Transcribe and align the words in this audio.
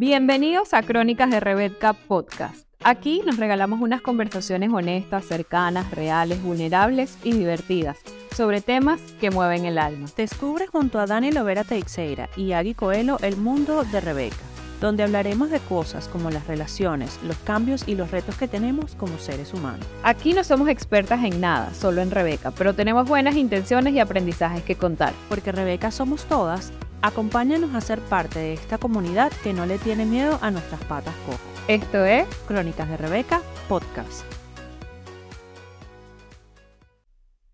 Bienvenidos 0.00 0.72
a 0.72 0.82
Crónicas 0.82 1.30
de 1.30 1.40
Rebeca 1.40 1.92
Podcast. 1.92 2.64
Aquí 2.82 3.20
nos 3.26 3.36
regalamos 3.36 3.82
unas 3.82 4.00
conversaciones 4.00 4.72
honestas, 4.72 5.26
cercanas, 5.26 5.90
reales, 5.90 6.42
vulnerables 6.42 7.18
y 7.22 7.32
divertidas 7.32 7.98
sobre 8.34 8.62
temas 8.62 8.98
que 9.20 9.30
mueven 9.30 9.66
el 9.66 9.76
alma. 9.76 10.08
Descubre 10.16 10.66
junto 10.66 11.00
a 11.00 11.04
Dani 11.04 11.32
Lovera 11.32 11.64
Teixeira 11.64 12.30
y 12.34 12.52
Agui 12.52 12.72
Coelho 12.72 13.18
el 13.20 13.36
mundo 13.36 13.84
de 13.84 14.00
Rebeca, 14.00 14.38
donde 14.80 15.02
hablaremos 15.02 15.50
de 15.50 15.60
cosas 15.60 16.08
como 16.08 16.30
las 16.30 16.46
relaciones, 16.46 17.20
los 17.22 17.36
cambios 17.36 17.86
y 17.86 17.94
los 17.94 18.10
retos 18.10 18.36
que 18.36 18.48
tenemos 18.48 18.94
como 18.94 19.18
seres 19.18 19.52
humanos. 19.52 19.86
Aquí 20.02 20.32
no 20.32 20.44
somos 20.44 20.70
expertas 20.70 21.22
en 21.24 21.42
nada, 21.42 21.74
solo 21.74 22.00
en 22.00 22.10
Rebeca, 22.10 22.52
pero 22.52 22.72
tenemos 22.72 23.06
buenas 23.06 23.36
intenciones 23.36 23.92
y 23.92 23.98
aprendizajes 23.98 24.62
que 24.62 24.76
contar. 24.76 25.12
Porque 25.28 25.52
Rebeca 25.52 25.90
somos 25.90 26.24
todas, 26.24 26.72
acompáñanos 27.02 27.74
a 27.74 27.80
ser 27.80 28.00
parte 28.00 28.38
de 28.38 28.52
esta 28.52 28.78
comunidad 28.78 29.32
que 29.42 29.52
no 29.52 29.66
le 29.66 29.78
tiene 29.78 30.04
miedo 30.04 30.38
a 30.42 30.50
nuestras 30.50 30.82
patas 30.84 31.14
cojas. 31.26 31.40
Esto 31.68 32.04
es 32.04 32.26
Crónicas 32.46 32.88
de 32.88 32.96
Rebeca 32.96 33.40
Podcast. 33.68 34.24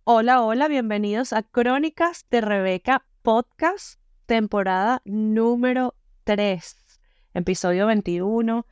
Hola, 0.04 0.42
hola, 0.42 0.68
bienvenidos 0.68 1.32
a 1.32 1.42
Crónicas 1.42 2.26
de 2.30 2.40
Rebeca 2.40 3.04
Podcast, 3.22 4.00
temporada 4.26 5.02
número 5.04 5.94
3, 6.24 6.76
episodio 7.34 7.86
21. 7.86 8.66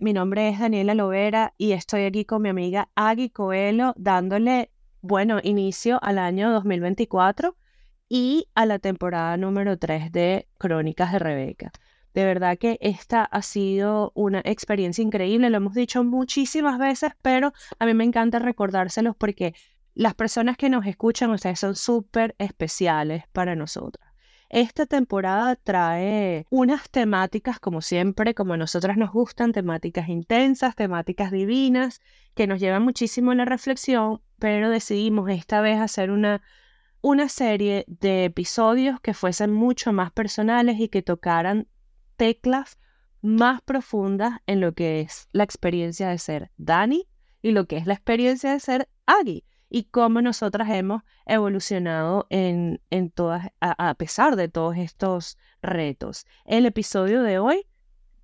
Mi 0.00 0.12
nombre 0.12 0.48
es 0.48 0.58
Daniela 0.58 0.94
Lovera 0.94 1.54
y 1.58 1.72
estoy 1.72 2.04
aquí 2.04 2.24
con 2.24 2.42
mi 2.42 2.48
amiga 2.48 2.88
Agui 2.94 3.30
Coelho 3.30 3.94
dándole, 3.96 4.70
bueno, 5.00 5.40
inicio 5.42 5.98
al 6.02 6.18
año 6.18 6.52
2024 6.52 7.56
y 8.08 8.48
a 8.54 8.66
la 8.66 8.78
temporada 8.78 9.36
número 9.36 9.78
3 9.78 10.12
de 10.12 10.48
Crónicas 10.58 11.12
de 11.12 11.18
Rebeca. 11.18 11.72
De 12.14 12.24
verdad 12.24 12.58
que 12.58 12.78
esta 12.80 13.22
ha 13.22 13.42
sido 13.42 14.12
una 14.14 14.40
experiencia 14.44 15.02
increíble, 15.02 15.50
lo 15.50 15.58
hemos 15.58 15.74
dicho 15.74 16.02
muchísimas 16.04 16.78
veces, 16.78 17.12
pero 17.22 17.52
a 17.78 17.86
mí 17.86 17.94
me 17.94 18.04
encanta 18.04 18.38
recordárselos 18.38 19.14
porque 19.16 19.54
las 19.94 20.14
personas 20.14 20.56
que 20.56 20.70
nos 20.70 20.86
escuchan, 20.86 21.30
ustedes 21.30 21.60
son 21.60 21.76
súper 21.76 22.34
especiales 22.38 23.24
para 23.32 23.56
nosotras. 23.56 24.08
Esta 24.50 24.86
temporada 24.86 25.56
trae 25.56 26.46
unas 26.48 26.88
temáticas, 26.88 27.60
como 27.60 27.82
siempre, 27.82 28.34
como 28.34 28.54
a 28.54 28.56
nosotras 28.56 28.96
nos 28.96 29.12
gustan, 29.12 29.52
temáticas 29.52 30.08
intensas, 30.08 30.74
temáticas 30.74 31.30
divinas, 31.30 32.00
que 32.34 32.46
nos 32.46 32.58
llevan 32.58 32.82
muchísimo 32.82 33.32
a 33.32 33.34
la 33.34 33.44
reflexión, 33.44 34.22
pero 34.38 34.70
decidimos 34.70 35.28
esta 35.28 35.60
vez 35.60 35.78
hacer 35.78 36.10
una, 36.10 36.40
una 37.00 37.28
serie 37.28 37.84
de 37.86 38.24
episodios 38.24 39.00
que 39.00 39.14
fuesen 39.14 39.52
mucho 39.52 39.92
más 39.92 40.10
personales 40.12 40.80
y 40.80 40.88
que 40.88 41.02
tocaran 41.02 41.68
teclas 42.16 42.78
más 43.20 43.62
profundas 43.62 44.40
en 44.46 44.60
lo 44.60 44.74
que 44.74 45.00
es 45.00 45.28
la 45.32 45.44
experiencia 45.44 46.08
de 46.08 46.18
ser 46.18 46.50
Dani 46.56 47.08
y 47.42 47.52
lo 47.52 47.66
que 47.66 47.76
es 47.76 47.86
la 47.86 47.94
experiencia 47.94 48.52
de 48.52 48.60
ser 48.60 48.88
Agui 49.06 49.44
y 49.70 49.84
cómo 49.84 50.22
nosotras 50.22 50.68
hemos 50.70 51.02
evolucionado 51.26 52.26
en, 52.30 52.80
en 52.90 53.10
todas, 53.10 53.48
a, 53.60 53.94
pesar 53.94 54.36
de 54.36 54.48
todos 54.48 54.76
estos 54.76 55.38
retos. 55.62 56.26
El 56.44 56.66
episodio 56.66 57.22
de 57.22 57.38
hoy 57.38 57.66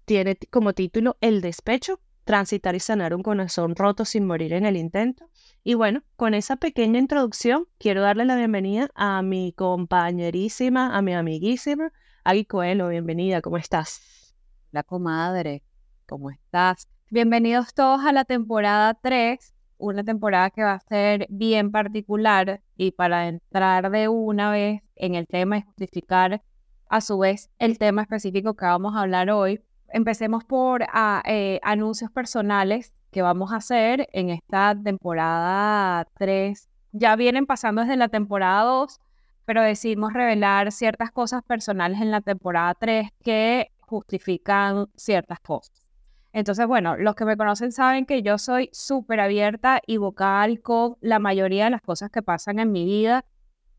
tiene 0.05 0.39
como 0.50 0.72
título 0.72 1.17
El 1.20 1.41
despecho, 1.41 2.00
transitar 2.25 2.75
y 2.75 2.80
sanar 2.80 3.14
un 3.14 3.22
corazón 3.22 3.77
roto 3.77 4.05
sin 4.05 4.27
morir 4.27 4.52
en 4.55 4.64
el 4.64 4.77
intento. 4.77 5.28
Y 5.66 5.72
bueno, 5.72 6.02
con 6.16 6.34
esa 6.34 6.56
pequeña 6.56 6.98
introducción, 6.98 7.66
quiero 7.78 8.02
darle 8.02 8.26
la 8.26 8.36
bienvenida 8.36 8.90
a 8.94 9.22
mi 9.22 9.54
compañerísima, 9.54 10.94
a 10.94 11.00
mi 11.00 11.14
amiguísima, 11.14 11.90
Agui 12.22 12.44
Coelho. 12.44 12.88
Bienvenida, 12.88 13.40
¿cómo 13.40 13.56
estás? 13.56 14.34
La 14.72 14.82
comadre, 14.82 15.62
¿cómo 16.06 16.30
estás? 16.30 16.86
Bienvenidos 17.08 17.72
todos 17.72 18.04
a 18.04 18.12
la 18.12 18.26
temporada 18.26 18.92
3 18.92 19.54
una 19.78 20.04
temporada 20.04 20.50
que 20.50 20.62
va 20.62 20.74
a 20.74 20.80
ser 20.80 21.27
bien 21.30 21.70
particular 21.72 22.60
y 22.77 22.90
para 22.92 23.27
entrar 23.28 23.90
de 23.90 24.08
una 24.08 24.50
vez 24.50 24.83
en 24.96 25.14
el 25.14 25.27
tema 25.27 25.56
y 25.56 25.62
justificar 25.62 26.42
a 26.90 27.00
su 27.00 27.16
vez 27.16 27.48
el 27.58 27.78
tema 27.78 28.02
específico 28.02 28.55
que 28.55 28.66
vamos 28.66 28.94
a 28.94 29.00
hablar 29.00 29.30
hoy, 29.30 29.62
empecemos 29.89 30.44
por 30.44 30.84
ah, 30.92 31.22
eh, 31.24 31.58
anuncios 31.62 32.10
personales 32.10 32.92
que 33.14 33.23
vamos 33.23 33.52
a 33.52 33.57
hacer 33.57 34.08
en 34.13 34.29
esta 34.29 34.75
temporada 34.75 36.05
3. 36.19 36.69
Ya 36.91 37.14
vienen 37.14 37.47
pasando 37.47 37.83
desde 37.83 37.97
la 37.97 38.08
temporada 38.08 38.64
2, 38.64 39.01
pero 39.45 39.63
decidimos 39.63 40.13
revelar 40.13 40.73
ciertas 40.73 41.13
cosas 41.13 41.45
personales 41.45 42.01
en 42.01 42.11
la 42.11 42.23
temporada 42.23 42.75
3 42.75 43.11
que 43.23 43.70
justifican 43.79 44.89
ciertas 44.97 45.39
cosas. 45.39 45.86
Entonces, 46.33 46.67
bueno, 46.67 46.97
los 46.97 47.14
que 47.14 47.25
me 47.25 47.36
conocen 47.36 47.70
saben 47.70 48.05
que 48.05 48.23
yo 48.23 48.36
soy 48.36 48.69
súper 48.73 49.20
abierta 49.20 49.81
y 49.86 49.98
vocal 49.98 50.61
con 50.61 50.96
la 51.01 51.20
mayoría 51.20 51.67
de 51.67 51.70
las 51.70 51.83
cosas 51.83 52.11
que 52.11 52.20
pasan 52.20 52.58
en 52.58 52.73
mi 52.73 52.85
vida 52.85 53.25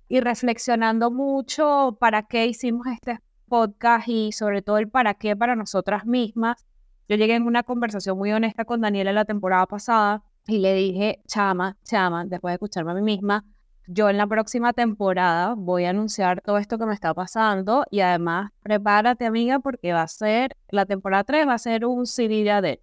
y 0.08 0.22
reflexionando 0.22 1.12
mucho 1.12 1.98
para 2.00 2.24
qué 2.24 2.46
hicimos 2.46 2.88
este 2.88 3.20
podcast 3.50 4.08
y 4.08 4.32
sobre 4.32 4.62
todo 4.62 4.78
el 4.78 4.88
para 4.88 5.16
qué 5.16 5.36
para 5.36 5.58
nosotras 5.58 6.06
mismas. 6.06 6.66
Yo 7.08 7.16
llegué 7.16 7.36
en 7.36 7.44
una 7.44 7.64
conversación 7.64 8.18
muy 8.18 8.32
honesta 8.32 8.66
con 8.66 8.82
Daniela 8.82 9.14
la 9.14 9.26
temporada 9.26 9.66
pasada 9.68 10.24
y 10.48 10.58
le 10.58 10.74
dije, 10.74 11.22
chama, 11.28 11.78
chama, 11.84 12.26
después 12.26 12.52
de 12.52 12.56
escucharme 12.56 12.92
a 12.92 12.96
mí 12.96 13.02
misma, 13.02 13.46
yo 13.88 14.10
en 14.10 14.18
la 14.18 14.26
próxima 14.26 14.74
temporada 14.74 15.54
voy 15.56 15.86
a 15.86 15.92
anunciar 15.92 16.42
todo 16.42 16.58
esto 16.58 16.80
que 16.80 16.88
me 16.88 16.94
está 16.94 17.14
pasando 17.14 17.86
y 17.92 18.00
además 18.00 18.52
prepárate 18.64 19.26
amiga 19.26 19.60
porque 19.60 19.94
va 19.94 20.02
a 20.02 20.08
ser, 20.08 20.58
la 20.70 20.86
temporada 20.86 21.24
3 21.24 21.48
va 21.48 21.54
a 21.54 21.60
ser 21.60 21.86
un 21.86 22.08
CD 22.08 22.44
de 22.44 22.52
Adele. 22.52 22.82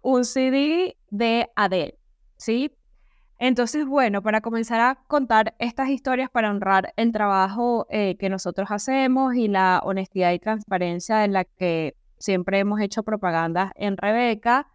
Un 0.00 0.24
CD 0.24 0.96
de 1.10 1.50
Adele, 1.54 1.98
¿sí? 2.36 2.72
Entonces, 3.38 3.86
bueno, 3.86 4.22
para 4.22 4.40
comenzar 4.40 4.80
a 4.80 4.94
contar 5.06 5.54
estas 5.58 5.90
historias 5.90 6.30
para 6.30 6.50
honrar 6.50 6.92
el 6.96 7.12
trabajo 7.12 7.86
eh, 7.90 8.16
que 8.16 8.30
nosotros 8.30 8.68
hacemos 8.70 9.34
y 9.34 9.48
la 9.48 9.80
honestidad 9.84 10.32
y 10.32 10.38
transparencia 10.38 11.24
en 11.24 11.34
la 11.34 11.44
que 11.44 11.94
siempre 12.18 12.58
hemos 12.58 12.80
hecho 12.80 13.02
propaganda 13.02 13.72
en 13.76 13.96
Rebeca, 13.96 14.66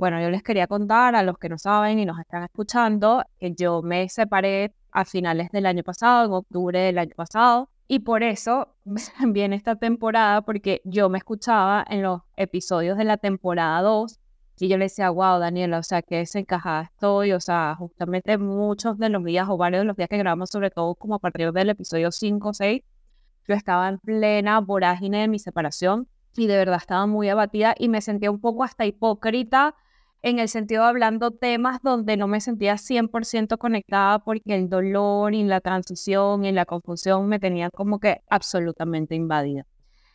bueno, 0.00 0.18
yo 0.20 0.30
les 0.30 0.42
quería 0.42 0.66
contar 0.66 1.14
a 1.14 1.22
los 1.22 1.36
que 1.36 1.50
no 1.50 1.58
saben 1.58 1.98
y 1.98 2.06
nos 2.06 2.18
están 2.18 2.42
escuchando 2.42 3.22
que 3.38 3.52
yo 3.52 3.82
me 3.82 4.08
separé 4.08 4.74
a 4.92 5.04
finales 5.04 5.50
del 5.50 5.66
año 5.66 5.82
pasado, 5.82 6.24
en 6.24 6.32
octubre 6.32 6.80
del 6.80 6.98
año 6.98 7.14
pasado, 7.14 7.68
y 7.86 7.98
por 7.98 8.22
eso 8.22 8.74
viene 9.26 9.56
esta 9.56 9.76
temporada, 9.76 10.40
porque 10.42 10.80
yo 10.84 11.10
me 11.10 11.18
escuchaba 11.18 11.84
en 11.88 12.02
los 12.02 12.22
episodios 12.36 12.96
de 12.96 13.04
la 13.04 13.18
temporada 13.18 13.82
2 13.82 14.18
y 14.60 14.68
yo 14.68 14.78
le 14.78 14.84
decía, 14.84 15.10
wow, 15.10 15.38
Daniela, 15.38 15.78
o 15.78 15.82
sea, 15.82 16.00
qué 16.00 16.16
desencajada 16.16 16.82
estoy, 16.82 17.32
o 17.32 17.40
sea, 17.40 17.74
justamente 17.78 18.38
muchos 18.38 18.98
de 18.98 19.08
los 19.08 19.24
días 19.24 19.48
o 19.48 19.56
varios 19.56 19.82
de 19.82 19.86
los 19.86 19.96
días 19.96 20.08
que 20.08 20.18
grabamos, 20.18 20.50
sobre 20.50 20.70
todo 20.70 20.94
como 20.94 21.16
a 21.16 21.18
partir 21.18 21.52
del 21.52 21.70
episodio 21.70 22.10
5 22.10 22.48
o 22.48 22.54
6, 22.54 22.82
yo 23.48 23.54
estaba 23.54 23.88
en 23.88 23.98
plena 23.98 24.60
vorágine 24.60 25.22
de 25.22 25.28
mi 25.28 25.38
separación 25.38 26.08
y 26.36 26.46
de 26.46 26.56
verdad 26.56 26.76
estaba 26.76 27.06
muy 27.06 27.28
abatida 27.28 27.74
y 27.78 27.88
me 27.88 28.00
sentía 28.00 28.30
un 28.30 28.40
poco 28.40 28.64
hasta 28.64 28.86
hipócrita 28.86 29.74
en 30.22 30.38
el 30.38 30.48
sentido 30.48 30.82
de 30.82 30.90
hablando 30.90 31.30
temas 31.30 31.80
donde 31.82 32.16
no 32.16 32.26
me 32.28 32.40
sentía 32.40 32.74
100% 32.74 33.56
conectada 33.58 34.18
porque 34.18 34.54
el 34.54 34.68
dolor 34.68 35.34
y 35.34 35.44
la 35.44 35.60
transición 35.60 36.44
y 36.44 36.52
la 36.52 36.66
confusión 36.66 37.26
me 37.26 37.38
tenían 37.38 37.70
como 37.74 38.00
que 38.00 38.20
absolutamente 38.28 39.14
invadida. 39.14 39.66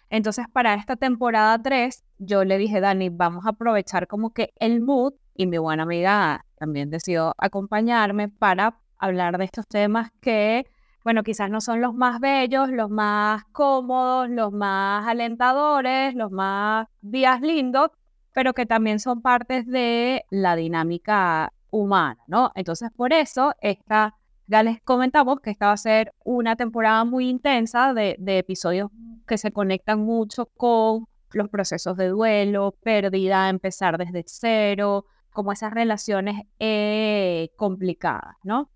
Entonces, 0.09 0.45
para 0.51 0.75
esta 0.75 0.95
temporada 0.95 1.59
3, 1.61 2.03
yo 2.19 2.45
le 2.45 2.57
dije, 2.57 2.79
Dani, 2.79 3.09
vamos 3.09 3.45
a 3.45 3.49
aprovechar 3.49 4.07
como 4.07 4.31
que 4.31 4.53
el 4.59 4.81
mood 4.81 5.13
y 5.33 5.47
mi 5.47 5.57
buena 5.57 5.83
amiga 5.83 6.45
también 6.57 6.89
decidió 6.89 7.33
acompañarme 7.37 8.29
para 8.29 8.79
hablar 8.97 9.37
de 9.37 9.45
estos 9.45 9.67
temas 9.67 10.11
que, 10.21 10.67
bueno, 11.05 11.21
quizás 11.21 11.51
no 11.51 11.61
son 11.61 11.81
los 11.81 11.93
más 11.93 12.19
bellos, 12.19 12.69
los 12.71 12.89
más 12.89 13.45
cómodos, 13.51 14.27
los 14.27 14.51
más 14.51 15.07
alentadores, 15.07 16.15
los 16.15 16.31
más 16.31 16.87
días 16.99 17.41
lindos, 17.41 17.91
pero 18.33 18.53
que 18.53 18.65
también 18.65 18.99
son 18.99 19.21
partes 19.21 19.67
de 19.67 20.25
la 20.31 20.55
dinámica 20.55 21.53
humana, 21.69 22.17
¿no? 22.25 22.51
Entonces, 22.55 22.89
por 22.91 23.13
eso, 23.13 23.53
esta, 23.61 24.15
ya 24.47 24.63
les 24.63 24.81
comentamos 24.81 25.41
que 25.41 25.51
esta 25.51 25.67
va 25.67 25.73
a 25.73 25.77
ser 25.77 26.11
una 26.23 26.55
temporada 26.55 27.05
muy 27.05 27.29
intensa 27.29 27.93
de, 27.93 28.17
episodios 28.25 28.89
que 29.27 29.37
se 29.37 29.51
conectan 29.51 29.99
mucho 29.99 30.47
con 30.57 31.05
los 31.33 31.49
procesos 31.49 31.97
de 31.97 32.07
duelo, 32.07 32.73
pérdida, 32.81 33.49
empezar 33.49 33.99
desde 33.99 34.23
cero, 34.25 35.05
como 35.29 35.51
esas 35.51 35.71
relaciones 35.71 36.47
eh, 36.57 37.51
complicadas, 37.57 38.37
¿no? 38.43 38.71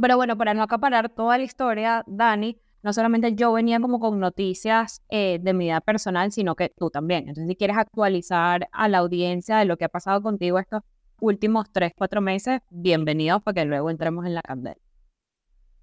Pero 0.00 0.16
bueno, 0.16 0.36
para 0.38 0.54
no 0.54 0.62
acaparar 0.62 1.10
toda 1.10 1.36
la 1.38 1.44
historia, 1.44 2.02
Dani, 2.06 2.58
no 2.82 2.92
solamente 2.92 3.34
yo 3.34 3.52
venía 3.52 3.78
como 3.78 4.00
con 4.00 4.18
noticias 4.18 5.02
eh, 5.08 5.38
de 5.40 5.52
mi 5.52 5.66
vida 5.66 5.80
personal, 5.80 6.32
sino 6.32 6.56
que 6.56 6.70
tú 6.76 6.90
también. 6.90 7.28
Entonces, 7.28 7.48
si 7.48 7.56
quieres 7.56 7.76
actualizar 7.76 8.68
a 8.72 8.88
la 8.88 8.98
audiencia 8.98 9.58
de 9.58 9.66
lo 9.66 9.76
que 9.76 9.84
ha 9.84 9.88
pasado 9.88 10.22
contigo 10.22 10.58
estos 10.58 10.82
últimos 11.20 11.70
tres, 11.70 11.92
cuatro 11.96 12.20
meses, 12.20 12.60
bienvenidos 12.70 13.42
para 13.42 13.54
que 13.54 13.64
luego 13.66 13.90
entremos 13.90 14.26
en 14.26 14.34
la 14.34 14.42
candela. 14.42 14.80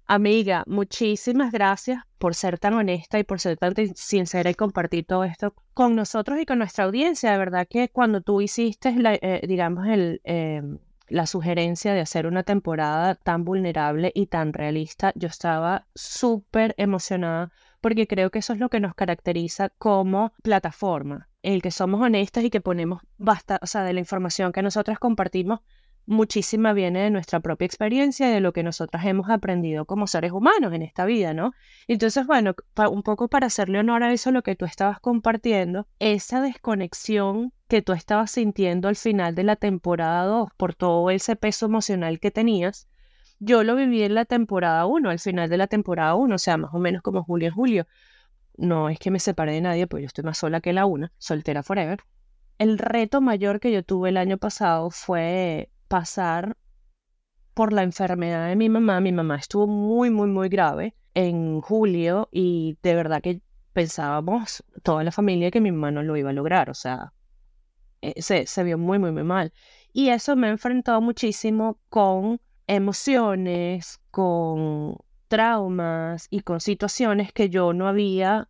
Amiga, 0.06 0.64
muchísimas 0.66 1.52
gracias 1.52 2.02
por 2.18 2.34
ser 2.34 2.58
tan 2.58 2.74
honesta 2.74 3.20
y 3.20 3.22
por 3.22 3.38
ser 3.38 3.56
tan 3.56 3.74
sincera 3.94 4.50
y 4.50 4.54
compartir 4.54 5.06
todo 5.06 5.22
esto 5.22 5.54
con 5.72 5.94
nosotros 5.94 6.38
y 6.40 6.46
con 6.46 6.58
nuestra 6.58 6.84
audiencia. 6.84 7.30
De 7.30 7.38
verdad 7.38 7.66
que 7.70 7.88
cuando 7.90 8.20
tú 8.20 8.40
hiciste, 8.40 8.92
la, 8.96 9.14
eh, 9.14 9.40
digamos, 9.46 9.86
el, 9.86 10.20
em, 10.24 10.78
la 11.10 11.26
sugerencia 11.26 11.92
de 11.92 12.00
hacer 12.00 12.26
una 12.26 12.44
temporada 12.44 13.16
tan 13.16 13.44
vulnerable 13.44 14.12
y 14.14 14.26
tan 14.26 14.52
realista, 14.52 15.12
yo 15.16 15.28
estaba 15.28 15.86
súper 15.94 16.74
emocionada 16.78 17.50
porque 17.80 18.06
creo 18.06 18.30
que 18.30 18.38
eso 18.38 18.52
es 18.52 18.58
lo 18.58 18.68
que 18.68 18.80
nos 18.80 18.94
caracteriza 18.94 19.70
como 19.70 20.32
plataforma, 20.42 21.28
el 21.42 21.62
que 21.62 21.70
somos 21.70 22.00
honestas 22.00 22.44
y 22.44 22.50
que 22.50 22.60
ponemos 22.60 23.02
basta, 23.18 23.58
o 23.62 23.66
sea, 23.66 23.82
de 23.82 23.92
la 23.92 24.00
información 24.00 24.52
que 24.52 24.62
nosotras 24.62 24.98
compartimos 24.98 25.60
muchísima 26.10 26.72
viene 26.72 27.02
de 27.04 27.10
nuestra 27.10 27.38
propia 27.38 27.66
experiencia 27.66 28.28
y 28.28 28.32
de 28.32 28.40
lo 28.40 28.52
que 28.52 28.64
nosotras 28.64 29.06
hemos 29.06 29.30
aprendido 29.30 29.84
como 29.84 30.08
seres 30.08 30.32
humanos 30.32 30.72
en 30.72 30.82
esta 30.82 31.04
vida, 31.04 31.32
¿no? 31.34 31.52
Entonces, 31.86 32.26
bueno, 32.26 32.54
un 32.90 33.02
poco 33.04 33.28
para 33.28 33.46
hacerle 33.46 33.78
honor 33.78 34.02
a 34.02 34.12
eso, 34.12 34.32
lo 34.32 34.42
que 34.42 34.56
tú 34.56 34.64
estabas 34.64 34.98
compartiendo, 34.98 35.86
esa 36.00 36.42
desconexión 36.42 37.52
que 37.68 37.80
tú 37.80 37.92
estabas 37.92 38.32
sintiendo 38.32 38.88
al 38.88 38.96
final 38.96 39.36
de 39.36 39.44
la 39.44 39.54
temporada 39.54 40.24
2 40.24 40.48
por 40.56 40.74
todo 40.74 41.10
ese 41.10 41.36
peso 41.36 41.66
emocional 41.66 42.18
que 42.18 42.32
tenías, 42.32 42.88
yo 43.38 43.62
lo 43.62 43.76
viví 43.76 44.02
en 44.02 44.14
la 44.14 44.24
temporada 44.24 44.84
1, 44.86 45.10
al 45.10 45.20
final 45.20 45.48
de 45.48 45.58
la 45.58 45.68
temporada 45.68 46.16
1, 46.16 46.34
o 46.34 46.38
sea, 46.38 46.56
más 46.56 46.74
o 46.74 46.78
menos 46.78 47.02
como 47.02 47.22
julio 47.22 47.48
en 47.48 47.54
julio. 47.54 47.86
No 48.56 48.88
es 48.88 48.98
que 48.98 49.12
me 49.12 49.20
separé 49.20 49.52
de 49.52 49.60
nadie, 49.60 49.86
pues 49.86 50.02
yo 50.02 50.08
estoy 50.08 50.24
más 50.24 50.38
sola 50.38 50.60
que 50.60 50.72
la 50.72 50.86
una, 50.86 51.12
soltera 51.18 51.62
forever. 51.62 52.00
El 52.58 52.78
reto 52.78 53.20
mayor 53.20 53.60
que 53.60 53.70
yo 53.72 53.84
tuve 53.84 54.10
el 54.10 54.16
año 54.16 54.36
pasado 54.36 54.90
fue 54.90 55.70
pasar 55.90 56.56
por 57.52 57.72
la 57.72 57.82
enfermedad 57.82 58.48
de 58.48 58.54
mi 58.54 58.68
mamá. 58.68 59.00
Mi 59.00 59.10
mamá 59.10 59.36
estuvo 59.36 59.66
muy, 59.66 60.08
muy, 60.08 60.28
muy 60.28 60.48
grave 60.48 60.94
en 61.14 61.60
julio 61.60 62.28
y 62.30 62.78
de 62.80 62.94
verdad 62.94 63.20
que 63.20 63.42
pensábamos 63.72 64.62
toda 64.84 65.02
la 65.02 65.10
familia 65.10 65.50
que 65.50 65.60
mi 65.60 65.72
mamá 65.72 65.90
no 65.90 66.04
lo 66.04 66.16
iba 66.16 66.30
a 66.30 66.32
lograr. 66.32 66.70
O 66.70 66.74
sea, 66.74 67.12
eh, 68.02 68.22
se, 68.22 68.46
se 68.46 68.62
vio 68.62 68.78
muy, 68.78 69.00
muy, 69.00 69.10
muy 69.10 69.24
mal. 69.24 69.52
Y 69.92 70.10
eso 70.10 70.36
me 70.36 70.46
ha 70.46 70.50
enfrentado 70.50 71.00
muchísimo 71.00 71.80
con 71.88 72.40
emociones, 72.68 74.00
con 74.12 74.96
traumas 75.26 76.28
y 76.30 76.42
con 76.42 76.60
situaciones 76.60 77.32
que 77.32 77.50
yo 77.50 77.72
no 77.72 77.88
había 77.88 78.48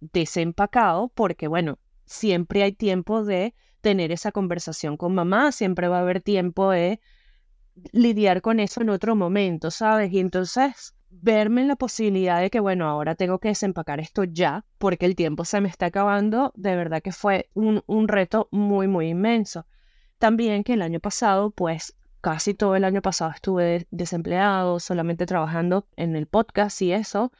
desempacado 0.00 1.08
porque, 1.14 1.48
bueno, 1.48 1.78
siempre 2.04 2.62
hay 2.62 2.72
tiempo 2.72 3.24
de 3.24 3.54
tener 3.82 4.12
esa 4.12 4.32
conversación 4.32 4.96
con 4.96 5.14
mamá, 5.14 5.52
siempre 5.52 5.88
va 5.88 5.98
a 5.98 6.00
haber 6.00 6.22
tiempo 6.22 6.70
de 6.70 7.00
lidiar 7.92 8.40
con 8.40 8.60
eso 8.60 8.80
en 8.80 8.90
otro 8.90 9.14
momento, 9.16 9.70
¿sabes? 9.70 10.12
Y 10.12 10.20
entonces 10.20 10.94
verme 11.10 11.60
en 11.60 11.68
la 11.68 11.76
posibilidad 11.76 12.40
de 12.40 12.48
que, 12.48 12.60
bueno, 12.60 12.88
ahora 12.88 13.14
tengo 13.14 13.38
que 13.38 13.48
desempacar 13.48 14.00
esto 14.00 14.24
ya, 14.24 14.64
porque 14.78 15.04
el 15.04 15.14
tiempo 15.14 15.44
se 15.44 15.60
me 15.60 15.68
está 15.68 15.86
acabando, 15.86 16.52
de 16.56 16.74
verdad 16.74 17.02
que 17.02 17.12
fue 17.12 17.50
un, 17.52 17.82
un 17.86 18.08
reto 18.08 18.48
muy, 18.50 18.88
muy 18.88 19.08
inmenso. 19.08 19.66
También 20.18 20.64
que 20.64 20.74
el 20.74 20.82
año 20.82 21.00
pasado, 21.00 21.50
pues 21.50 21.94
casi 22.22 22.54
todo 22.54 22.76
el 22.76 22.84
año 22.84 23.02
pasado 23.02 23.32
estuve 23.32 23.86
desempleado, 23.90 24.78
solamente 24.80 25.26
trabajando 25.26 25.86
en 25.96 26.14
el 26.16 26.26
podcast 26.26 26.80
y 26.80 26.92
eso, 26.92 27.32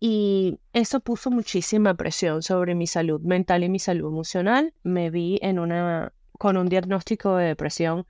y 0.00 0.58
eso 0.72 1.00
puso 1.00 1.30
muchísima 1.30 1.94
presión 1.94 2.42
sobre 2.42 2.74
mi 2.74 2.86
salud 2.86 3.20
mental 3.20 3.62
y 3.64 3.68
mi 3.68 3.78
salud 3.78 4.08
emocional. 4.08 4.72
Me 4.82 5.10
vi 5.10 5.38
en 5.42 5.58
una, 5.58 6.14
con 6.38 6.56
un 6.56 6.70
diagnóstico 6.70 7.36
de 7.36 7.48
depresión 7.48 8.06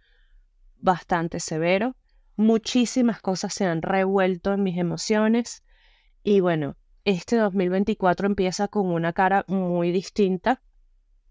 bastante 0.79 1.41
severo. 1.41 1.97
Muchísimas 2.37 3.21
cosas 3.21 3.53
se 3.53 3.65
han 3.65 3.83
revuelto 3.83 4.53
en 4.53 4.63
mis 4.63 4.79
emociones. 4.79 5.65
Y 6.23 6.39
bueno, 6.39 6.77
este 7.05 7.37
2024 7.37 8.29
empieza 8.29 8.69
con 8.69 8.87
una 8.87 9.13
cara 9.13 9.45
muy 9.49 9.91
distinta, 9.91 10.63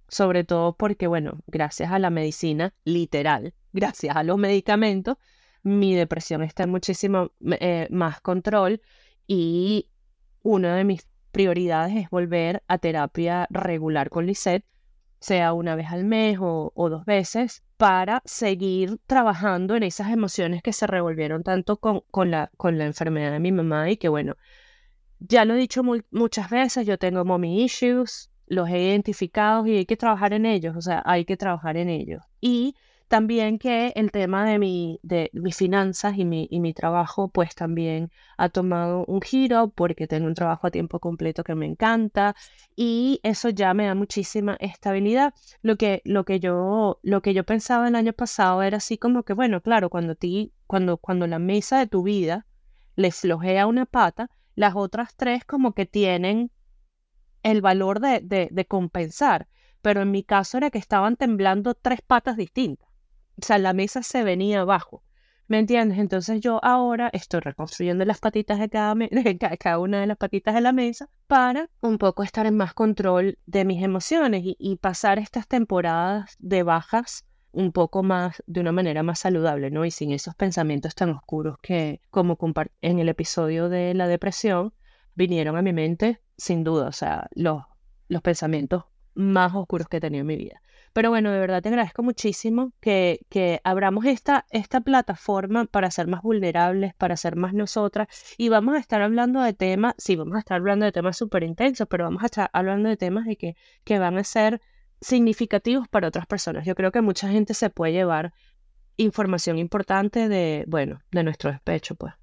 sobre 0.09 0.43
todo 0.43 0.75
porque, 0.75 1.07
bueno, 1.07 1.39
gracias 1.47 1.89
a 1.93 1.99
la 1.99 2.09
medicina, 2.09 2.73
literal, 2.83 3.53
gracias 3.71 4.13
a 4.13 4.23
los 4.23 4.37
medicamentos, 4.37 5.15
mi 5.63 5.95
depresión 5.95 6.43
está 6.43 6.63
en 6.63 6.71
muchísimo 6.71 7.31
eh, 7.59 7.87
más 7.91 8.19
control 8.19 8.81
y 9.25 9.89
una 10.43 10.75
de 10.75 10.83
mis 10.83 11.07
prioridades 11.31 11.95
es 11.95 12.09
volver 12.09 12.63
a 12.67 12.77
terapia 12.77 13.47
regular 13.49 14.09
con 14.09 14.25
Lisette, 14.25 14.65
sea 15.19 15.53
una 15.53 15.75
vez 15.75 15.87
al 15.89 16.05
mes 16.05 16.37
o, 16.41 16.71
dos 16.75 17.05
veces, 17.05 17.63
para 17.77 18.21
seguir 18.25 18.99
trabajando 19.05 19.75
en 19.75 19.83
esas 19.83 20.11
emociones 20.11 20.61
que 20.61 20.73
se 20.73 20.87
revolvieron 20.87 21.43
tanto 21.43 21.77
con, 21.77 22.31
la, 22.31 22.49
enfermedad 22.61 23.31
de 23.31 23.39
mi 23.39 23.51
mamá 23.51 23.89
y 23.89 23.97
que 23.97 24.09
bueno, 24.09 24.35
ya 25.19 25.45
lo 25.45 25.53
he 25.53 25.57
dicho 25.57 25.83
muchas 26.11 26.49
veces, 26.49 26.87
yo 26.87 26.97
tengo 26.97 27.25
mommy 27.25 27.63
issues, 27.63 28.31
los 28.47 28.69
he 28.69 28.79
identificado 28.79 29.65
y 29.67 29.77
hay 29.77 29.85
que 29.85 29.97
trabajar 29.97 30.33
en 30.33 30.45
ellos, 30.45 30.75
o 30.75 30.81
sea, 30.81 31.03
hay 31.05 31.25
que 31.25 31.37
trabajar 31.37 31.77
en 31.77 31.89
ellos. 31.89 32.23
Y 32.41 32.75
también 33.09 33.57
que 33.57 33.91
el 33.95 34.11
tema 34.11 34.45
de, 34.45 34.59
mi, 34.59 34.99
de 35.01 35.31
mis 35.33 35.57
finanzas 35.57 36.17
y 36.17 36.25
mi, 36.25 36.47
y 36.51 36.59
mi 36.59 36.73
trabajo, 36.73 37.27
pues 37.27 37.55
también 37.55 38.11
ha 38.37 38.49
tomado 38.49 39.03
un 39.07 39.19
giro 39.21 39.69
porque 39.69 40.07
tengo 40.07 40.27
un 40.27 40.35
trabajo 40.35 40.67
a 40.67 40.71
tiempo 40.71 40.99
completo 40.99 41.43
que 41.43 41.55
me 41.55 41.65
encanta 41.65 42.35
y 42.75 43.19
eso 43.23 43.49
ya 43.49 43.73
me 43.73 43.87
da 43.87 43.95
muchísima 43.95 44.55
estabilidad. 44.59 45.33
Lo 45.63 45.75
que, 45.75 46.03
lo 46.05 46.23
que, 46.23 46.39
yo, 46.39 46.99
lo 47.01 47.21
que 47.21 47.33
yo 47.33 47.43
pensaba 47.43 47.87
el 47.87 47.95
año 47.95 48.13
pasado 48.13 48.61
era 48.61 48.77
así 48.77 48.99
como 48.99 49.23
que, 49.23 49.33
bueno, 49.33 49.61
claro, 49.61 49.89
cuando, 49.89 50.13
ti, 50.13 50.53
cuando, 50.67 50.97
cuando 50.97 51.25
la 51.25 51.39
mesa 51.39 51.79
de 51.79 51.87
tu 51.87 52.03
vida 52.03 52.45
le 52.95 53.11
flojea 53.11 53.65
una 53.65 53.87
pata, 53.87 54.29
las 54.53 54.75
otras 54.75 55.15
tres 55.15 55.45
como 55.45 55.73
que 55.73 55.87
tienen 55.87 56.51
el 57.41 57.61
valor 57.61 58.01
de, 58.01 58.19
de, 58.21 58.49
de 58.51 58.65
compensar. 58.65 59.47
Pero 59.81 60.03
en 60.03 60.11
mi 60.11 60.23
caso 60.23 60.57
era 60.57 60.69
que 60.69 60.77
estaban 60.77 61.15
temblando 61.15 61.73
tres 61.73 62.01
patas 62.01 62.37
distintas 62.37 62.88
o 63.41 63.45
sea, 63.45 63.57
la 63.57 63.73
mesa 63.73 64.03
se 64.03 64.23
venía 64.23 64.61
abajo. 64.61 65.03
¿Me 65.49 65.57
entiendes? 65.57 65.97
Entonces 65.97 66.41
yo 66.41 66.63
ahora 66.63 67.09
estoy 67.11 67.39
reconstruyendo 67.39 68.05
las 68.05 68.19
patitas 68.19 68.59
de 68.59 68.69
cada, 68.69 68.95
cada 69.59 69.79
una 69.79 69.99
de 69.99 70.05
las 70.05 70.17
patitas 70.17 70.53
de 70.53 70.61
la 70.61 70.71
mesa 70.71 71.09
para 71.25 71.71
un 71.81 71.97
poco 71.97 72.21
estar 72.21 72.45
en 72.45 72.55
más 72.55 72.75
control 72.75 73.39
de 73.47 73.65
mis 73.65 73.83
emociones 73.83 74.43
y, 74.45 74.75
pasar 74.75 75.17
estas 75.17 75.47
temporadas 75.47 76.35
de 76.37 76.61
bajas 76.61 77.25
un 77.51 77.71
poco 77.71 78.03
más, 78.03 78.43
de 78.45 78.61
una 78.61 78.71
manera 78.71 79.01
más 79.01 79.17
saludable, 79.17 79.71
¿no? 79.71 79.85
Y 79.85 79.91
sin 79.91 80.11
esos 80.11 80.35
pensamientos 80.35 80.93
tan 80.93 81.09
oscuros 81.09 81.57
que, 81.63 81.99
como 82.11 82.37
en 82.81 82.99
el 82.99 83.09
episodio 83.09 83.69
de 83.69 83.95
la 83.95 84.07
depresión, 84.07 84.71
vinieron 85.15 85.57
a 85.57 85.63
mi 85.63 85.73
mente, 85.73 86.21
sin 86.37 86.63
duda, 86.63 86.87
o 86.87 86.91
sea, 86.91 87.27
los, 87.31 87.63
los 88.07 88.21
pensamientos 88.21 88.83
más 89.15 89.55
oscuros 89.55 89.87
que 89.87 89.97
he 89.97 89.99
tenido 89.99 90.21
en 90.21 90.27
mi 90.27 90.37
vida. 90.37 90.61
Pero 90.93 91.09
bueno, 91.09 91.31
de 91.31 91.39
verdad 91.39 91.61
te 91.61 91.69
agradezco 91.69 92.03
muchísimo 92.03 92.73
que, 92.79 93.25
que 93.29 93.61
abramos 93.63 94.05
esta, 94.05 94.45
esta 94.49 94.81
plataforma 94.81 95.65
para 95.65 95.91
ser 95.91 96.07
más 96.07 96.21
vulnerables, 96.21 96.93
para 96.95 97.15
ser 97.17 97.35
más 97.35 97.53
nosotras. 97.53 98.07
Y 98.37 98.49
vamos 98.49 98.75
a 98.75 98.79
estar 98.79 99.01
hablando 99.01 99.41
de 99.41 99.53
temas, 99.53 99.93
sí, 99.97 100.15
vamos 100.15 100.35
a 100.35 100.39
estar 100.39 100.57
hablando 100.57 100.85
de 100.85 100.91
temas 100.91 101.17
súper 101.17 101.43
intensos, 101.43 101.87
pero 101.89 102.05
vamos 102.05 102.23
a 102.23 102.27
estar 102.27 102.49
hablando 102.53 102.89
de 102.89 102.97
temas 102.97 103.25
de 103.25 103.37
que, 103.37 103.55
que 103.83 103.99
van 103.99 104.17
a 104.17 104.23
ser 104.23 104.61
significativos 105.01 105.87
para 105.87 106.07
otras 106.07 106.25
personas. 106.25 106.65
Yo 106.65 106.75
creo 106.75 106.91
que 106.91 107.01
mucha 107.01 107.29
gente 107.29 107.53
se 107.53 107.69
puede 107.69 107.93
llevar 107.93 108.33
información 108.97 109.57
importante 109.57 110.27
de, 110.27 110.65
bueno, 110.67 111.01
de 111.11 111.23
nuestro 111.23 111.51
despecho, 111.51 111.95
pues. 111.95 112.13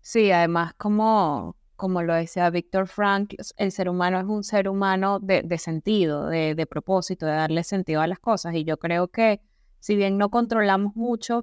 Sí, 0.00 0.30
además 0.30 0.74
como, 0.74 1.56
como 1.80 2.02
lo 2.02 2.12
decía 2.12 2.50
Víctor 2.50 2.88
Frank, 2.88 3.32
el 3.56 3.72
ser 3.72 3.88
humano 3.88 4.20
es 4.20 4.26
un 4.26 4.44
ser 4.44 4.68
humano 4.68 5.18
de, 5.18 5.56
sentido, 5.56 6.26
de, 6.26 6.66
propósito, 6.66 7.24
de 7.24 7.32
darle 7.32 7.64
sentido 7.64 8.02
a 8.02 8.06
las 8.06 8.18
cosas. 8.18 8.54
Y 8.54 8.64
yo 8.64 8.76
creo 8.76 9.08
que 9.08 9.40
si 9.78 9.96
bien 9.96 10.18
no 10.18 10.28
controlamos 10.28 10.94
mucho 10.94 11.40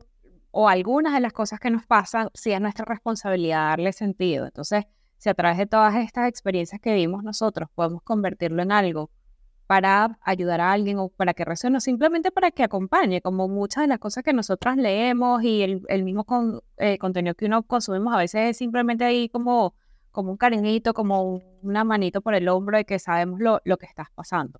o 0.51 0.69
algunas 0.69 1.15
de 1.15 1.21
las 1.21 1.33
cosas 1.33 1.59
que 1.59 1.71
nos 1.71 1.87
pasan, 1.87 2.29
sí 2.35 2.51
es 2.51 2.61
nuestra 2.61 2.85
responsabilidad 2.85 3.69
darle 3.69 3.93
sentido. 3.93 4.45
Entonces, 4.45 4.85
si 5.17 5.27
a 5.27 5.33
través 5.33 5.57
de 5.57 5.65
todas 5.65 5.95
estas 5.95 6.29
experiencias 6.29 6.79
que 6.79 6.93
vimos 6.93 7.23
nosotros 7.23 7.67
podemos 7.73 8.03
convertirlo 8.03 8.61
en 8.61 8.71
algo 8.71 9.09
para 9.65 10.19
ayudar 10.21 10.61
a 10.61 10.71
alguien 10.71 10.99
o 10.99 11.09
para 11.09 11.33
que 11.33 11.45
resuene, 11.45 11.81
simplemente 11.81 12.29
para 12.29 12.51
que 12.51 12.61
acompañe, 12.61 13.21
como 13.21 13.47
muchas 13.47 13.85
de 13.85 13.87
las 13.87 13.97
cosas 13.97 14.23
que 14.23 14.33
nosotras 14.33 14.77
leemos 14.77 15.41
y 15.41 15.63
el, 15.63 16.03
mismo 16.03 16.27
eh, 16.77 16.99
contenido 16.99 17.33
que 17.33 17.47
uno 17.47 17.63
consumimos 17.63 18.13
a 18.13 18.17
veces 18.17 18.51
es 18.51 18.57
simplemente 18.57 19.03
ahí 19.03 19.29
como 19.29 19.73
como 20.17 20.31
un 20.31 20.37
cariñito, 20.37 20.95
como 20.95 21.43
una 21.61 21.83
manito 21.83 22.21
por 22.21 22.33
el 22.33 22.49
hombro 22.49 22.75
de 22.75 22.85
que 22.85 22.97
sabemos 22.97 23.39
lo, 23.39 23.61
lo 23.65 23.77
que 23.77 23.85
estás 23.85 24.07
pasando. 24.09 24.59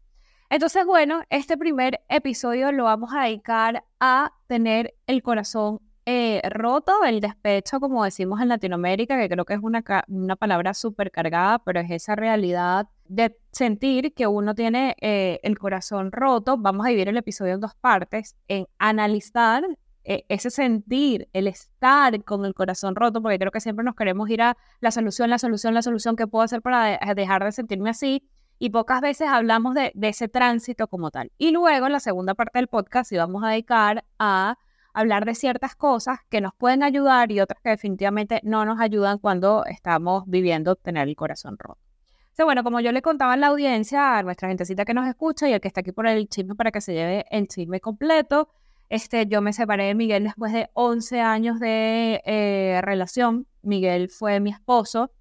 Entonces, 0.51 0.85
bueno, 0.85 1.23
este 1.31 1.57
primer 1.57 1.99
episodio 2.09 2.71
lo 2.71 2.83
vamos 2.83 3.09
a 3.11 3.23
dedicar 3.23 3.83
a 3.99 4.33
tener 4.45 4.93
el 5.07 5.23
corazón 5.23 5.79
eh, 6.05 6.43
roto, 6.47 7.03
el 7.05 7.21
despecho, 7.21 7.79
como 7.79 8.03
decimos 8.03 8.39
en 8.39 8.49
Latinoamérica, 8.49 9.17
que 9.17 9.27
creo 9.27 9.45
que 9.45 9.55
es 9.55 9.59
una, 9.63 9.83
una 10.07 10.35
palabra 10.35 10.75
súper 10.75 11.09
cargada, 11.09 11.57
pero 11.57 11.79
es 11.79 11.89
esa 11.89 12.15
realidad 12.15 12.87
de 13.05 13.35
sentir 13.51 14.13
que 14.13 14.27
uno 14.27 14.53
tiene 14.53 14.95
eh, 15.01 15.39
el 15.41 15.57
corazón 15.57 16.11
roto. 16.11 16.55
Vamos 16.59 16.85
a 16.85 16.89
dividir 16.89 17.09
el 17.09 17.17
episodio 17.17 17.55
en 17.55 17.61
dos 17.61 17.73
partes, 17.73 18.35
en 18.47 18.67
analizar 18.77 19.63
e, 20.09 20.25
ese 20.29 20.49
sentir, 20.49 21.27
el 21.33 21.47
estar 21.47 22.23
con 22.23 22.45
el 22.45 22.53
corazón 22.53 22.95
roto, 22.95 23.21
porque 23.21 23.37
creo 23.37 23.51
que 23.51 23.59
siempre 23.59 23.83
nos 23.83 23.93
queremos 23.93 24.29
ir 24.29 24.41
a 24.41 24.55
la 24.79 24.91
solución, 24.91 25.29
la 25.29 25.37
solución, 25.37 25.73
la 25.73 25.81
solución, 25.81 26.15
¿qué 26.15 26.27
puedo 26.27 26.43
hacer 26.43 26.61
para 26.61 26.97
dejar 27.13 27.43
de 27.43 27.51
sentirme 27.51 27.89
así? 27.89 28.23
Y 28.57 28.69
pocas 28.69 29.01
veces 29.01 29.27
hablamos 29.27 29.75
de, 29.75 29.91
ese 30.01 30.29
tránsito 30.29 30.87
como 30.87 31.11
tal. 31.11 31.33
Y 31.37 31.51
luego, 31.51 31.87
en 31.87 31.91
la 31.91 31.99
segunda 31.99 32.35
parte 32.35 32.57
del 32.57 32.69
podcast, 32.69 33.11
íbamos 33.11 33.43
a 33.43 33.49
dedicar 33.49 34.05
a 34.17 34.57
hablar 34.93 35.25
de 35.25 35.35
ciertas 35.35 35.75
cosas 35.75 36.19
que 36.29 36.39
nos 36.39 36.55
pueden 36.55 36.83
ayudar 36.83 37.29
y 37.33 37.41
otras 37.41 37.61
que 37.61 37.71
definitivamente 37.71 38.39
no 38.43 38.63
nos 38.63 38.79
ayudan 38.79 39.19
cuando 39.19 39.65
estamos 39.65 40.23
viviendo 40.25 40.77
tener 40.77 41.09
el 41.09 41.17
corazón 41.17 41.57
roto. 41.59 41.81
Entonces, 42.27 42.45
bueno, 42.45 42.63
como 42.63 42.79
yo 42.79 42.93
le 42.93 43.01
contaba 43.01 43.33
en 43.33 43.41
la 43.41 43.47
audiencia, 43.47 44.17
a 44.17 44.23
nuestra 44.23 44.47
gentecita 44.47 44.85
que 44.85 44.93
nos 44.93 45.05
escucha 45.05 45.49
y 45.49 45.53
el 45.53 45.59
que 45.59 45.67
está 45.67 45.81
aquí 45.81 45.91
por 45.91 46.07
el 46.07 46.29
chisme 46.29 46.55
para 46.55 46.71
que 46.71 46.79
se 46.79 46.93
lleve 46.93 47.25
el 47.29 47.49
chisme 47.49 47.81
completo, 47.81 48.49
este, 48.89 49.27
yo 49.27 49.41
me 49.41 49.53
separé 49.53 49.85
de 49.85 49.95
Miguel 49.95 50.23
después 50.23 50.53
de 50.53 50.69
11 50.73 51.19
años 51.21 51.59
de 51.59 52.21
eh, 52.25 52.79
relación. 52.83 53.47
Miguel 53.61 54.09
fue 54.09 54.39
mi 54.39 54.51
esposo 54.51 55.11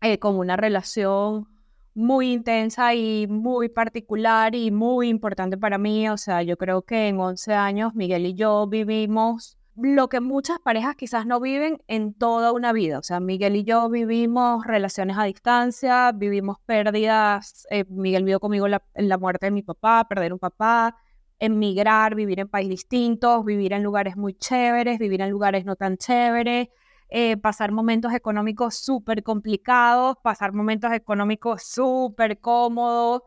eh, 0.00 0.18
con 0.18 0.36
una 0.36 0.56
relación 0.56 1.48
muy 1.94 2.32
intensa 2.32 2.94
y 2.94 3.26
muy 3.26 3.68
particular 3.68 4.54
y 4.54 4.70
muy 4.70 5.08
importante 5.08 5.58
para 5.58 5.76
mí. 5.76 6.08
O 6.08 6.16
sea, 6.16 6.42
yo 6.42 6.56
creo 6.56 6.82
que 6.82 7.08
en 7.08 7.18
11 7.18 7.52
años 7.54 7.94
Miguel 7.94 8.26
y 8.26 8.34
yo 8.34 8.66
vivimos 8.66 9.58
lo 9.76 10.08
que 10.08 10.20
muchas 10.20 10.58
parejas 10.60 10.94
quizás 10.94 11.26
no 11.26 11.40
viven 11.40 11.82
en 11.88 12.14
toda 12.14 12.52
una 12.52 12.72
vida. 12.72 12.98
O 12.98 13.02
sea, 13.02 13.18
Miguel 13.18 13.56
y 13.56 13.64
yo 13.64 13.88
vivimos 13.88 14.64
relaciones 14.66 15.16
a 15.18 15.24
distancia, 15.24 16.12
vivimos 16.12 16.58
pérdidas. 16.66 17.66
Eh, 17.70 17.84
Miguel 17.88 18.24
vivió 18.24 18.40
conmigo 18.40 18.68
la, 18.68 18.82
la 18.94 19.18
muerte 19.18 19.46
de 19.46 19.52
mi 19.52 19.62
papá, 19.62 20.06
perder 20.08 20.32
un 20.32 20.38
papá, 20.38 20.96
emigrar, 21.40 22.14
vivir 22.14 22.40
en 22.40 22.48
países 22.48 22.70
distintos, 22.70 23.44
vivir 23.44 23.72
en 23.72 23.82
lugares 23.82 24.16
muy 24.16 24.34
chéveres, 24.34 24.98
vivir 24.98 25.20
en 25.22 25.30
lugares 25.30 25.64
no 25.64 25.74
tan 25.76 25.96
chéveres 25.96 26.68
eh, 27.12 27.36
pasar 27.36 27.72
momentos 27.72 28.12
económicos 28.14 28.76
súper 28.76 29.24
complicados, 29.24 30.16
pasar 30.22 30.52
momentos 30.52 30.92
económicos 30.92 31.64
súper 31.64 32.38
cómodos, 32.38 33.22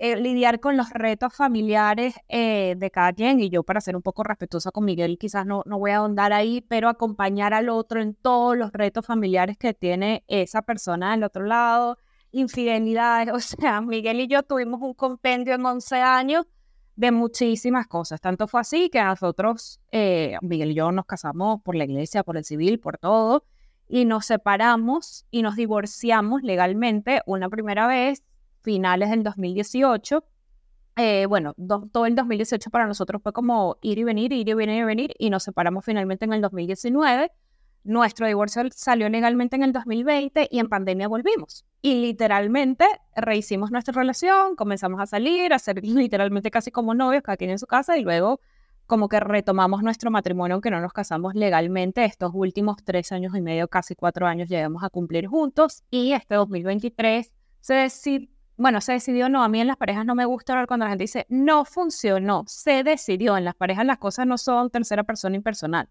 eh, 0.00 0.16
lidiar 0.16 0.58
con 0.58 0.76
los 0.76 0.90
retos 0.90 1.32
familiares 1.34 2.16
eh, 2.28 2.74
de 2.76 2.90
cada 2.90 3.12
quien. 3.12 3.38
Y 3.40 3.48
yo, 3.48 3.62
para 3.62 3.80
ser 3.80 3.94
un 3.94 4.02
poco 4.02 4.24
respetuosa 4.24 4.72
con 4.72 4.84
Miguel, 4.84 5.16
quizás 5.18 5.46
no, 5.46 5.62
no 5.66 5.78
voy 5.78 5.92
a 5.92 5.98
ahondar 5.98 6.32
ahí, 6.32 6.60
pero 6.62 6.88
acompañar 6.88 7.54
al 7.54 7.68
otro 7.68 8.00
en 8.02 8.14
todos 8.14 8.56
los 8.56 8.72
retos 8.72 9.06
familiares 9.06 9.56
que 9.58 9.74
tiene 9.74 10.24
esa 10.26 10.62
persona 10.62 11.12
del 11.12 11.22
otro 11.22 11.44
lado, 11.44 11.98
infidelidades. 12.32 13.32
O 13.34 13.40
sea, 13.40 13.80
Miguel 13.80 14.20
y 14.20 14.26
yo 14.26 14.42
tuvimos 14.42 14.80
un 14.82 14.94
compendio 14.94 15.54
en 15.54 15.64
11 15.64 15.96
años 16.02 16.46
de 16.96 17.10
muchísimas 17.10 17.86
cosas. 17.86 18.20
Tanto 18.20 18.46
fue 18.46 18.60
así 18.60 18.90
que 18.90 19.02
nosotros, 19.02 19.80
eh, 19.92 20.36
Miguel 20.42 20.72
y 20.72 20.74
yo 20.74 20.92
nos 20.92 21.06
casamos 21.06 21.60
por 21.62 21.74
la 21.74 21.84
iglesia, 21.84 22.22
por 22.22 22.36
el 22.36 22.44
civil, 22.44 22.78
por 22.78 22.98
todo, 22.98 23.44
y 23.88 24.04
nos 24.04 24.26
separamos 24.26 25.26
y 25.30 25.42
nos 25.42 25.56
divorciamos 25.56 26.42
legalmente 26.42 27.22
una 27.26 27.48
primera 27.48 27.86
vez, 27.86 28.22
finales 28.62 29.10
del 29.10 29.22
2018. 29.22 30.24
Eh, 30.96 31.26
bueno, 31.26 31.54
todo 31.92 32.06
el 32.06 32.14
2018 32.14 32.70
para 32.70 32.86
nosotros 32.86 33.22
fue 33.22 33.32
como 33.32 33.78
ir 33.80 33.98
y 33.98 34.04
venir, 34.04 34.32
ir 34.32 34.48
y 34.48 34.54
venir 34.54 34.82
y 34.82 34.84
venir, 34.84 35.14
y 35.18 35.30
nos 35.30 35.42
separamos 35.44 35.84
finalmente 35.84 36.24
en 36.24 36.34
el 36.34 36.40
2019 36.40 37.32
nuestro 37.84 38.26
divorcio 38.26 38.62
salió 38.74 39.08
legalmente 39.08 39.56
en 39.56 39.62
el 39.62 39.72
2020 39.72 40.48
y 40.50 40.58
en 40.58 40.68
pandemia 40.68 41.08
volvimos. 41.08 41.64
Y 41.82 41.94
literalmente 41.94 42.84
rehicimos 43.16 43.70
nuestra 43.70 43.94
relación, 43.94 44.54
comenzamos 44.56 45.00
a 45.00 45.06
salir, 45.06 45.52
a 45.52 45.58
ser 45.58 45.80
literalmente 45.84 46.50
casi 46.50 46.70
como 46.70 46.94
novios, 46.94 47.22
cada 47.22 47.36
quien 47.36 47.50
en 47.50 47.58
su 47.58 47.66
casa, 47.66 47.96
y 47.96 48.02
luego 48.02 48.40
como 48.86 49.08
que 49.08 49.20
retomamos 49.20 49.82
nuestro 49.84 50.10
matrimonio, 50.10 50.54
aunque 50.54 50.70
no 50.70 50.80
nos 50.80 50.92
casamos 50.92 51.34
legalmente. 51.34 52.04
Estos 52.04 52.32
últimos 52.34 52.78
tres 52.84 53.12
años 53.12 53.34
y 53.36 53.40
medio, 53.40 53.68
casi 53.68 53.94
cuatro 53.94 54.26
años, 54.26 54.48
llegamos 54.48 54.82
a 54.82 54.90
cumplir 54.90 55.28
juntos. 55.28 55.84
Y 55.90 56.12
este 56.12 56.34
2023 56.34 57.32
se 57.60 57.74
decidió, 57.74 58.28
bueno, 58.56 58.80
se 58.80 58.92
decidió, 58.94 59.28
no, 59.28 59.44
a 59.44 59.48
mí 59.48 59.60
en 59.60 59.68
las 59.68 59.76
parejas 59.76 60.04
no 60.04 60.16
me 60.16 60.24
gusta 60.24 60.54
hablar 60.54 60.66
cuando 60.66 60.84
la 60.84 60.90
gente 60.90 61.04
dice, 61.04 61.24
no 61.28 61.64
funcionó, 61.64 62.42
se 62.48 62.82
decidió. 62.82 63.36
En 63.36 63.44
las 63.44 63.54
parejas 63.54 63.86
las 63.86 63.98
cosas 63.98 64.26
no 64.26 64.36
son 64.36 64.70
tercera 64.70 65.04
persona 65.04 65.36
impersonal 65.36 65.88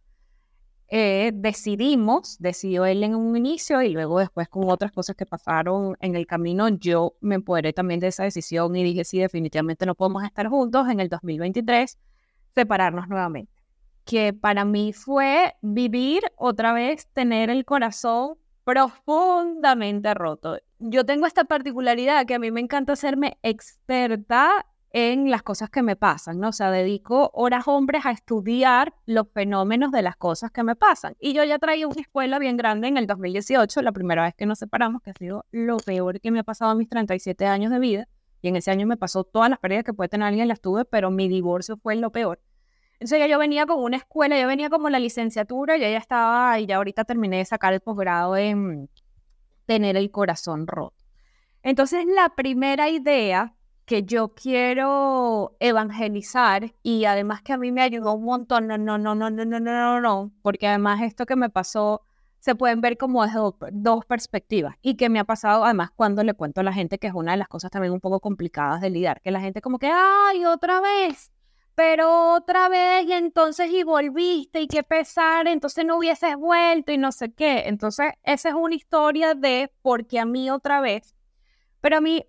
eh, 0.91 1.31
decidimos, 1.35 2.37
decidió 2.39 2.85
él 2.85 3.03
en 3.03 3.15
un 3.15 3.37
inicio 3.37 3.81
y 3.83 3.89
luego 3.89 4.19
después 4.19 4.49
con 4.49 4.69
otras 4.69 4.91
cosas 4.91 5.15
que 5.15 5.25
pasaron 5.25 5.95
en 5.99 6.15
el 6.15 6.25
camino, 6.25 6.67
yo 6.69 7.15
me 7.21 7.35
empoderé 7.35 7.73
también 7.73 7.99
de 7.99 8.07
esa 8.07 8.23
decisión 8.23 8.75
y 8.75 8.83
dije, 8.83 9.03
sí, 9.03 9.19
definitivamente 9.19 9.85
no 9.85 9.93
podemos 9.93 10.23
estar 10.23 10.47
juntos 10.47 10.89
en 10.89 10.99
el 10.99 11.09
2023, 11.09 11.97
separarnos 12.55 13.07
nuevamente. 13.07 13.53
Que 14.03 14.33
para 14.33 14.65
mí 14.65 14.91
fue 14.91 15.55
vivir 15.61 16.23
otra 16.35 16.73
vez, 16.73 17.07
tener 17.13 17.51
el 17.51 17.65
corazón 17.65 18.39
profundamente 18.63 20.13
roto. 20.15 20.57
Yo 20.79 21.05
tengo 21.05 21.27
esta 21.27 21.43
particularidad 21.43 22.25
que 22.25 22.33
a 22.33 22.39
mí 22.39 22.49
me 22.49 22.61
encanta 22.61 22.93
hacerme 22.93 23.37
experta 23.43 24.65
en 24.91 25.29
las 25.29 25.43
cosas 25.43 25.69
que 25.69 25.83
me 25.83 25.95
pasan, 25.95 26.39
¿no? 26.39 26.49
O 26.49 26.51
sea, 26.51 26.71
dedico 26.71 27.29
horas 27.33 27.67
hombres 27.67 28.05
a 28.05 28.11
estudiar 28.11 28.93
los 29.05 29.27
fenómenos 29.33 29.91
de 29.91 30.01
las 30.01 30.15
cosas 30.15 30.51
que 30.51 30.63
me 30.63 30.75
pasan. 30.75 31.15
Y 31.19 31.33
yo 31.33 31.43
ya 31.43 31.59
traía 31.59 31.87
una 31.87 32.01
escuela 32.01 32.39
bien 32.39 32.57
grande 32.57 32.87
en 32.87 32.97
el 32.97 33.05
2018, 33.05 33.81
la 33.81 33.91
primera 33.91 34.23
vez 34.23 34.33
que 34.35 34.45
nos 34.45 34.59
separamos, 34.59 35.01
que 35.01 35.11
ha 35.11 35.13
sido 35.13 35.45
lo 35.51 35.77
peor 35.77 36.19
que 36.19 36.31
me 36.31 36.39
ha 36.39 36.43
pasado 36.43 36.71
en 36.71 36.79
mis 36.79 36.89
37 36.89 37.45
años 37.45 37.71
de 37.71 37.79
vida. 37.79 38.07
Y 38.41 38.47
en 38.47 38.55
ese 38.55 38.71
año 38.71 38.87
me 38.87 38.97
pasó 38.97 39.23
todas 39.23 39.49
las 39.49 39.59
pérdidas 39.59 39.83
que 39.83 39.93
puede 39.93 40.09
tener 40.09 40.27
alguien, 40.27 40.47
las 40.47 40.61
tuve, 40.61 40.85
pero 40.85 41.11
mi 41.11 41.27
divorcio 41.27 41.77
fue 41.77 41.95
lo 41.95 42.11
peor. 42.11 42.41
Entonces 42.93 43.19
ya 43.19 43.27
yo 43.27 43.37
venía 43.37 43.65
con 43.65 43.81
una 43.81 43.97
escuela, 43.97 44.39
yo 44.39 44.47
venía 44.47 44.69
como 44.69 44.89
la 44.89 44.99
licenciatura, 44.99 45.77
ya 45.77 45.89
ya 45.89 45.97
estaba, 45.97 46.59
y 46.59 46.65
ya 46.65 46.77
ahorita 46.77 47.05
terminé 47.05 47.37
de 47.37 47.45
sacar 47.45 47.73
el 47.73 47.79
posgrado 47.79 48.35
en 48.35 48.89
tener 49.65 49.97
el 49.97 50.09
corazón 50.09 50.67
roto. 50.67 50.95
Entonces 51.61 52.05
la 52.07 52.29
primera 52.35 52.89
idea 52.89 53.53
que 53.89 54.03
yo 54.03 54.35
quiero 54.35 55.57
evangelizar 55.59 56.75
y 56.83 57.05
además 57.05 57.41
que 57.41 57.53
a 57.53 57.57
mí 57.57 57.71
me 57.71 57.81
ayudó 57.81 58.13
un 58.13 58.23
montón, 58.23 58.67
no, 58.67 58.77
no, 58.77 58.99
no, 58.99 59.15
no, 59.15 59.31
no, 59.31 59.45
no, 59.45 59.59
no, 59.59 59.99
no, 59.99 60.31
porque 60.43 60.67
además 60.67 61.01
esto 61.01 61.25
que 61.25 61.35
me 61.35 61.49
pasó 61.49 62.03
se 62.37 62.53
pueden 62.53 62.81
ver 62.81 62.97
como 62.97 63.25
desde 63.25 63.39
dos 63.71 64.05
perspectivas 64.05 64.75
y 64.83 64.93
que 64.93 65.09
me 65.09 65.17
ha 65.17 65.23
pasado 65.23 65.65
además 65.65 65.89
cuando 65.95 66.23
le 66.23 66.35
cuento 66.35 66.61
a 66.61 66.63
la 66.63 66.71
gente 66.71 66.99
que 66.99 67.07
es 67.07 67.15
una 67.15 67.31
de 67.31 67.39
las 67.39 67.47
cosas 67.47 67.71
también 67.71 67.91
un 67.91 67.99
poco 67.99 68.19
complicadas 68.19 68.79
de 68.79 68.91
lidiar, 68.91 69.21
que 69.21 69.31
la 69.31 69.41
gente 69.41 69.59
como 69.59 69.79
que, 69.79 69.89
ay, 69.91 70.45
otra 70.45 70.81
vez, 70.81 71.31
pero 71.73 72.35
otra 72.35 72.69
vez 72.69 73.07
y 73.07 73.13
entonces 73.13 73.71
y 73.71 73.81
volviste 73.81 74.61
y 74.61 74.67
qué 74.67 74.83
pesar, 74.83 75.47
entonces 75.47 75.83
no 75.83 75.97
hubieses 75.97 76.35
vuelto 76.35 76.91
y 76.91 76.99
no 76.99 77.11
sé 77.11 77.33
qué. 77.33 77.63
Entonces, 77.65 78.11
esa 78.21 78.49
es 78.49 78.55
una 78.55 78.75
historia 78.75 79.33
de 79.33 79.73
porque 79.81 80.19
a 80.19 80.25
mí 80.25 80.51
otra 80.51 80.79
vez, 80.79 81.15
pero 81.81 81.97
a 81.97 82.01
mí 82.01 82.23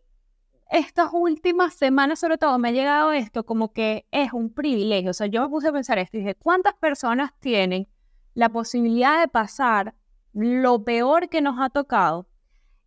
estas 0.71 1.11
últimas 1.13 1.75
semanas, 1.75 2.21
sobre 2.21 2.39
todo, 2.39 2.57
me 2.59 2.69
ha 2.69 2.73
llegado 2.73 3.13
esto 3.13 3.45
como 3.45 3.73
que 3.73 4.07
es 4.13 4.33
un 4.33 4.53
privilegio. 4.53 5.11
O 5.11 5.15
sea, 5.15 5.27
yo 5.27 5.43
me 5.43 5.49
puse 5.49 5.69
a 5.69 5.73
pensar 5.73 5.99
esto 5.99 6.17
y 6.17 6.21
dije, 6.21 6.37
¿cuántas 6.37 6.75
personas 6.75 7.33
tienen 7.41 7.89
la 8.35 8.49
posibilidad 8.49 9.21
de 9.21 9.29
pasar 9.29 9.95
lo 10.33 10.85
peor 10.85 11.29
que 11.29 11.41
nos 11.41 11.59
ha 11.59 11.71
tocado 11.71 12.29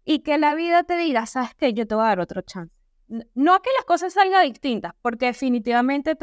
y 0.05 0.19
que 0.19 0.37
la 0.37 0.55
vida 0.55 0.83
te 0.83 0.95
diga, 0.95 1.25
sabes 1.25 1.53
que 1.55 1.73
yo 1.73 1.85
te 1.85 1.95
voy 1.95 2.05
a 2.05 2.07
dar 2.07 2.19
otro 2.21 2.41
chance? 2.41 2.73
No 3.35 3.61
que 3.61 3.69
las 3.75 3.85
cosas 3.85 4.13
salgan 4.13 4.47
distintas, 4.47 4.93
porque 5.01 5.27
definitivamente 5.27 6.17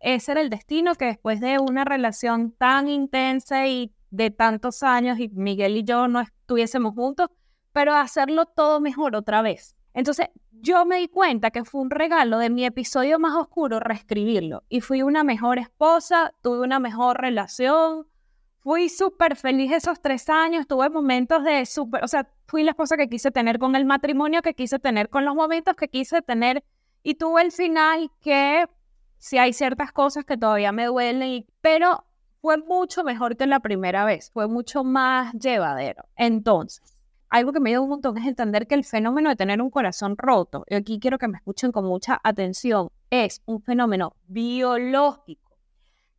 ese 0.00 0.32
era 0.32 0.40
el 0.40 0.50
destino 0.50 0.94
que 0.94 1.04
después 1.04 1.38
de 1.40 1.58
una 1.58 1.84
relación 1.84 2.50
tan 2.52 2.88
intensa 2.88 3.66
y 3.66 3.92
de 4.10 4.30
tantos 4.30 4.82
años 4.82 5.20
y 5.20 5.28
Miguel 5.28 5.76
y 5.76 5.84
yo 5.84 6.08
no 6.08 6.20
estuviésemos 6.20 6.94
juntos, 6.94 7.28
pero 7.72 7.94
hacerlo 7.94 8.46
todo 8.46 8.80
mejor 8.80 9.14
otra 9.14 9.42
vez. 9.42 9.77
Entonces, 9.98 10.28
yo 10.52 10.84
me 10.86 10.98
di 10.98 11.08
cuenta 11.08 11.50
que 11.50 11.64
fue 11.64 11.80
un 11.80 11.90
regalo 11.90 12.38
de 12.38 12.50
mi 12.50 12.64
episodio 12.64 13.18
más 13.18 13.34
oscuro 13.34 13.80
reescribirlo. 13.80 14.62
Y 14.68 14.80
fui 14.80 15.02
una 15.02 15.24
mejor 15.24 15.58
esposa, 15.58 16.32
tuve 16.40 16.60
una 16.60 16.78
mejor 16.78 17.20
relación, 17.20 18.06
fui 18.60 18.90
súper 18.90 19.34
feliz 19.34 19.72
esos 19.72 20.00
tres 20.00 20.28
años, 20.28 20.68
tuve 20.68 20.88
momentos 20.88 21.42
de 21.42 21.66
súper, 21.66 22.04
o 22.04 22.06
sea, 22.06 22.30
fui 22.46 22.62
la 22.62 22.70
esposa 22.70 22.96
que 22.96 23.08
quise 23.08 23.32
tener 23.32 23.58
con 23.58 23.74
el 23.74 23.86
matrimonio, 23.86 24.40
que 24.40 24.54
quise 24.54 24.78
tener 24.78 25.08
con 25.08 25.24
los 25.24 25.34
momentos 25.34 25.74
que 25.74 25.88
quise 25.88 26.22
tener. 26.22 26.62
Y 27.02 27.16
tuve 27.16 27.42
el 27.42 27.50
final 27.50 28.12
que 28.20 28.68
sí 29.16 29.36
hay 29.38 29.52
ciertas 29.52 29.90
cosas 29.90 30.24
que 30.24 30.36
todavía 30.36 30.70
me 30.70 30.86
duelen, 30.86 31.44
pero 31.60 32.04
fue 32.40 32.56
mucho 32.56 33.02
mejor 33.02 33.36
que 33.36 33.48
la 33.48 33.58
primera 33.58 34.04
vez, 34.04 34.30
fue 34.30 34.46
mucho 34.46 34.84
más 34.84 35.32
llevadero. 35.32 36.04
Entonces, 36.14 36.97
algo 37.30 37.52
que 37.52 37.60
me 37.60 37.70
dio 37.70 37.82
un 37.82 37.90
montón 37.90 38.16
es 38.18 38.26
entender 38.26 38.66
que 38.66 38.74
el 38.74 38.84
fenómeno 38.84 39.28
de 39.28 39.36
tener 39.36 39.60
un 39.60 39.70
corazón 39.70 40.16
roto, 40.16 40.64
y 40.68 40.74
aquí 40.74 40.98
quiero 40.98 41.18
que 41.18 41.28
me 41.28 41.36
escuchen 41.36 41.72
con 41.72 41.84
mucha 41.84 42.20
atención, 42.24 42.90
es 43.10 43.42
un 43.46 43.62
fenómeno 43.62 44.16
biológico. 44.26 45.56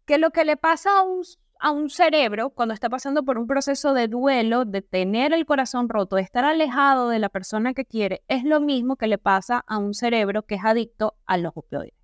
Que 0.05 0.17
lo 0.17 0.31
que 0.31 0.45
le 0.45 0.57
pasa 0.57 0.99
a 0.99 1.03
un, 1.03 1.21
a 1.59 1.71
un 1.71 1.89
cerebro 1.89 2.51
cuando 2.51 2.73
está 2.73 2.89
pasando 2.89 3.23
por 3.23 3.37
un 3.37 3.47
proceso 3.47 3.93
de 3.93 4.07
duelo, 4.07 4.65
de 4.65 4.81
tener 4.81 5.33
el 5.33 5.45
corazón 5.45 5.89
roto, 5.89 6.15
de 6.15 6.23
estar 6.23 6.45
alejado 6.45 7.09
de 7.09 7.19
la 7.19 7.29
persona 7.29 7.73
que 7.73 7.85
quiere, 7.85 8.23
es 8.27 8.43
lo 8.43 8.59
mismo 8.59 8.95
que 8.95 9.07
le 9.07 9.17
pasa 9.17 9.63
a 9.67 9.77
un 9.77 9.93
cerebro 9.93 10.43
que 10.43 10.55
es 10.55 10.65
adicto 10.65 11.15
a 11.25 11.37
los 11.37 11.53
opioides. 11.55 11.98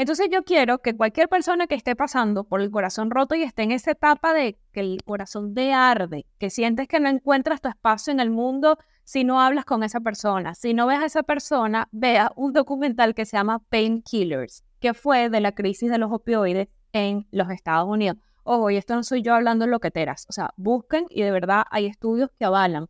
Entonces 0.00 0.30
yo 0.32 0.44
quiero 0.44 0.78
que 0.78 0.96
cualquier 0.96 1.28
persona 1.28 1.66
que 1.66 1.74
esté 1.74 1.94
pasando 1.94 2.44
por 2.44 2.62
el 2.62 2.70
corazón 2.70 3.10
roto 3.10 3.34
y 3.34 3.42
esté 3.42 3.64
en 3.64 3.72
esa 3.72 3.90
etapa 3.90 4.32
de 4.32 4.58
que 4.72 4.80
el 4.80 5.02
corazón 5.04 5.52
te 5.52 5.74
arde, 5.74 6.24
que 6.38 6.48
sientes 6.48 6.88
que 6.88 7.00
no 7.00 7.10
encuentras 7.10 7.60
tu 7.60 7.68
espacio 7.68 8.10
en 8.10 8.18
el 8.18 8.30
mundo 8.30 8.78
si 9.04 9.24
no 9.24 9.42
hablas 9.42 9.66
con 9.66 9.82
esa 9.82 10.00
persona, 10.00 10.54
si 10.54 10.72
no 10.72 10.86
ves 10.86 11.00
a 11.00 11.04
esa 11.04 11.22
persona, 11.22 11.86
vea 11.92 12.32
un 12.34 12.54
documental 12.54 13.14
que 13.14 13.26
se 13.26 13.36
llama 13.36 13.58
Painkillers, 13.68 14.64
que 14.80 14.94
fue 14.94 15.28
de 15.28 15.40
la 15.42 15.52
crisis 15.52 15.90
de 15.90 15.98
los 15.98 16.10
opioides 16.10 16.68
en 16.94 17.26
los 17.30 17.50
Estados 17.50 17.86
Unidos. 17.86 18.16
Ojo, 18.42 18.70
y 18.70 18.78
esto 18.78 18.94
no 18.94 19.02
soy 19.02 19.20
yo 19.20 19.34
hablando 19.34 19.66
lo 19.66 19.80
que 19.80 19.90
teras, 19.90 20.24
o 20.30 20.32
sea, 20.32 20.54
busquen 20.56 21.08
y 21.10 21.20
de 21.20 21.30
verdad 21.30 21.64
hay 21.70 21.84
estudios 21.84 22.30
que 22.38 22.46
avalan 22.46 22.86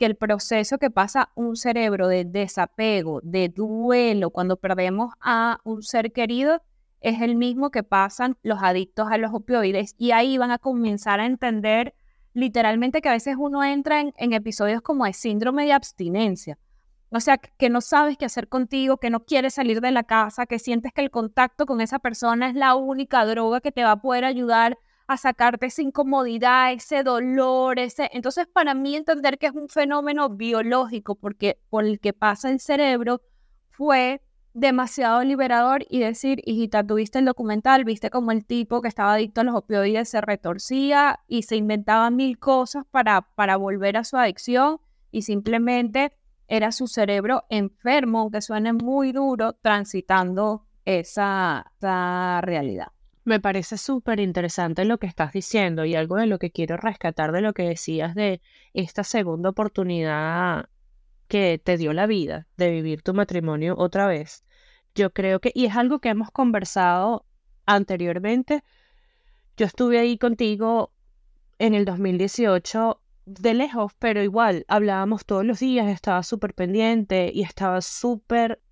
que 0.00 0.06
el 0.06 0.16
proceso 0.16 0.78
que 0.78 0.90
pasa 0.90 1.28
un 1.34 1.56
cerebro 1.56 2.08
de 2.08 2.24
desapego, 2.24 3.20
de 3.22 3.50
duelo, 3.50 4.30
cuando 4.30 4.56
perdemos 4.56 5.12
a 5.20 5.60
un 5.62 5.82
ser 5.82 6.10
querido, 6.10 6.62
es 7.02 7.20
el 7.20 7.36
mismo 7.36 7.70
que 7.70 7.82
pasan 7.82 8.38
los 8.42 8.62
adictos 8.62 9.08
a 9.10 9.18
los 9.18 9.34
opioides 9.34 9.94
y 9.98 10.12
ahí 10.12 10.38
van 10.38 10.52
a 10.52 10.58
comenzar 10.58 11.20
a 11.20 11.26
entender 11.26 11.94
literalmente 12.32 13.02
que 13.02 13.10
a 13.10 13.12
veces 13.12 13.36
uno 13.38 13.62
entra 13.62 14.00
en, 14.00 14.14
en 14.16 14.32
episodios 14.32 14.80
como 14.80 15.04
de 15.04 15.12
síndrome 15.12 15.66
de 15.66 15.74
abstinencia. 15.74 16.56
O 17.10 17.20
sea, 17.20 17.36
que 17.36 17.68
no 17.68 17.82
sabes 17.82 18.16
qué 18.16 18.24
hacer 18.24 18.48
contigo, 18.48 18.96
que 18.96 19.10
no 19.10 19.26
quieres 19.26 19.52
salir 19.52 19.82
de 19.82 19.90
la 19.90 20.04
casa, 20.04 20.46
que 20.46 20.58
sientes 20.58 20.94
que 20.94 21.02
el 21.02 21.10
contacto 21.10 21.66
con 21.66 21.82
esa 21.82 21.98
persona 21.98 22.48
es 22.48 22.54
la 22.54 22.74
única 22.74 23.26
droga 23.26 23.60
que 23.60 23.70
te 23.70 23.84
va 23.84 23.90
a 23.90 24.00
poder 24.00 24.24
ayudar 24.24 24.78
a 25.10 25.16
sacarte 25.16 25.66
esa 25.66 25.82
incomodidad, 25.82 26.72
ese 26.72 27.02
dolor, 27.02 27.80
ese... 27.80 28.08
Entonces, 28.12 28.46
para 28.46 28.74
mí 28.74 28.94
entender 28.94 29.38
que 29.38 29.46
es 29.46 29.52
un 29.52 29.68
fenómeno 29.68 30.28
biológico 30.28 31.16
porque 31.16 31.58
por 31.68 31.84
el 31.84 31.98
que 31.98 32.12
pasa 32.12 32.48
el 32.48 32.60
cerebro 32.60 33.20
fue 33.70 34.22
demasiado 34.54 35.24
liberador 35.24 35.84
y 35.88 35.98
decir, 35.98 36.40
hijita, 36.44 36.86
tuviste 36.86 37.18
el 37.18 37.24
documental, 37.24 37.84
viste 37.84 38.08
como 38.08 38.30
el 38.30 38.44
tipo 38.44 38.82
que 38.82 38.86
estaba 38.86 39.14
adicto 39.14 39.40
a 39.40 39.44
los 39.44 39.56
opioides 39.56 40.08
se 40.08 40.20
retorcía 40.20 41.18
y 41.26 41.42
se 41.42 41.56
inventaba 41.56 42.08
mil 42.10 42.38
cosas 42.38 42.84
para, 42.88 43.22
para 43.22 43.56
volver 43.56 43.96
a 43.96 44.04
su 44.04 44.16
adicción 44.16 44.80
y 45.10 45.22
simplemente 45.22 46.12
era 46.46 46.70
su 46.70 46.86
cerebro 46.86 47.46
enfermo, 47.48 48.20
aunque 48.20 48.42
suene 48.42 48.72
muy 48.72 49.10
duro, 49.10 49.54
transitando 49.54 50.68
esa, 50.84 51.66
esa 51.80 52.40
realidad. 52.42 52.92
Me 53.24 53.38
parece 53.38 53.76
súper 53.76 54.18
interesante 54.18 54.84
lo 54.86 54.98
que 54.98 55.06
estás 55.06 55.32
diciendo 55.32 55.84
y 55.84 55.94
algo 55.94 56.16
de 56.16 56.26
lo 56.26 56.38
que 56.38 56.50
quiero 56.50 56.78
rescatar 56.78 57.32
de 57.32 57.42
lo 57.42 57.52
que 57.52 57.64
decías 57.64 58.14
de 58.14 58.40
esta 58.72 59.04
segunda 59.04 59.50
oportunidad 59.50 60.70
que 61.28 61.60
te 61.62 61.76
dio 61.76 61.92
la 61.92 62.06
vida 62.06 62.46
de 62.56 62.70
vivir 62.70 63.02
tu 63.02 63.12
matrimonio 63.12 63.74
otra 63.76 64.06
vez. 64.06 64.44
Yo 64.94 65.12
creo 65.12 65.40
que, 65.40 65.52
y 65.54 65.66
es 65.66 65.76
algo 65.76 66.00
que 66.00 66.08
hemos 66.08 66.30
conversado 66.30 67.26
anteriormente, 67.66 68.64
yo 69.56 69.66
estuve 69.66 69.98
ahí 69.98 70.16
contigo 70.16 70.90
en 71.58 71.74
el 71.74 71.84
2018 71.84 73.02
de 73.26 73.54
lejos, 73.54 73.92
pero 73.98 74.22
igual 74.22 74.64
hablábamos 74.66 75.26
todos 75.26 75.44
los 75.44 75.60
días, 75.60 75.88
estaba 75.88 76.22
súper 76.22 76.54
pendiente 76.54 77.30
y 77.32 77.42
estaba 77.42 77.82
súper, 77.82 78.62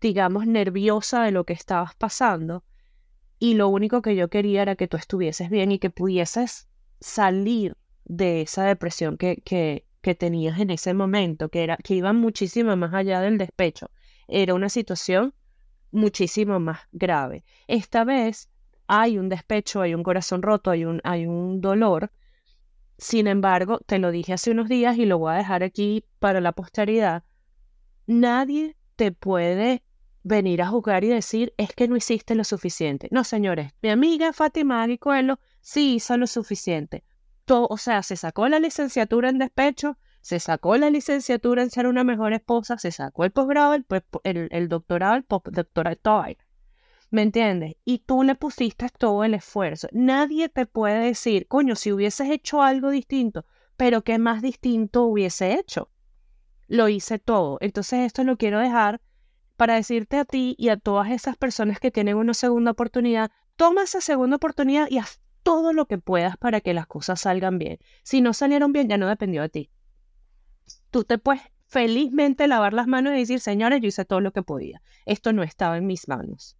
digamos, 0.00 0.48
nerviosa 0.48 1.22
de 1.22 1.30
lo 1.30 1.44
que 1.44 1.52
estabas 1.52 1.94
pasando 1.94 2.64
y 3.38 3.54
lo 3.54 3.68
único 3.68 4.02
que 4.02 4.16
yo 4.16 4.28
quería 4.28 4.62
era 4.62 4.76
que 4.76 4.88
tú 4.88 4.96
estuvieses 4.96 5.50
bien 5.50 5.72
y 5.72 5.78
que 5.78 5.90
pudieses 5.90 6.68
salir 7.00 7.76
de 8.04 8.42
esa 8.42 8.64
depresión 8.64 9.16
que, 9.16 9.42
que, 9.44 9.86
que 10.00 10.14
tenías 10.14 10.58
en 10.58 10.70
ese 10.70 10.94
momento, 10.94 11.48
que, 11.48 11.62
era, 11.62 11.76
que 11.76 11.94
iba 11.94 12.12
muchísimo 12.12 12.74
más 12.76 12.94
allá 12.94 13.20
del 13.20 13.38
despecho. 13.38 13.90
Era 14.26 14.54
una 14.54 14.68
situación 14.68 15.34
muchísimo 15.90 16.58
más 16.60 16.80
grave. 16.92 17.44
Esta 17.66 18.04
vez 18.04 18.50
hay 18.86 19.18
un 19.18 19.28
despecho, 19.28 19.80
hay 19.82 19.94
un 19.94 20.02
corazón 20.02 20.42
roto, 20.42 20.70
hay 20.70 20.84
un, 20.84 21.00
hay 21.04 21.26
un 21.26 21.60
dolor. 21.60 22.10
Sin 22.96 23.28
embargo, 23.28 23.78
te 23.86 23.98
lo 23.98 24.10
dije 24.10 24.32
hace 24.32 24.50
unos 24.50 24.68
días 24.68 24.96
y 24.98 25.06
lo 25.06 25.18
voy 25.18 25.32
a 25.32 25.36
dejar 25.36 25.62
aquí 25.62 26.04
para 26.18 26.40
la 26.40 26.52
posteridad. 26.52 27.22
Nadie 28.06 28.76
te 28.96 29.12
puede 29.12 29.84
venir 30.28 30.62
a 30.62 30.68
jugar 30.68 31.02
y 31.02 31.08
decir 31.08 31.54
es 31.56 31.72
que 31.74 31.88
no 31.88 31.96
hiciste 31.96 32.34
lo 32.36 32.44
suficiente. 32.44 33.08
No, 33.10 33.24
señores, 33.24 33.72
mi 33.82 33.88
amiga 33.88 34.32
Fátima 34.32 34.82
Aguicuelo 34.82 35.40
sí 35.60 35.96
hizo 35.96 36.16
lo 36.16 36.26
suficiente. 36.26 37.02
Todo, 37.44 37.66
o 37.70 37.78
sea, 37.78 38.02
se 38.02 38.14
sacó 38.14 38.46
la 38.48 38.60
licenciatura 38.60 39.30
en 39.30 39.38
despecho, 39.38 39.98
se 40.20 40.38
sacó 40.38 40.76
la 40.76 40.90
licenciatura 40.90 41.62
en 41.62 41.70
ser 41.70 41.86
una 41.86 42.04
mejor 42.04 42.34
esposa, 42.34 42.76
se 42.78 42.92
sacó 42.92 43.24
el 43.24 43.32
posgrado, 43.32 43.74
el, 43.74 44.48
el, 44.52 44.68
doctorado, 44.68 45.16
el 45.16 45.24
postdoctorado, 45.24 45.96
¿Me 47.10 47.22
entiendes? 47.22 47.76
Y 47.86 48.00
tú 48.00 48.22
le 48.22 48.34
pusiste 48.34 48.86
todo 48.90 49.24
el 49.24 49.32
esfuerzo. 49.32 49.88
Nadie 49.92 50.50
te 50.50 50.66
puede 50.66 50.98
decir, 50.98 51.48
coño, 51.48 51.74
si 51.74 51.90
hubieses 51.90 52.28
hecho 52.28 52.60
algo 52.60 52.90
distinto, 52.90 53.46
pero 53.78 54.02
¿qué 54.02 54.18
más 54.18 54.42
distinto 54.42 55.04
hubiese 55.04 55.54
hecho? 55.54 55.90
Lo 56.66 56.90
hice 56.90 57.18
todo. 57.18 57.56
Entonces 57.62 58.00
esto 58.00 58.24
lo 58.24 58.36
quiero 58.36 58.58
dejar 58.58 59.00
para 59.58 59.74
decirte 59.74 60.18
a 60.18 60.24
ti 60.24 60.54
y 60.56 60.68
a 60.68 60.76
todas 60.76 61.10
esas 61.10 61.36
personas 61.36 61.80
que 61.80 61.90
tienen 61.90 62.16
una 62.16 62.32
segunda 62.32 62.70
oportunidad, 62.70 63.32
toma 63.56 63.82
esa 63.82 64.00
segunda 64.00 64.36
oportunidad 64.36 64.86
y 64.88 64.98
haz 64.98 65.20
todo 65.42 65.72
lo 65.72 65.86
que 65.86 65.98
puedas 65.98 66.36
para 66.36 66.60
que 66.60 66.74
las 66.74 66.86
cosas 66.86 67.22
salgan 67.22 67.58
bien. 67.58 67.78
Si 68.04 68.20
no 68.20 68.34
salieron 68.34 68.72
bien, 68.72 68.88
ya 68.88 68.98
no 68.98 69.08
dependió 69.08 69.42
de 69.42 69.48
ti. 69.48 69.70
Tú 70.92 71.02
te 71.02 71.18
puedes 71.18 71.42
felizmente 71.66 72.46
lavar 72.46 72.72
las 72.72 72.86
manos 72.86 73.14
y 73.14 73.18
decir, 73.18 73.40
señores, 73.40 73.80
yo 73.80 73.88
hice 73.88 74.04
todo 74.04 74.20
lo 74.20 74.30
que 74.30 74.44
podía. 74.44 74.80
Esto 75.06 75.32
no 75.32 75.42
estaba 75.42 75.76
en 75.76 75.88
mis 75.88 76.06
manos. 76.06 76.56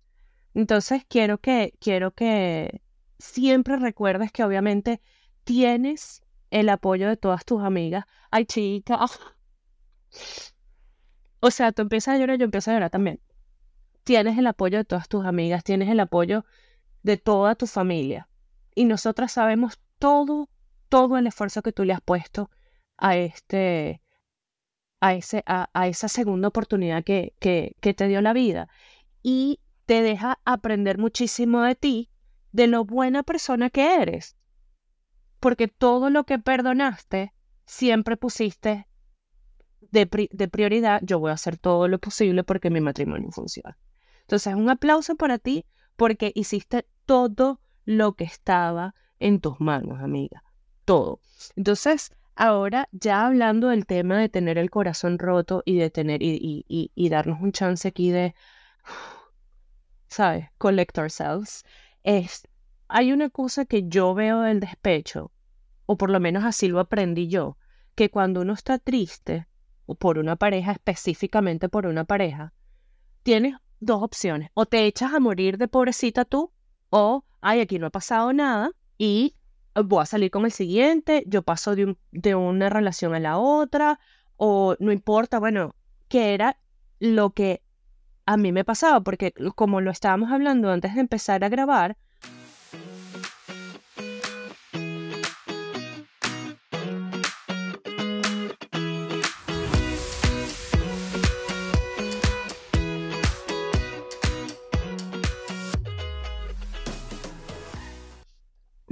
Entonces, 0.52 1.04
quiero 1.08 1.38
que, 1.38 1.74
quiero 1.78 2.10
que 2.10 2.82
siempre 3.20 3.76
recuerdes 3.76 4.32
que 4.32 4.42
obviamente 4.42 5.00
tienes 5.44 6.22
el 6.50 6.68
apoyo 6.68 7.08
de 7.08 7.16
todas 7.16 7.44
tus 7.44 7.62
amigas. 7.62 8.06
Ay, 8.32 8.44
chica, 8.44 8.98
o 11.40 11.50
sea, 11.50 11.72
tú 11.72 11.82
empiezas 11.82 12.14
a 12.14 12.18
llorar, 12.18 12.38
yo 12.38 12.44
empiezo 12.44 12.70
a 12.70 12.74
llorar 12.74 12.90
también. 12.90 13.20
Tienes 14.04 14.38
el 14.38 14.46
apoyo 14.46 14.78
de 14.78 14.84
todas 14.84 15.08
tus 15.08 15.24
amigas, 15.24 15.64
tienes 15.64 15.88
el 15.88 16.00
apoyo 16.00 16.44
de 17.02 17.16
toda 17.16 17.54
tu 17.54 17.66
familia. 17.66 18.28
Y 18.74 18.84
nosotras 18.84 19.32
sabemos 19.32 19.80
todo, 19.98 20.48
todo 20.88 21.18
el 21.18 21.26
esfuerzo 21.26 21.62
que 21.62 21.72
tú 21.72 21.84
le 21.84 21.92
has 21.92 22.00
puesto 22.00 22.50
a 22.96 23.16
este, 23.16 24.02
a, 25.00 25.14
ese, 25.14 25.44
a, 25.46 25.68
esa 25.86 26.08
segunda 26.08 26.48
oportunidad 26.48 27.04
que, 27.04 27.34
que, 27.38 27.76
que 27.80 27.94
te 27.94 28.08
dio 28.08 28.20
la 28.20 28.32
vida. 28.32 28.68
Y 29.22 29.60
te 29.86 30.02
deja 30.02 30.40
aprender 30.44 30.98
muchísimo 30.98 31.62
de 31.62 31.74
ti, 31.74 32.10
de 32.52 32.66
lo 32.66 32.84
buena 32.84 33.22
persona 33.22 33.70
que 33.70 34.02
eres. 34.02 34.36
Porque 35.38 35.68
todo 35.68 36.10
lo 36.10 36.24
que 36.24 36.38
perdonaste, 36.38 37.32
siempre 37.64 38.16
pusiste 38.16 38.87
de, 39.80 40.06
prioridad, 40.06 41.00
yo 41.02 41.18
voy 41.18 41.30
a 41.30 41.34
hacer 41.34 41.56
todo 41.56 41.88
lo 41.88 41.98
posible 41.98 42.44
porque 42.44 42.70
mi 42.70 42.80
matrimonio 42.80 43.30
funcione. 43.30 43.76
Entonces, 44.22 44.54
un 44.54 44.68
aplauso 44.68 45.16
para 45.16 45.38
ti 45.38 45.64
porque 45.96 46.32
hiciste 46.34 46.86
todo 47.06 47.60
lo 47.84 48.14
que 48.14 48.24
estaba 48.24 48.94
en 49.18 49.40
tus 49.40 49.60
manos, 49.60 50.00
amiga. 50.00 50.44
Todo. 50.84 51.20
Entonces, 51.56 52.12
ahora 52.34 52.88
ya 52.92 53.26
hablando 53.26 53.68
del 53.68 53.86
tema 53.86 54.18
de 54.18 54.28
tener 54.28 54.58
el 54.58 54.70
corazón 54.70 55.18
roto 55.18 55.62
y 55.64 55.76
de 55.76 55.90
tener 55.90 56.22
y, 56.22 56.64
y, 56.68 57.08
darnos 57.08 57.40
un 57.40 57.52
chance 57.52 57.88
aquí 57.88 58.10
de, 58.10 58.34
¿sabes? 60.08 60.48
Collect 60.58 60.98
ourselves. 60.98 61.64
Es, 62.02 62.46
hay 62.88 63.12
una 63.12 63.30
cosa 63.30 63.64
que 63.64 63.88
yo 63.88 64.14
veo 64.14 64.42
del 64.42 64.60
despecho, 64.60 65.32
o 65.86 65.96
por 65.96 66.10
lo 66.10 66.20
menos 66.20 66.44
así 66.44 66.68
lo 66.68 66.80
aprendí 66.80 67.28
yo, 67.28 67.56
que 67.94 68.10
cuando 68.10 68.42
uno 68.42 68.52
está 68.52 68.78
triste, 68.78 69.48
por 69.96 70.18
una 70.18 70.36
pareja, 70.36 70.72
específicamente 70.72 71.68
por 71.68 71.86
una 71.86 72.04
pareja, 72.04 72.52
tienes 73.22 73.56
dos 73.80 74.02
opciones. 74.02 74.50
O 74.54 74.66
te 74.66 74.84
echas 74.86 75.12
a 75.12 75.20
morir 75.20 75.58
de 75.58 75.68
pobrecita 75.68 76.24
tú, 76.24 76.52
o, 76.90 77.24
ay, 77.40 77.60
aquí 77.60 77.78
no 77.78 77.86
ha 77.86 77.90
pasado 77.90 78.32
nada 78.32 78.70
y 78.96 79.34
voy 79.74 80.02
a 80.02 80.06
salir 80.06 80.30
con 80.30 80.44
el 80.44 80.52
siguiente, 80.52 81.24
yo 81.26 81.42
paso 81.42 81.74
de, 81.74 81.96
de 82.10 82.34
una 82.34 82.68
relación 82.68 83.14
a 83.14 83.20
la 83.20 83.38
otra, 83.38 84.00
o 84.36 84.76
no 84.80 84.92
importa, 84.92 85.38
bueno, 85.38 85.74
que 86.08 86.34
era 86.34 86.58
lo 86.98 87.30
que 87.30 87.62
a 88.26 88.36
mí 88.36 88.52
me 88.52 88.64
pasaba, 88.64 89.00
porque 89.00 89.32
como 89.54 89.80
lo 89.80 89.90
estábamos 89.90 90.30
hablando 90.30 90.70
antes 90.70 90.94
de 90.94 91.00
empezar 91.00 91.44
a 91.44 91.48
grabar, 91.48 91.96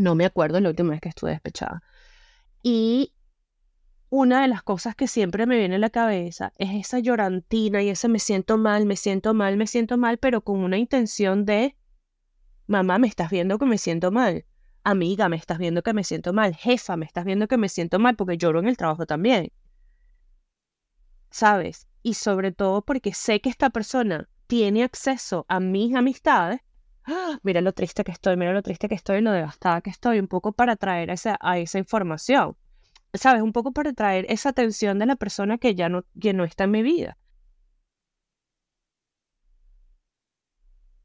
No 0.06 0.14
me 0.14 0.24
acuerdo 0.24 0.60
la 0.60 0.68
última 0.68 0.90
vez 0.90 1.00
que 1.00 1.08
estuve 1.08 1.32
despechada. 1.32 1.82
Y 2.62 3.12
una 4.08 4.42
de 4.42 4.46
las 4.46 4.62
cosas 4.62 4.94
que 4.94 5.08
siempre 5.08 5.46
me 5.46 5.58
viene 5.58 5.74
a 5.74 5.78
la 5.80 5.90
cabeza 5.90 6.52
es 6.58 6.70
esa 6.74 7.00
llorantina 7.00 7.82
y 7.82 7.88
ese 7.88 8.06
me 8.06 8.20
siento 8.20 8.56
mal, 8.56 8.86
me 8.86 8.94
siento 8.94 9.34
mal, 9.34 9.56
me 9.56 9.66
siento 9.66 9.98
mal, 9.98 10.18
pero 10.18 10.42
con 10.42 10.60
una 10.60 10.78
intención 10.78 11.44
de, 11.44 11.76
mamá, 12.68 13.00
me 13.00 13.08
estás 13.08 13.32
viendo 13.32 13.58
que 13.58 13.66
me 13.66 13.78
siento 13.78 14.12
mal, 14.12 14.46
amiga, 14.84 15.28
me 15.28 15.34
estás 15.34 15.58
viendo 15.58 15.82
que 15.82 15.92
me 15.92 16.04
siento 16.04 16.32
mal, 16.32 16.54
jefa, 16.54 16.96
me 16.96 17.04
estás 17.04 17.24
viendo 17.24 17.48
que 17.48 17.56
me 17.56 17.68
siento 17.68 17.98
mal 17.98 18.14
porque 18.14 18.38
lloro 18.38 18.60
en 18.60 18.68
el 18.68 18.76
trabajo 18.76 19.06
también. 19.06 19.50
¿Sabes? 21.30 21.88
Y 22.04 22.14
sobre 22.14 22.52
todo 22.52 22.82
porque 22.82 23.12
sé 23.12 23.40
que 23.40 23.48
esta 23.48 23.70
persona 23.70 24.28
tiene 24.46 24.84
acceso 24.84 25.46
a 25.48 25.58
mis 25.58 25.96
amistades. 25.96 26.60
Mira 27.42 27.60
lo 27.60 27.72
triste 27.72 28.04
que 28.04 28.12
estoy, 28.12 28.36
mira 28.36 28.52
lo 28.52 28.62
triste 28.62 28.88
que 28.88 28.94
estoy, 28.94 29.20
lo 29.20 29.32
devastada 29.32 29.80
que 29.80 29.90
estoy, 29.90 30.18
un 30.18 30.28
poco 30.28 30.52
para 30.52 30.76
traer 30.76 31.10
esa, 31.10 31.36
a 31.40 31.58
esa 31.58 31.78
información. 31.78 32.56
¿sabes? 33.14 33.42
Un 33.42 33.52
poco 33.52 33.72
para 33.72 33.92
traer 33.92 34.26
esa 34.28 34.50
atención 34.50 34.98
de 34.98 35.06
la 35.06 35.16
persona 35.16 35.58
que 35.58 35.74
ya 35.74 35.88
no, 35.88 36.04
que 36.20 36.32
no 36.32 36.44
está 36.44 36.64
en 36.64 36.70
mi 36.72 36.82
vida. 36.82 37.16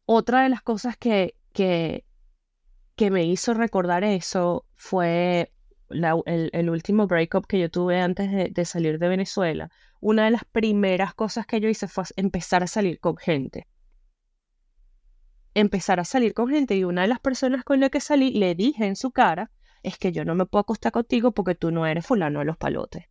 Otra 0.05 0.43
de 0.43 0.49
las 0.49 0.61
cosas 0.61 0.97
que, 0.97 1.35
que, 1.53 2.05
que 2.95 3.11
me 3.11 3.25
hizo 3.25 3.53
recordar 3.53 4.03
eso 4.03 4.65
fue 4.75 5.53
el, 5.89 6.69
último 6.69 7.07
breakup 7.07 7.45
que 7.47 7.59
yo 7.59 7.69
tuve 7.69 7.99
antes 7.99 8.31
de, 8.31 8.49
de, 8.49 8.65
salir 8.65 8.99
de 8.99 9.07
Venezuela. 9.07 9.69
Una 10.01 10.25
de 10.25 10.31
las 10.31 10.43
primeras 10.45 11.13
cosas 11.13 11.45
que 11.45 11.61
yo 11.61 11.69
hice 11.69 11.87
fue 11.87 12.03
empezar 12.17 12.63
a 12.63 12.67
salir 12.67 12.99
con 12.99 13.17
gente. 13.17 13.67
Empezar 15.53 15.99
a 15.99 16.05
salir 16.05 16.33
con 16.33 16.49
gente 16.49 16.75
y 16.75 16.83
una 16.83 17.01
de 17.01 17.07
las 17.07 17.19
personas 17.19 17.63
con 17.63 17.79
la 17.79 17.89
que 17.89 17.99
salí 17.99 18.31
le 18.31 18.55
dije 18.55 18.85
en 18.85 18.95
su 18.95 19.11
cara 19.11 19.51
es 19.83 19.97
que 19.97 20.11
yo 20.11 20.23
no 20.23 20.35
me 20.35 20.45
puedo 20.45 20.61
acostar 20.61 20.91
contigo 20.91 21.31
porque 21.31 21.55
tú 21.55 21.71
no 21.71 21.85
eres 21.85 22.05
fulano 22.05 22.39
de 22.39 22.45
los 22.45 22.57
palotes. 22.57 23.05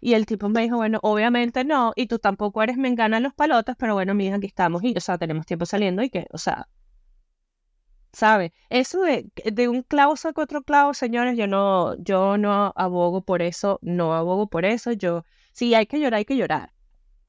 Y 0.00 0.14
el 0.14 0.26
tipo 0.26 0.48
me 0.48 0.62
dijo, 0.62 0.76
bueno, 0.76 0.98
obviamente 1.02 1.64
no, 1.64 1.92
y 1.96 2.06
tú 2.06 2.18
tampoco 2.18 2.62
eres 2.62 2.76
mengana 2.76 3.16
de 3.16 3.22
los 3.22 3.34
palotes, 3.34 3.76
pero 3.78 3.94
bueno, 3.94 4.14
mi 4.14 4.26
hija, 4.26 4.36
aquí 4.36 4.46
estamos, 4.46 4.82
y, 4.82 4.94
o 4.96 5.00
sea, 5.00 5.18
tenemos 5.18 5.46
tiempo 5.46 5.64
saliendo 5.64 6.02
y 6.02 6.10
que, 6.10 6.26
o 6.32 6.38
sea, 6.38 6.68
¿sabe? 8.12 8.52
Eso 8.68 9.02
de, 9.02 9.30
de 9.52 9.68
un 9.68 9.82
clavo 9.82 10.16
saca 10.16 10.42
otro 10.42 10.62
clavo, 10.62 10.94
señores, 10.94 11.36
yo 11.36 11.46
no, 11.46 11.96
yo 12.02 12.36
no 12.38 12.72
abogo 12.76 13.24
por 13.24 13.42
eso, 13.42 13.78
no 13.82 14.14
abogo 14.14 14.48
por 14.48 14.64
eso, 14.64 14.92
yo, 14.92 15.24
sí, 15.52 15.74
hay 15.74 15.86
que 15.86 15.98
llorar, 15.98 16.18
hay 16.18 16.24
que 16.24 16.36
llorar. 16.36 16.72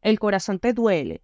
El 0.02 0.20
corazón 0.20 0.60
te 0.60 0.74
duele, 0.74 1.24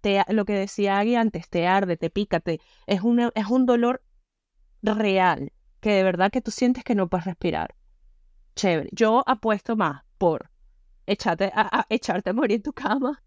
te, 0.00 0.22
te 0.26 0.32
lo 0.32 0.44
que 0.44 0.54
decía 0.54 0.98
Agui 0.98 1.16
antes, 1.16 1.48
te 1.48 1.66
arde, 1.66 1.96
te 1.96 2.10
pica, 2.10 2.42
es, 2.86 3.02
una, 3.02 3.30
es 3.34 3.46
un 3.46 3.66
dolor 3.66 4.02
real 4.82 5.52
que 5.80 5.92
de 5.92 6.02
verdad 6.02 6.30
que 6.30 6.40
tú 6.40 6.50
sientes 6.50 6.84
que 6.84 6.94
no 6.94 7.08
puedes 7.08 7.26
respirar. 7.26 7.74
Chévere. 8.54 8.88
Yo 8.92 9.22
apuesto 9.26 9.76
más 9.76 10.02
por 10.18 10.50
echarte 11.06 11.52
a, 11.54 11.86
echarte 11.88 12.30
a 12.30 12.32
morir 12.32 12.56
en 12.56 12.62
tu 12.62 12.72
cama 12.72 13.22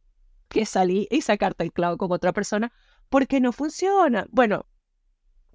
que 0.48 0.66
salir 0.66 1.08
y 1.12 1.22
sacarte 1.22 1.64
el 1.64 1.72
clavo 1.72 1.98
con 1.98 2.12
otra 2.12 2.34
persona 2.34 2.72
porque 3.10 3.40
no 3.40 3.52
funciona. 3.52 4.26
Bueno, 4.32 4.66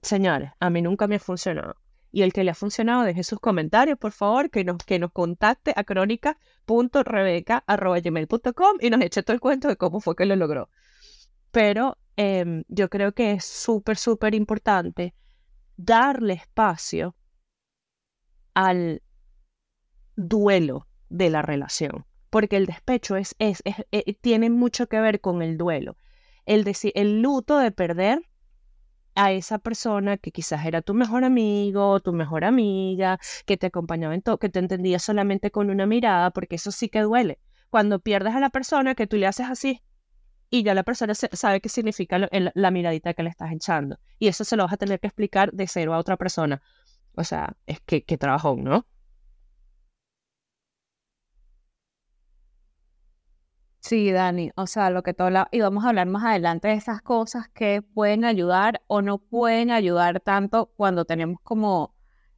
señores, 0.02 0.52
a 0.60 0.70
mí 0.70 0.82
nunca 0.82 1.06
me 1.06 1.16
ha 1.16 1.20
funcionado. 1.20 1.76
Y 2.12 2.22
el 2.22 2.32
que 2.32 2.44
le 2.44 2.52
ha 2.52 2.54
funcionado, 2.54 3.02
deje 3.02 3.24
sus 3.24 3.40
comentarios, 3.40 3.98
por 3.98 4.12
favor, 4.12 4.48
que 4.48 4.62
nos, 4.62 4.76
que 4.78 5.00
nos 5.00 5.10
contacte 5.10 5.72
a 5.74 5.82
crónica.rebeca.gmail.com 5.82 8.76
y 8.80 8.90
nos 8.90 9.00
eche 9.00 9.24
todo 9.24 9.34
el 9.34 9.40
cuento 9.40 9.66
de 9.66 9.76
cómo 9.76 10.00
fue 10.00 10.14
que 10.14 10.24
lo 10.24 10.36
logró. 10.36 10.70
Pero 11.54 11.98
em, 12.16 12.64
yo 12.66 12.90
creo 12.90 13.12
que 13.12 13.30
es 13.30 13.44
súper, 13.44 13.96
súper 13.96 14.34
importante 14.34 15.14
darle 15.76 16.32
espacio 16.32 17.14
al 18.54 19.02
duelo 20.16 20.88
de 21.08 21.30
la 21.30 21.42
relación, 21.42 22.06
porque 22.28 22.56
el 22.56 22.66
despecho 22.66 23.14
es, 23.14 23.36
es, 23.38 23.62
eh, 23.64 24.14
tiene 24.20 24.50
mucho 24.50 24.88
que 24.88 24.98
ver 24.98 25.20
con 25.20 25.42
el 25.42 25.56
duelo. 25.56 25.96
El, 26.44 26.64
el 26.96 27.22
luto 27.22 27.60
de 27.60 27.70
perder 27.70 28.28
a 29.14 29.30
esa 29.30 29.60
persona 29.60 30.16
que 30.16 30.32
quizás 30.32 30.66
era 30.66 30.82
tu 30.82 30.92
mejor 30.92 31.22
amigo, 31.22 32.00
tu 32.00 32.12
mejor 32.12 32.44
amiga, 32.44 33.20
que 33.46 33.56
te 33.56 33.68
acompañaba 33.68 34.16
en 34.16 34.22
todo, 34.22 34.38
que 34.38 34.48
te 34.48 34.58
entendía 34.58 34.98
solamente 34.98 35.52
con 35.52 35.70
una 35.70 35.86
mirada, 35.86 36.32
porque 36.32 36.56
eso 36.56 36.72
sí 36.72 36.88
que 36.88 37.02
duele. 37.02 37.38
Cuando 37.70 38.00
pierdes 38.00 38.34
a 38.34 38.40
la 38.40 38.50
persona 38.50 38.96
que 38.96 39.06
tú 39.06 39.16
le 39.18 39.28
haces 39.28 39.46
así, 39.48 39.82
y 40.50 40.62
ya 40.62 40.74
la 40.74 40.82
persona 40.82 41.14
sabe 41.14 41.60
qué 41.60 41.68
significa 41.68 42.18
la 42.18 42.70
miradita 42.70 43.14
que 43.14 43.22
le 43.22 43.30
estás 43.30 43.52
echando. 43.52 43.98
Y 44.18 44.28
eso 44.28 44.44
se 44.44 44.56
lo 44.56 44.64
vas 44.64 44.72
a 44.72 44.76
tener 44.76 45.00
que 45.00 45.08
explicar 45.08 45.52
de 45.52 45.66
cero 45.66 45.94
a 45.94 45.98
otra 45.98 46.16
persona. 46.16 46.62
O 47.16 47.24
sea, 47.24 47.56
es 47.66 47.80
que, 47.80 48.04
que 48.04 48.18
trabajón, 48.18 48.64
¿no? 48.64 48.86
Sí, 53.80 54.10
Dani, 54.12 54.50
o 54.56 54.66
sea, 54.66 54.88
lo 54.88 55.02
que 55.02 55.12
todo 55.12 55.28
y 55.50 55.60
vamos 55.60 55.84
a 55.84 55.90
hablar 55.90 56.06
más 56.06 56.24
adelante 56.24 56.68
de 56.68 56.74
esas 56.74 57.02
cosas 57.02 57.50
que 57.50 57.82
pueden 57.82 58.24
ayudar 58.24 58.82
o 58.86 59.02
no 59.02 59.18
pueden 59.18 59.70
ayudar 59.70 60.20
tanto 60.20 60.72
cuando 60.74 61.04
tenemos 61.04 61.38
como, 61.42 61.94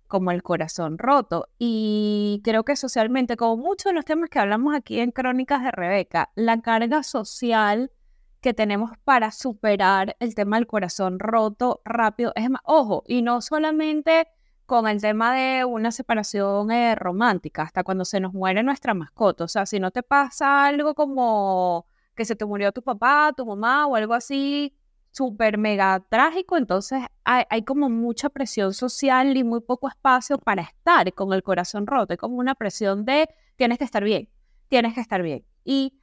como 0.09 0.33
el 0.33 0.43
corazón 0.43 0.99
roto. 0.99 1.49
Y 1.57 2.41
creo 2.45 2.65
que 2.65 2.75
socialmente, 2.75 3.37
como 3.37 3.57
muchos 3.63 3.91
de 3.91 3.95
los 3.95 4.05
temas 4.05 4.29
que 4.29 4.41
hablamos 4.41 4.75
aquí 4.75 4.99
en 4.99 5.13
Crónicas 5.13 5.63
de 5.63 5.71
Rebeca, 5.71 6.31
la 6.35 6.61
carga 6.63 7.05
social 7.05 7.93
que 8.41 8.55
tenemos 8.55 8.93
para 9.05 9.31
superar 9.31 10.17
el 10.21 10.35
tema 10.35 10.57
del 10.57 10.67
corazón 10.67 11.19
roto 11.19 11.81
rápido. 11.85 12.33
Es 12.35 12.49
más, 12.51 12.63
ojo, 12.65 13.03
y 13.07 13.23
no 13.23 13.41
solamente 13.41 14.29
con 14.67 14.89
el 14.89 15.01
tema 15.01 15.35
de 15.35 15.65
una 15.65 15.93
separación 15.93 16.71
eh, 16.73 16.95
romántica, 16.97 17.63
hasta 17.63 17.85
cuando 17.85 18.05
se 18.05 18.21
nos 18.21 18.35
muere 18.35 18.63
nuestra 18.63 18.95
mascota. 18.95 19.45
O 19.45 19.49
sea, 19.49 19.65
si 19.65 19.79
no 19.79 19.91
te 19.93 20.03
pasa 20.03 20.65
algo 20.67 20.95
como 20.95 21.87
que 22.15 22.25
se 22.25 22.35
te 22.35 22.45
murió 22.45 22.73
tu 22.73 22.83
papá, 22.83 23.33
tu 23.37 23.47
mamá 23.47 23.87
o 23.87 23.95
algo 23.95 24.15
así 24.15 24.77
súper 25.13 25.57
mega 25.57 26.05
trágico, 26.11 26.57
entonces 26.57 27.05
hay, 27.25 27.45
hay, 27.49 27.63
como 27.63 27.89
mucha 27.89 28.29
presión 28.29 28.75
social 28.75 29.37
y 29.37 29.45
muy 29.45 29.61
poco 29.61 29.89
espacio 29.89 30.37
para 30.37 30.63
estar 30.63 31.11
con 31.15 31.33
el 31.33 31.43
corazón 31.43 31.87
roto. 31.87 32.13
Es 32.15 32.19
como 32.19 32.37
una 32.37 32.55
presión 32.55 33.05
de 33.05 33.29
tienes 33.57 33.79
que 33.79 33.85
estar 33.85 34.05
bien, 34.05 34.29
tienes 34.69 34.95
que 34.95 35.01
estar 35.01 35.23
bien. 35.23 35.45
Y 35.65 35.99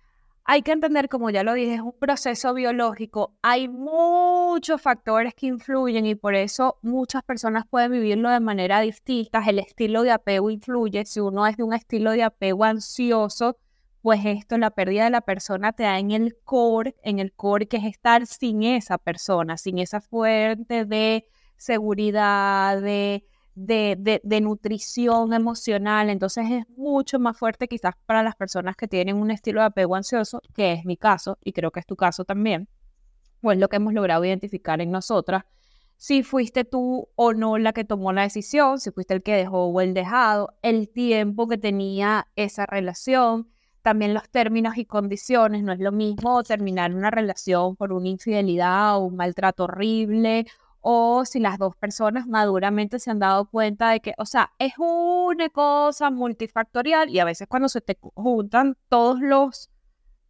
hay 0.46 0.62
que 0.62 0.74
entender, 0.74 1.08
como 1.08 1.30
ya 1.30 1.44
lo 1.44 1.54
dije, 1.54 1.76
es 1.76 1.82
un 1.82 1.94
proceso 1.98 2.54
biológico. 2.54 3.34
Hay 3.42 3.70
muchos 3.70 4.82
factores 4.82 5.34
que 5.34 5.48
influyen 5.48 6.06
y 6.06 6.16
por 6.16 6.36
eso 6.36 6.80
muchas 6.82 7.24
personas 7.24 7.66
pueden 7.70 7.94
vivirlo 7.94 8.30
de 8.30 8.42
manera 8.42 8.82
distinta. 8.82 9.42
El 9.48 9.60
estilo 9.60 10.04
de 10.04 10.12
apego 10.12 10.50
influye. 10.50 11.06
Si 11.06 11.22
uno 11.22 11.48
es 11.48 11.56
de 11.56 11.64
un 11.64 11.74
estilo 11.74 12.12
de 12.12 12.24
apego 12.24 12.66
ansioso, 12.66 13.58
pues 14.02 14.20
esto, 14.26 14.58
la 14.58 14.72
pérdida 14.72 15.06
de 15.06 15.12
la 15.12 15.22
persona 15.22 15.72
te 15.72 15.84
da 15.84 15.98
en 15.98 16.12
el 16.12 16.36
core, 16.44 16.94
en 17.04 17.20
el 17.20 17.32
core 17.32 17.68
que 17.68 17.78
es 17.78 17.86
estar 17.86 18.28
sin 18.28 18.64
esa 18.64 18.98
persona, 18.98 19.58
sin 19.58 19.80
esa 19.80 20.02
fuente 20.02 20.84
de 20.84 21.26
seguridad, 21.56 22.82
de 22.82 23.26
de, 23.56 24.22
de, 24.24 24.42
nutrición 24.42 25.34
emocional, 25.34 26.10
entonces 26.10 26.46
es 26.50 26.70
mucho 26.70 27.20
más 27.20 27.38
fuerte 27.38 27.68
quizás 27.68 27.94
para 28.06 28.24
las 28.24 28.36
personas 28.36 28.76
que 28.76 28.88
tienen 28.88 29.18
un 29.18 29.32
estilo 29.32 29.60
de 29.62 29.68
apego 29.68 29.96
ansioso, 29.96 30.42
que 30.56 30.74
es 30.74 30.86
mi 30.86 30.98
caso 30.98 31.38
y 31.44 31.54
creo 31.54 31.72
que 31.72 31.80
es 31.80 31.86
tu 31.86 31.96
caso 31.96 32.26
también, 32.26 32.68
o 33.42 33.52
es 33.52 33.60
lo 33.60 33.70
que 33.70 33.76
hemos 33.76 33.94
logrado 33.94 34.26
identificar 34.26 34.82
en 34.82 34.92
nosotras. 34.92 35.44
Si 35.98 36.24
fuiste 36.24 36.66
tú 36.66 37.10
o 37.16 37.34
no 37.34 37.58
la 37.58 37.74
que 37.74 37.86
tomó 37.86 38.12
la 38.12 38.24
decisión, 38.24 38.80
si 38.80 38.92
fuiste 38.92 39.14
el 39.14 39.24
que 39.24 39.36
dejó 39.36 39.68
o 39.68 39.82
el 39.82 39.94
dejado, 39.94 40.56
el 40.62 40.90
tiempo 40.90 41.48
que 41.48 41.58
tenía 41.58 42.28
esa 42.36 42.66
relación, 42.66 43.48
también 43.84 44.14
los 44.14 44.28
términos 44.30 44.78
y 44.78 44.86
condiciones. 44.86 45.62
No 45.62 45.74
es 45.74 45.80
lo 45.80 45.92
mismo 45.92 46.42
terminar 46.44 46.96
una 46.96 47.12
relación 47.12 47.76
por 47.76 47.94
una 47.94 48.08
infidelidad 48.08 48.98
o 48.98 49.06
un 49.06 49.16
maltrato 49.16 49.66
horrible 49.66 50.48
o 50.84 51.24
si 51.26 51.40
las 51.40 51.58
dos 51.58 51.76
personas 51.78 52.28
maduramente 52.28 53.00
se 53.00 53.10
han 53.10 53.20
dado 53.20 53.46
cuenta 53.50 53.90
de 53.90 54.02
que, 54.02 54.14
o 54.18 54.26
sea, 54.26 54.52
es 54.60 54.74
una 54.78 55.50
cosa 55.50 56.12
multifactorial 56.12 57.10
y 57.10 57.20
a 57.20 57.26
veces 57.26 57.48
cuando 57.48 57.70
se 57.70 57.80
te 57.80 57.98
juntan 58.16 58.78
todos 58.90 59.22
los 59.22 59.70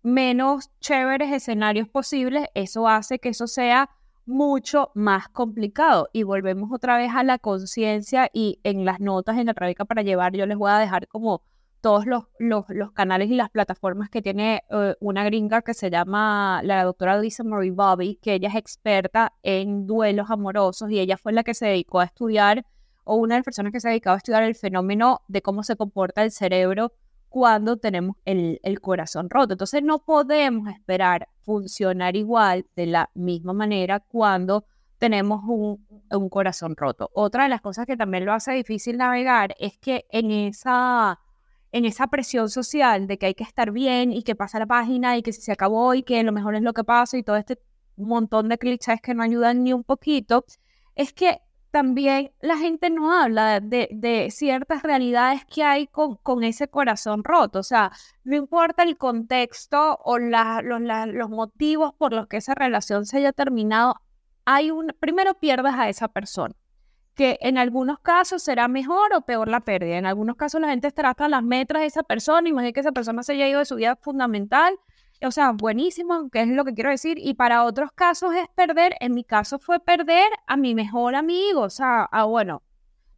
menos 0.04 0.70
chéveres 0.80 1.32
escenarios 1.32 1.90
posibles, 1.90 2.46
eso 2.54 2.88
hace 2.88 3.18
que 3.18 3.30
eso 3.30 3.48
sea 3.48 3.90
mucho 4.26 4.92
más 4.94 5.28
complicado. 5.28 6.08
Y 6.14 6.22
volvemos 6.22 6.72
otra 6.72 6.98
vez 6.98 7.12
a 7.16 7.24
la 7.24 7.40
conciencia 7.40 8.30
y 8.32 8.60
en 8.64 8.86
las 8.86 9.00
notas 9.00 9.38
en 9.40 9.48
la 9.48 9.54
Rebeca 9.54 9.86
para 9.86 10.04
llevar 10.04 10.36
yo 10.36 10.46
les 10.46 10.58
voy 10.58 10.72
a 10.72 10.78
dejar 10.78 11.08
como 11.08 11.42
todos 11.84 12.06
los, 12.06 12.24
los, 12.40 12.92
canales 12.94 13.30
y 13.30 13.36
las 13.36 13.50
plataformas 13.50 14.10
que 14.10 14.22
tiene 14.22 14.64
eh, 14.70 14.96
una 15.02 15.26
gringa 15.26 15.64
que 15.64 15.74
se 15.74 15.90
llama 15.90 16.62
la 16.64 16.86
doctora 16.86 17.20
Lisa 17.20 17.44
Marie 17.44 17.72
Bobby, 17.72 18.16
que 18.22 18.36
ella 18.36 18.48
es 18.48 18.56
experta 18.56 19.34
en 19.44 19.86
duelos 19.86 20.32
amorosos 20.32 20.90
y 20.90 21.02
ella 21.02 21.18
fue 21.18 21.34
la 21.34 21.44
que 21.44 21.54
se 21.54 21.66
dedicó 21.66 22.00
a 22.00 22.06
estudiar, 22.06 22.66
o 23.04 23.16
una 23.18 23.36
de 23.36 23.40
las 23.40 23.46
personas 23.46 23.74
que 23.74 23.82
se 23.82 23.90
ha 23.90 23.92
dedicado 23.92 24.14
a 24.14 24.18
estudiar 24.18 24.44
el 24.44 24.56
fenómeno 24.56 25.24
de 25.28 25.42
cómo 25.42 25.62
se 25.62 25.76
comporta 25.76 26.24
el 26.24 26.32
cerebro 26.32 26.94
cuando 27.28 27.76
tenemos 27.76 28.16
el, 28.24 28.62
el 28.64 28.80
corazón 28.80 29.30
roto. 29.30 29.56
Entonces 29.56 29.84
no 29.84 30.00
podemos 30.00 30.70
esperar 30.70 31.28
funcionar 31.42 32.16
igual 32.16 32.66
de 32.78 32.86
la 32.86 33.10
misma 33.14 33.52
manera 33.52 34.00
cuando 34.00 34.64
tenemos 35.00 35.42
un, 35.46 35.86
un 36.10 36.30
corazón 36.30 36.78
roto. 36.78 37.10
Otra 37.14 37.44
de 37.44 37.50
las 37.50 37.60
cosas 37.60 37.86
que 37.86 37.98
también 37.98 38.24
lo 38.24 38.32
hace 38.32 38.54
difícil 38.54 38.96
navegar 38.96 39.54
es 39.60 39.78
que 39.78 40.06
en 40.12 40.32
esa 40.32 41.20
en 41.74 41.86
esa 41.86 42.08
presión 42.08 42.50
social 42.50 43.08
de 43.08 43.18
que 43.18 43.26
hay 43.26 43.34
que 43.34 43.44
estar 43.44 43.72
bien 43.72 44.14
y 44.14 44.24
que 44.24 44.36
pasa 44.36 44.60
la 44.60 44.68
página 44.68 45.18
y 45.18 45.24
que 45.24 45.34
se 45.34 45.52
acabó 45.52 45.96
y 45.96 46.04
que 46.04 46.24
lo 46.24 46.32
mejor 46.32 46.56
es 46.56 46.62
lo 46.62 46.72
que 46.74 46.84
pasa 46.84 47.18
y 47.18 47.24
todo 47.24 47.36
este 47.36 47.60
montón 47.98 48.48
de 48.48 48.60
clichés 48.60 49.02
que 49.02 49.16
no 49.16 49.24
ayudan 49.24 49.64
ni 49.64 49.74
un 49.74 49.84
poquito, 49.84 50.46
es 50.96 51.14
que 51.14 51.42
también 51.72 52.32
la 52.42 52.58
gente 52.58 52.92
no 52.92 53.12
habla 53.12 53.60
de, 53.60 54.28
ciertas 54.32 54.84
realidades 54.84 55.44
que 55.46 55.64
hay 55.64 55.88
con, 55.88 56.44
ese 56.44 56.68
corazón 56.68 57.24
roto. 57.24 57.60
O 57.60 57.64
sea, 57.64 57.92
no 58.24 58.36
importa 58.36 58.84
el 58.84 58.96
contexto 58.96 59.98
o 60.04 60.20
los, 60.20 61.30
motivos 61.32 61.94
por 61.96 62.14
los 62.14 62.28
que 62.28 62.38
esa 62.38 62.54
relación 62.54 63.08
se 63.08 63.18
haya 63.18 63.34
terminado, 63.34 63.96
hay 64.46 64.70
un, 64.70 64.94
primero 65.00 65.34
pierdes 65.40 65.74
a 65.74 65.90
esa 65.90 66.08
persona 66.08 66.54
que 67.16 67.38
en 67.42 67.58
algunos 67.58 68.00
casos 68.00 68.42
será 68.44 68.68
mejor 68.68 69.14
o 69.14 69.22
peor 69.22 69.48
la 69.48 69.60
pérdida. 69.60 69.98
En 69.98 70.06
algunos 70.06 70.36
casos 70.36 70.62
la 70.62 70.70
gente 70.70 70.92
trata 70.92 71.28
las 71.28 71.44
metras 71.44 71.82
de 71.82 71.88
esa 71.88 72.04
persona, 72.04 72.50
imagina 72.50 72.72
que 72.72 72.80
esa 72.80 72.92
persona 72.92 73.24
se 73.24 73.34
haya 73.34 73.48
ido 73.48 73.60
de 73.60 73.66
su 73.66 73.76
vida 73.76 73.96
fundamental 73.96 74.80
o 75.26 75.32
sea, 75.32 75.52
buenísimo, 75.52 76.30
que 76.30 76.42
es 76.42 76.48
lo 76.48 76.66
que 76.66 76.74
quiero 76.74 76.90
decir. 76.90 77.18
Y 77.20 77.34
para 77.34 77.64
otros 77.64 77.92
casos 77.94 78.34
es 78.36 78.48
perder, 78.56 78.96
en 79.00 79.14
mi 79.14 79.24
caso 79.24 79.60
fue 79.60 79.80
perder 79.80 80.30
a 80.48 80.58
mi 80.58 80.76
mejor 80.76 81.16
amigo, 81.16 81.62
o 81.62 81.70
sea, 81.70 82.04
a, 82.04 82.26
bueno, 82.26 82.62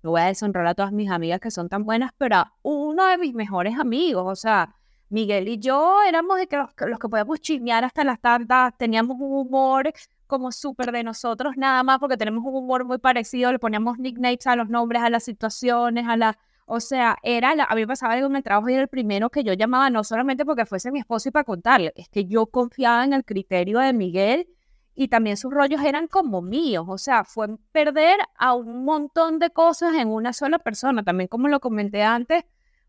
no 0.04 0.12
voy 0.12 0.22
a 0.22 0.26
deshonrar 0.26 0.68
a 0.68 0.76
todas 0.76 0.92
mis 0.92 1.10
amigas 1.10 1.40
que 1.40 1.52
son 1.52 1.70
tan 1.70 1.84
buenas, 1.84 2.12
pero 2.18 2.36
a 2.38 2.54
uno 2.62 3.06
de 3.08 3.18
mis 3.18 3.34
mejores 3.34 3.78
amigos, 3.80 4.26
o 4.28 4.36
sea, 4.36 4.76
Miguel 5.10 5.48
y 5.48 5.60
yo 5.60 6.02
éramos 6.08 6.38
de 6.38 6.48
que 6.48 6.58
los, 6.58 6.70
los 6.88 7.00
que 7.00 7.10
podíamos 7.10 7.40
chismear 7.40 7.84
hasta 7.84 8.04
las 8.04 8.20
tantas, 8.20 8.78
teníamos 8.78 9.18
un 9.20 9.48
humor 9.48 9.92
como 10.28 10.52
súper 10.52 10.92
de 10.92 11.04
nosotros 11.04 11.58
nada 11.58 11.84
más, 11.84 12.00
porque 12.00 12.18
tenemos 12.18 12.44
un 12.46 12.56
humor 12.56 12.86
muy 12.86 12.98
parecido, 12.98 13.52
le 13.52 13.60
poníamos 13.60 13.98
nicknames 14.00 14.48
a 14.48 14.56
los 14.56 14.70
nombres, 14.70 15.02
a 15.02 15.10
las 15.10 15.24
situaciones, 15.24 16.08
a 16.08 16.18
la 16.18 16.38
o 16.68 16.80
sea, 16.80 17.18
era 17.22 17.52
a 17.52 17.76
mí 17.76 17.82
me 17.82 17.88
pasaba 17.88 18.14
algo 18.14 18.26
en 18.28 18.38
el 18.38 18.44
trabajo 18.44 18.70
y 18.70 18.74
era 18.74 18.82
el 18.82 18.88
primero 18.88 19.30
que 19.30 19.44
yo 19.44 19.54
llamaba, 19.54 19.90
no 19.92 20.04
solamente 20.04 20.46
porque 20.46 20.66
fuese 20.66 20.92
mi 20.92 21.00
esposo 21.00 21.30
y 21.30 21.32
para 21.32 21.44
contarle, 21.44 21.94
es 21.96 22.10
que 22.10 22.26
yo 22.26 22.48
confiaba 22.48 23.04
en 23.04 23.14
el 23.14 23.24
criterio 23.24 23.80
de 23.80 23.94
Miguel 23.94 24.48
y 24.96 25.10
también 25.10 25.38
sus 25.38 25.54
rollos 25.54 25.82
eran 25.84 26.08
como 26.08 26.42
míos. 26.42 26.86
O 26.88 26.98
sea, 26.98 27.24
fue 27.24 27.48
perder 27.72 28.18
a 28.38 28.54
un 28.56 28.84
montón 28.86 29.40
de 29.40 29.52
cosas 29.52 29.94
en 29.96 30.08
una 30.08 30.34
sola 30.34 30.58
persona. 30.58 31.04
También, 31.04 31.28
como 31.28 31.50
lo 31.50 31.60
comenté 31.60 32.02
antes, 32.02 32.46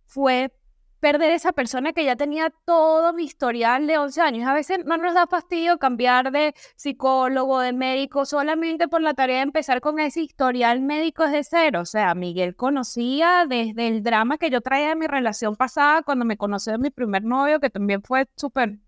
fue 0.07 0.55
perder 1.01 1.33
esa 1.33 1.53
persona 1.53 1.93
que 1.93 2.05
ya 2.05 2.17
tenía 2.17 2.51
todo 2.65 3.13
mi 3.13 3.25
historial 3.25 3.87
de 3.87 3.99
11 3.99 4.21
años. 4.21 4.49
A 4.49 4.55
veces 4.55 4.85
no 4.85 4.97
nos 4.97 5.15
da 5.15 5.27
fastidio 5.27 5.79
cambiar 5.79 6.33
de 6.33 6.55
psicólogo, 6.77 7.61
de 7.61 7.73
médico, 7.73 8.25
solamente 8.25 8.89
por 8.89 9.03
la 9.03 9.15
tarea 9.15 9.37
de 9.37 9.43
empezar 9.43 9.81
con 9.81 9.99
ese 9.99 10.23
historial 10.23 10.81
médico 10.81 11.25
desde 11.25 11.45
cero. 11.45 11.81
O 11.81 11.85
sea, 11.85 12.15
Miguel 12.15 12.57
conocía 12.57 13.47
desde 13.49 13.89
el 13.89 14.03
drama 14.03 14.39
que 14.39 14.51
yo 14.51 14.61
traía 14.61 14.89
de 14.89 14.97
mi 14.97 15.07
relación 15.07 15.57
pasada, 15.57 16.03
cuando 16.03 16.25
me 16.25 16.37
conocí 16.37 16.71
de 16.71 16.79
mi 16.79 16.91
primer 16.91 17.25
novio, 17.25 17.61
que 17.61 17.71
también 17.71 18.03
fue 18.03 18.29
súper, 18.37 18.79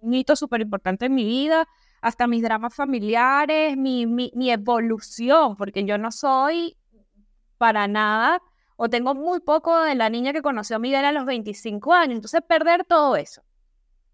un 0.00 0.14
hito 0.14 0.36
súper 0.36 0.62
importante 0.62 1.06
en 1.06 1.14
mi 1.14 1.24
vida, 1.24 1.68
hasta 2.00 2.26
mis 2.26 2.42
dramas 2.42 2.74
familiares, 2.74 3.76
mi, 3.76 4.06
mi, 4.06 4.32
mi 4.34 4.50
evolución, 4.50 5.56
porque 5.56 5.84
yo 5.84 5.98
no 5.98 6.12
soy 6.12 6.76
para 7.58 7.88
nada 7.88 8.40
o 8.76 8.88
tengo 8.88 9.14
muy 9.14 9.40
poco 9.40 9.82
de 9.82 9.94
la 9.94 10.10
niña 10.10 10.32
que 10.32 10.42
conoció 10.42 10.76
a 10.76 10.78
Miguel 10.78 11.04
a 11.04 11.12
los 11.12 11.24
25 11.24 11.92
años. 11.92 12.16
Entonces, 12.16 12.42
perder 12.46 12.84
todo 12.84 13.16
eso, 13.16 13.42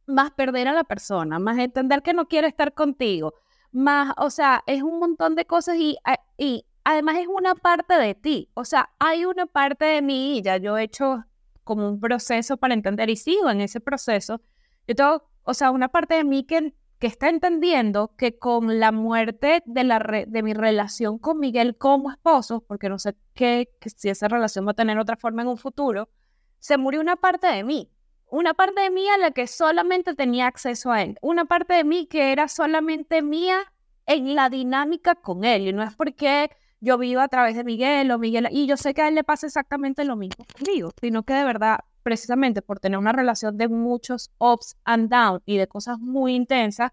más 0.06 0.30
perder 0.32 0.68
a 0.68 0.72
la 0.72 0.84
persona, 0.84 1.38
más 1.38 1.58
entender 1.58 2.02
que 2.02 2.14
no 2.14 2.28
quiere 2.28 2.48
estar 2.48 2.72
contigo, 2.74 3.34
más, 3.72 4.12
o 4.18 4.30
sea, 4.30 4.62
es 4.66 4.82
un 4.82 4.98
montón 4.98 5.34
de 5.34 5.46
cosas 5.46 5.76
y, 5.76 5.96
y 6.36 6.66
además 6.84 7.16
es 7.18 7.26
una 7.26 7.54
parte 7.54 7.94
de 7.94 8.14
ti. 8.14 8.50
O 8.54 8.64
sea, 8.64 8.90
hay 8.98 9.24
una 9.24 9.46
parte 9.46 9.84
de 9.84 10.02
mí, 10.02 10.38
y 10.38 10.42
ya 10.42 10.58
yo 10.58 10.76
he 10.76 10.84
hecho 10.84 11.24
como 11.64 11.88
un 11.88 12.00
proceso 12.00 12.56
para 12.56 12.74
entender 12.74 13.10
y 13.10 13.16
sigo 13.16 13.50
en 13.50 13.60
ese 13.60 13.80
proceso. 13.80 14.40
Yo 14.86 14.94
tengo, 14.94 15.30
o 15.44 15.54
sea, 15.54 15.70
una 15.70 15.88
parte 15.88 16.14
de 16.14 16.24
mí 16.24 16.44
que 16.44 16.74
que 17.02 17.08
está 17.08 17.28
entendiendo 17.28 18.14
que 18.16 18.38
con 18.38 18.78
la 18.78 18.92
muerte 18.92 19.64
de, 19.66 19.82
la 19.82 19.98
de 19.98 20.42
mi 20.44 20.54
relación 20.54 21.18
con 21.18 21.40
Miguel 21.40 21.76
como 21.76 22.12
esposo, 22.12 22.60
porque 22.60 22.88
no 22.88 23.00
sé 23.00 23.16
qué, 23.34 23.68
si 23.96 24.08
esa 24.08 24.28
relación 24.28 24.68
va 24.68 24.70
a 24.70 24.74
tener 24.74 25.00
otra 25.00 25.16
forma 25.16 25.42
en 25.42 25.48
un 25.48 25.58
futuro, 25.58 26.08
se 26.60 26.78
murió 26.78 27.00
una 27.00 27.16
parte 27.16 27.48
de 27.48 27.64
mí. 27.64 27.90
Una 28.30 28.54
parte 28.54 28.82
de 28.82 28.90
mí 28.92 29.04
a 29.08 29.18
la 29.18 29.32
que 29.32 29.48
solamente 29.48 30.14
tenía 30.14 30.46
acceso 30.46 30.92
a 30.92 31.02
él. 31.02 31.18
Una 31.22 31.44
parte 31.44 31.74
de 31.74 31.82
mí 31.82 32.06
que 32.06 32.30
era 32.30 32.46
solamente 32.46 33.20
mía 33.20 33.58
en 34.06 34.36
la 34.36 34.48
dinámica 34.48 35.16
con 35.16 35.42
él. 35.42 35.66
Y 35.66 35.72
no 35.72 35.82
es 35.82 35.96
porque 35.96 36.52
yo 36.78 36.98
vivo 36.98 37.20
a 37.20 37.26
través 37.26 37.56
de 37.56 37.64
Miguel 37.64 38.12
o 38.12 38.18
Miguel, 38.20 38.46
y 38.52 38.68
yo 38.68 38.76
sé 38.76 38.94
que 38.94 39.02
a 39.02 39.08
él 39.08 39.16
le 39.16 39.24
pasa 39.24 39.48
exactamente 39.48 40.04
lo 40.04 40.14
mismo 40.14 40.44
conmigo, 40.56 40.92
sino 41.00 41.24
que 41.24 41.34
de 41.34 41.44
verdad 41.44 41.80
precisamente 42.02 42.62
por 42.62 42.80
tener 42.80 42.98
una 42.98 43.12
relación 43.12 43.56
de 43.56 43.68
muchos 43.68 44.30
ups 44.38 44.76
and 44.84 45.10
downs 45.10 45.42
y 45.46 45.56
de 45.56 45.66
cosas 45.66 45.98
muy 45.98 46.34
intensas, 46.34 46.92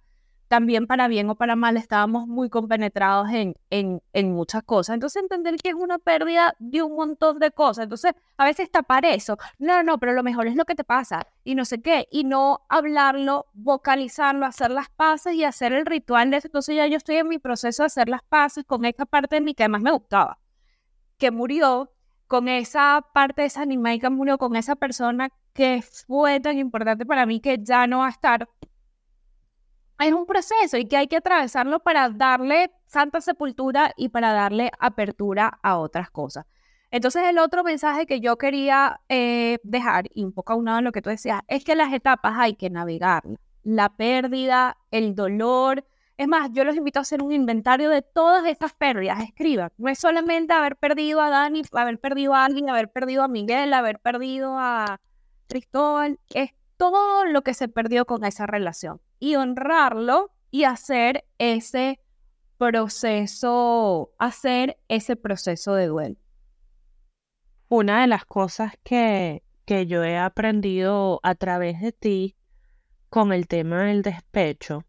también 0.50 0.88
para 0.88 1.08
bien 1.08 1.30
o 1.30 1.36
para 1.36 1.56
mal 1.56 1.78
estábamos 1.78 2.28
muy 2.28 2.50
compenetrados 2.50 3.30
en, 3.32 3.56
en, 3.70 4.34
muchas 4.34 4.64
cosas. 4.64 4.96
Entonces 4.96 5.22
entender 5.22 5.56
que 5.58 5.70
es 5.70 5.76
una 5.76 6.00
pérdida 6.00 6.56
de 6.58 6.82
un 6.82 6.96
montón 6.96 7.38
de 7.38 7.52
cosas. 7.52 7.84
Entonces 7.84 8.14
a 8.36 8.46
veces 8.46 8.72
tapar 8.72 9.06
eso. 9.06 9.38
No, 9.60 9.84
no, 9.84 10.00
pero 10.00 10.14
lo 10.14 10.24
mejor 10.24 10.48
es 10.48 10.56
lo 10.56 10.66
que 10.66 10.74
te 10.74 10.84
pasa 10.84 11.28
y 11.44 11.54
no 11.54 11.66
sé 11.66 11.82
qué. 11.82 12.08
Y 12.12 12.24
no 12.24 12.62
hablarlo, 12.68 13.46
vocalizarlo, 13.54 14.46
hacer 14.46 14.72
las 14.72 14.90
paces 14.90 15.36
y 15.36 15.44
hacer 15.44 15.72
el 15.72 15.86
ritual 15.86 16.32
de 16.32 16.38
eso. 16.38 16.48
Entonces 16.48 16.76
ya 16.76 16.88
yo 16.88 16.98
estoy 16.98 17.18
en 17.18 17.28
mi 17.28 17.38
proceso 17.38 17.84
de 17.84 17.88
hacer 17.88 18.10
las 18.10 18.24
paces 18.24 18.66
con 18.66 18.86
esta 18.86 19.06
parte 19.06 19.36
de 19.36 19.42
mí 19.42 19.54
que 19.54 19.64
además 19.64 19.84
me 19.84 19.92
gustaba, 19.92 20.40
que 21.20 21.30
murió 21.30 21.92
con 22.30 22.48
esa 22.48 23.04
parte 23.12 23.42
de 23.42 23.52
animal 23.56 24.00
que 24.00 24.10
murió, 24.12 24.38
con 24.38 24.56
esa 24.56 24.76
persona 24.76 25.30
que 25.52 25.82
fue 25.82 26.40
tan 26.40 26.60
importante 26.60 27.04
para 27.04 27.26
mí 27.26 27.42
que 27.42 27.58
ya 27.60 27.88
no 27.88 28.00
va 28.00 28.06
a 28.06 28.12
estar. 28.12 28.48
Es 30.00 30.14
un 30.14 30.28
proceso 30.28 30.78
y 30.78 30.86
que 30.86 30.96
hay 30.96 31.08
que 31.08 31.18
atravesarlo 31.18 31.80
para 31.80 32.08
darle 32.10 32.72
santa 32.86 33.20
sepultura 33.20 33.94
y 33.98 34.10
para 34.10 34.32
darle 34.32 34.72
apertura 34.80 35.60
a 35.64 35.80
otras 35.80 36.12
cosas. 36.12 36.46
Entonces 36.92 37.24
el 37.24 37.40
otro 37.40 37.64
mensaje 37.64 38.06
que 38.06 38.20
yo 38.20 38.38
quería 38.38 39.02
eh, 39.10 39.58
dejar, 39.64 40.06
y 40.14 40.24
un 40.24 40.32
poco 40.32 40.54
aunado 40.54 40.78
a 40.78 40.82
lo 40.82 40.92
que 40.92 41.02
tú 41.02 41.10
decías, 41.10 41.42
es 41.48 41.64
que 41.64 41.76
las 41.76 41.92
etapas 41.92 42.36
hay 42.38 42.54
que 42.54 42.70
navegarlas. 42.70 43.40
La 43.64 43.90
pérdida, 43.90 44.78
el 44.92 45.16
dolor, 45.16 45.84
es 46.20 46.28
más, 46.28 46.50
yo 46.52 46.66
los 46.66 46.76
invito 46.76 47.00
a 47.00 47.04
hacer 47.04 47.24
un 47.24 47.32
inventario 47.32 47.90
de 47.90 48.02
todas 48.02 48.46
estas 48.46 48.74
pérdidas. 48.74 49.24
Escriban. 49.24 49.72
No 49.78 49.90
es 49.90 50.00
solamente 50.00 50.52
haber 50.52 50.76
perdido 50.76 51.22
a 51.22 51.30
Dani, 51.30 51.62
haber 51.72 51.98
perdido 51.98 52.36
a 52.36 52.44
alguien, 52.44 52.70
haber 52.70 52.92
perdido 52.92 53.24
a 53.24 53.30
Miguel, 53.30 53.74
haber 53.74 54.00
perdido 54.00 54.58
a 54.58 55.00
Cristóbal. 55.48 56.20
Es 56.34 56.52
todo 56.76 57.24
lo 57.24 57.42
que 57.42 57.54
se 57.54 57.70
perdió 57.70 58.04
con 58.04 58.26
esa 58.26 58.46
relación. 58.48 59.00
Y 59.20 59.36
honrarlo 59.36 60.34
y 60.52 60.66
hacer 60.66 61.24
ese 61.38 62.02
proceso, 62.58 64.12
hacer 64.20 64.78
ese 64.90 65.16
proceso 65.16 65.74
de 65.74 65.88
duelo. 65.88 66.16
Una 67.70 68.02
de 68.02 68.08
las 68.08 68.26
cosas 68.26 68.74
que, 68.84 69.42
que 69.64 69.88
yo 69.88 70.04
he 70.04 70.18
aprendido 70.18 71.22
a 71.24 71.36
través 71.36 71.80
de 71.80 71.94
ti 71.94 72.36
con 73.10 73.32
el 73.32 73.48
tema 73.48 73.84
del 73.84 74.02
despecho 74.02 74.84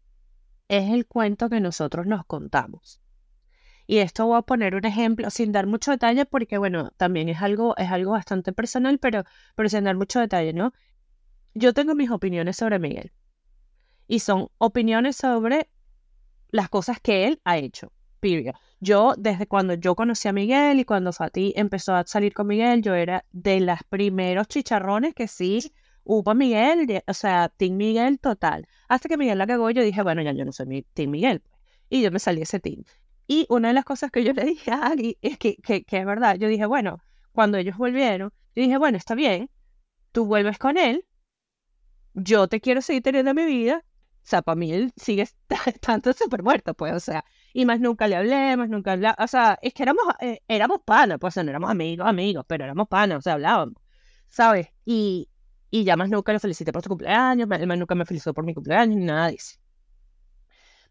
es 0.71 0.89
el 0.89 1.05
cuento 1.05 1.49
que 1.49 1.59
nosotros 1.59 2.07
nos 2.07 2.25
contamos. 2.25 3.01
Y 3.87 3.97
esto 3.97 4.25
voy 4.25 4.37
a 4.37 4.41
poner 4.41 4.73
un 4.73 4.85
ejemplo 4.85 5.29
sin 5.29 5.51
dar 5.51 5.67
mucho 5.67 5.91
detalle 5.91 6.25
porque, 6.25 6.57
bueno, 6.57 6.91
también 6.95 7.27
es 7.27 7.41
algo, 7.41 7.75
es 7.75 7.91
algo 7.91 8.11
bastante 8.11 8.53
personal, 8.53 8.97
pero, 8.97 9.25
pero 9.55 9.67
sin 9.67 9.83
dar 9.83 9.97
mucho 9.97 10.21
detalle, 10.21 10.53
¿no? 10.53 10.71
Yo 11.53 11.73
tengo 11.73 11.93
mis 11.93 12.09
opiniones 12.09 12.55
sobre 12.55 12.79
Miguel. 12.79 13.11
Y 14.07 14.19
son 14.19 14.47
opiniones 14.59 15.17
sobre 15.17 15.69
las 16.51 16.69
cosas 16.69 17.01
que 17.01 17.27
él 17.27 17.41
ha 17.43 17.57
hecho. 17.57 17.91
Period. 18.21 18.55
Yo, 18.79 19.15
desde 19.17 19.47
cuando 19.47 19.73
yo 19.73 19.93
conocí 19.95 20.29
a 20.29 20.33
Miguel 20.33 20.79
y 20.79 20.85
cuando 20.85 21.11
Fati 21.11 21.51
empezó 21.57 21.95
a 21.95 22.05
salir 22.05 22.33
con 22.33 22.47
Miguel, 22.47 22.81
yo 22.81 22.95
era 22.95 23.25
de 23.33 23.59
los 23.59 23.79
primeros 23.89 24.47
chicharrones 24.47 25.13
que 25.13 25.27
sí 25.27 25.73
hubo 26.13 26.35
Miguel, 26.35 27.03
o 27.07 27.13
sea, 27.13 27.47
Team 27.49 27.77
Miguel 27.77 28.19
total. 28.19 28.67
Hasta 28.89 29.07
que 29.07 29.17
Miguel 29.17 29.37
la 29.37 29.47
cagó 29.47 29.69
yo 29.71 29.81
dije, 29.81 30.03
bueno, 30.03 30.21
ya 30.21 30.33
yo 30.33 30.43
no 30.43 30.51
soy 30.51 30.65
mi 30.65 30.81
Team 30.81 31.09
Miguel. 31.11 31.39
Pues. 31.39 31.55
Y 31.89 32.01
yo 32.01 32.11
me 32.11 32.19
salí 32.19 32.41
ese 32.41 32.59
team. 32.59 32.83
Y 33.27 33.45
una 33.49 33.69
de 33.69 33.73
las 33.73 33.85
cosas 33.85 34.11
que 34.11 34.23
yo 34.23 34.33
le 34.33 34.43
dije 34.43 34.71
a 34.71 34.87
Ali 34.87 35.17
es 35.21 35.37
que, 35.37 35.55
que, 35.57 35.83
que 35.85 35.99
es 35.99 36.05
verdad, 36.05 36.35
yo 36.37 36.49
dije, 36.49 36.65
bueno, 36.65 37.01
cuando 37.31 37.57
ellos 37.57 37.77
volvieron, 37.77 38.31
yo 38.55 38.63
dije, 38.63 38.77
bueno, 38.77 38.97
está 38.97 39.15
bien, 39.15 39.49
tú 40.11 40.25
vuelves 40.25 40.57
con 40.57 40.77
él, 40.77 41.05
yo 42.13 42.49
te 42.49 42.59
quiero 42.59 42.81
seguir 42.81 43.03
teniendo 43.03 43.33
mi 43.33 43.45
vida, 43.45 43.85
o 43.85 44.27
sea, 44.27 44.41
para 44.41 44.57
mí 44.57 44.73
él 44.73 44.91
sigue 44.97 45.27
tanto 45.81 46.11
súper 46.11 46.43
muerto, 46.43 46.73
pues, 46.73 46.93
o 46.93 46.99
sea, 46.99 47.23
y 47.53 47.65
más 47.65 47.79
nunca 47.79 48.07
le 48.07 48.17
hablé, 48.17 48.57
más 48.57 48.67
nunca 48.67 48.93
hablé, 48.93 49.13
o 49.17 49.27
sea, 49.27 49.57
es 49.61 49.73
que 49.73 49.83
éramos, 49.83 50.03
eh, 50.19 50.41
éramos 50.49 50.79
panas, 50.83 51.19
pues, 51.19 51.37
no 51.37 51.49
éramos 51.49 51.69
amigos, 51.69 52.05
amigos, 52.05 52.43
pero 52.47 52.65
éramos 52.65 52.89
panas, 52.89 53.19
o 53.19 53.21
sea, 53.21 53.33
hablábamos, 53.33 53.75
¿sabes? 54.27 54.67
Y, 54.83 55.29
y 55.71 55.85
ya 55.85 55.95
más 55.95 56.09
nunca 56.09 56.33
lo 56.33 56.39
felicité 56.39 56.71
por 56.73 56.83
su 56.83 56.89
cumpleaños, 56.89 57.47
más 57.47 57.77
nunca 57.77 57.95
me 57.95 58.05
felicitó 58.05 58.33
por 58.33 58.45
mi 58.45 58.53
cumpleaños, 58.53 58.97
ni 58.97 59.05
nada 59.05 59.27
de. 59.27 59.39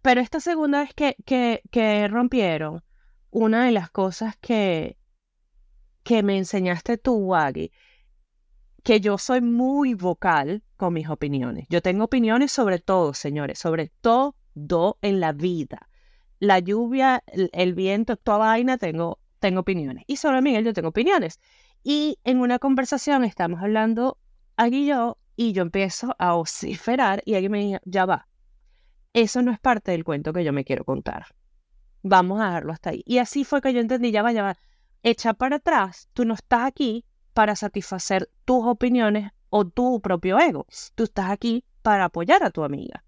Pero 0.02 0.20
esta 0.22 0.40
segunda 0.40 0.80
vez 0.80 0.94
que, 0.94 1.16
que, 1.70 2.08
rompieron, 2.08 2.82
una 3.30 3.66
de 3.66 3.72
las 3.72 3.90
cosas 3.90 4.36
que, 4.38 4.96
que 6.02 6.22
me 6.22 6.38
enseñaste 6.38 6.96
tú, 6.96 7.14
Wagi, 7.16 7.70
que 8.82 9.00
yo 9.00 9.18
soy 9.18 9.42
muy 9.42 9.92
vocal 9.92 10.62
con 10.76 10.94
mis 10.94 11.10
opiniones. 11.10 11.66
Yo 11.68 11.82
tengo 11.82 12.04
opiniones 12.04 12.50
sobre 12.50 12.78
todo, 12.78 13.12
señores, 13.12 13.58
sobre 13.58 13.92
todo 14.00 14.34
en 15.02 15.20
la 15.20 15.32
vida. 15.32 15.88
La 16.38 16.58
lluvia, 16.58 17.22
el, 17.26 17.74
viento, 17.74 18.16
toda 18.16 18.38
vaina, 18.38 18.78
tengo, 18.78 19.18
tengo 19.38 19.60
opiniones. 19.60 20.04
Y 20.06 20.16
sobre 20.16 20.40
Miguel 20.40 20.64
yo 20.64 20.72
tengo 20.72 20.88
opiniones. 20.88 21.38
Y 21.82 22.18
en 22.24 22.40
una 22.40 22.58
conversación 22.58 23.24
estamos 23.24 23.60
hablando 23.60 24.16
aquí 24.60 24.86
yo 24.86 25.18
y 25.36 25.52
yo 25.52 25.62
empiezo 25.62 26.14
a 26.18 26.34
vociferar 26.34 27.22
y 27.24 27.34
alguien 27.34 27.52
me 27.52 27.58
dice, 27.60 27.80
ya 27.84 28.04
va, 28.04 28.28
eso 29.12 29.42
no 29.42 29.52
es 29.52 29.58
parte 29.58 29.92
del 29.92 30.04
cuento 30.04 30.32
que 30.32 30.44
yo 30.44 30.52
me 30.52 30.64
quiero 30.64 30.84
contar. 30.84 31.26
Vamos 32.02 32.40
a 32.40 32.46
dejarlo 32.46 32.72
hasta 32.72 32.90
ahí. 32.90 33.02
Y 33.06 33.18
así 33.18 33.44
fue 33.44 33.60
que 33.60 33.72
yo 33.72 33.80
entendí, 33.80 34.10
ya 34.10 34.22
va, 34.22 34.32
ya 34.32 34.42
va, 34.42 34.58
echa 35.02 35.34
para 35.34 35.56
atrás, 35.56 36.08
tú 36.12 36.24
no 36.24 36.34
estás 36.34 36.64
aquí 36.66 37.04
para 37.32 37.56
satisfacer 37.56 38.30
tus 38.44 38.64
opiniones 38.64 39.32
o 39.48 39.66
tu 39.66 40.00
propio 40.00 40.38
ego. 40.38 40.66
Tú 40.94 41.04
estás 41.04 41.30
aquí 41.30 41.64
para 41.82 42.04
apoyar 42.04 42.42
a 42.42 42.50
tu 42.50 42.62
amiga, 42.62 43.04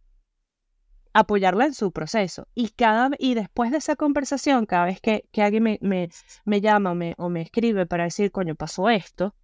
apoyarla 1.13 1.67
en 1.67 1.75
su 1.75 1.93
proceso. 1.93 2.49
Y, 2.55 2.71
cada, 2.71 3.11
y 3.19 3.35
después 3.35 3.71
de 3.71 3.79
esa 3.79 3.95
conversación, 3.97 4.65
cada 4.65 4.87
vez 4.87 5.01
que, 5.01 5.29
alguien 5.37 5.63
me, 5.63 5.79
me, 5.83 6.09
me 6.47 6.61
llama 6.63 6.95
me, 6.95 7.15
o 7.19 7.29
me 7.29 7.43
escribe 7.43 7.87
para 7.87 8.05
decir, 8.05 8.33
coño, 8.33 8.55
pasó 8.55 8.89
esto, 8.89 9.35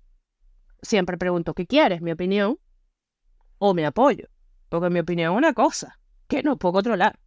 siempre 0.82 1.16
pregunto, 1.16 1.54
¿qué 1.54 1.66
quieres? 1.66 2.00
¿Mi 2.02 2.12
opinión 2.12 2.58
o 3.58 3.74
mi 3.74 3.84
apoyo? 3.84 4.28
Porque 4.68 4.90
mi 4.90 5.00
opinión 5.00 5.32
es 5.32 5.38
una 5.38 5.52
cosa 5.54 5.98
que 6.26 6.42
no 6.42 6.58
puedo 6.58 6.74
controlar. 6.74 7.18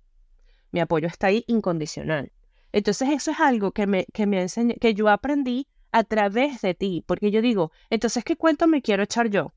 Mi 0.71 0.79
apoyo 0.79 1.07
está 1.07 1.27
ahí 1.27 1.43
incondicional. 1.47 2.31
Entonces 2.71 3.09
eso 3.09 3.31
es 3.31 3.39
algo 3.39 3.71
que 3.71 3.87
me, 3.87 4.05
que 4.13 4.25
me 4.25 4.41
enseñó, 4.41 4.75
que 4.79 4.93
yo 4.93 5.09
aprendí 5.09 5.67
a 5.91 6.03
través 6.03 6.61
de 6.61 6.73
ti, 6.73 7.03
porque 7.05 7.31
yo 7.31 7.41
digo, 7.41 7.71
entonces, 7.89 8.23
¿qué 8.23 8.37
cuento 8.37 8.67
me 8.67 8.81
quiero 8.81 9.03
echar 9.03 9.29
yo? 9.29 9.53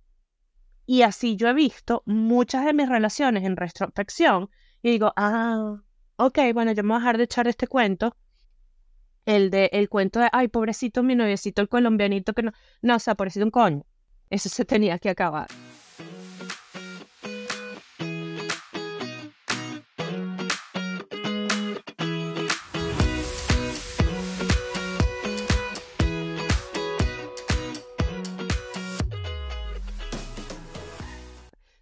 Y 0.87 1.03
así 1.03 1.37
yo 1.37 1.49
he 1.49 1.55
visto 1.55 2.03
muchas 2.07 2.65
de 2.65 2.75
mis 2.75 2.89
relaciones 2.89 3.45
en 3.45 3.57
retrospección 3.57 4.51
y 4.83 4.91
digo, 4.91 5.13
ah, 5.17 5.77
ok, 6.17 6.39
bueno, 6.53 6.73
yo 6.73 6.83
me 6.83 6.89
voy 6.89 6.97
a 6.97 7.01
dejar 7.01 7.19
de 7.19 7.25
echar 7.25 7.49
este 7.49 7.67
cuento. 7.67 8.17
El 9.27 9.51
de 9.51 9.71
el 9.73 9.89
cuento 9.89 10.21
de, 10.21 10.29
ay, 10.33 10.49
pobrecito 10.49 11.03
mi 11.03 11.15
noviecito, 11.15 11.63
el 11.63 11.69
colombianito 11.69 12.35
que 12.35 12.43
no, 12.43 12.53
no, 12.83 12.97
o 12.97 12.99
sea, 12.99 13.15
pobrecito 13.15 13.45
un 13.45 13.51
coño. 13.51 13.85
Eso 14.31 14.49
se 14.49 14.65
tenía 14.65 14.99
que 14.99 15.11
acabar. 15.11 15.49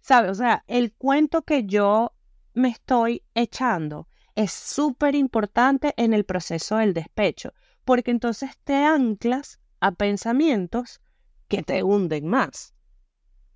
¿Sabes? 0.01 0.31
O 0.31 0.35
sea, 0.35 0.63
el 0.67 0.93
cuento 0.93 1.43
que 1.43 1.65
yo 1.65 2.13
me 2.53 2.69
estoy 2.69 3.23
echando 3.33 4.07
es 4.35 4.51
súper 4.51 5.15
importante 5.15 5.93
en 5.97 6.13
el 6.13 6.25
proceso 6.25 6.77
del 6.77 6.93
despecho, 6.93 7.53
porque 7.85 8.11
entonces 8.11 8.51
te 8.63 8.75
anclas 8.75 9.59
a 9.79 9.91
pensamientos 9.91 11.01
que 11.47 11.63
te 11.63 11.83
hunden 11.83 12.27
más, 12.27 12.73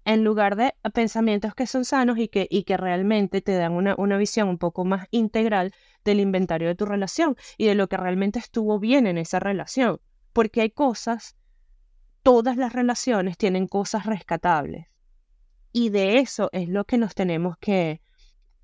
en 0.07 0.23
lugar 0.23 0.55
de 0.55 0.73
pensamientos 0.93 1.53
que 1.53 1.67
son 1.67 1.83
sanos 1.83 2.17
y 2.17 2.29
que, 2.29 2.47
y 2.49 2.63
que 2.63 2.77
realmente 2.77 3.41
te 3.41 3.53
dan 3.57 3.73
una, 3.73 3.93
una 3.97 4.17
visión 4.17 4.47
un 4.47 4.57
poco 4.57 4.85
más 4.85 5.05
integral 5.11 5.73
del 6.05 6.21
inventario 6.21 6.69
de 6.69 6.75
tu 6.75 6.85
relación 6.85 7.35
y 7.57 7.65
de 7.65 7.75
lo 7.75 7.89
que 7.89 7.97
realmente 7.97 8.39
estuvo 8.39 8.79
bien 8.79 9.05
en 9.05 9.17
esa 9.17 9.41
relación, 9.41 9.99
porque 10.31 10.61
hay 10.61 10.69
cosas, 10.69 11.35
todas 12.23 12.55
las 12.55 12.71
relaciones 12.71 13.37
tienen 13.37 13.67
cosas 13.67 14.05
rescatables. 14.05 14.87
Y 15.73 15.89
de 15.89 16.19
eso 16.19 16.49
es 16.53 16.69
lo 16.69 16.85
que 16.85 16.97
nos 16.97 17.13
tenemos 17.13 17.57
que 17.57 17.99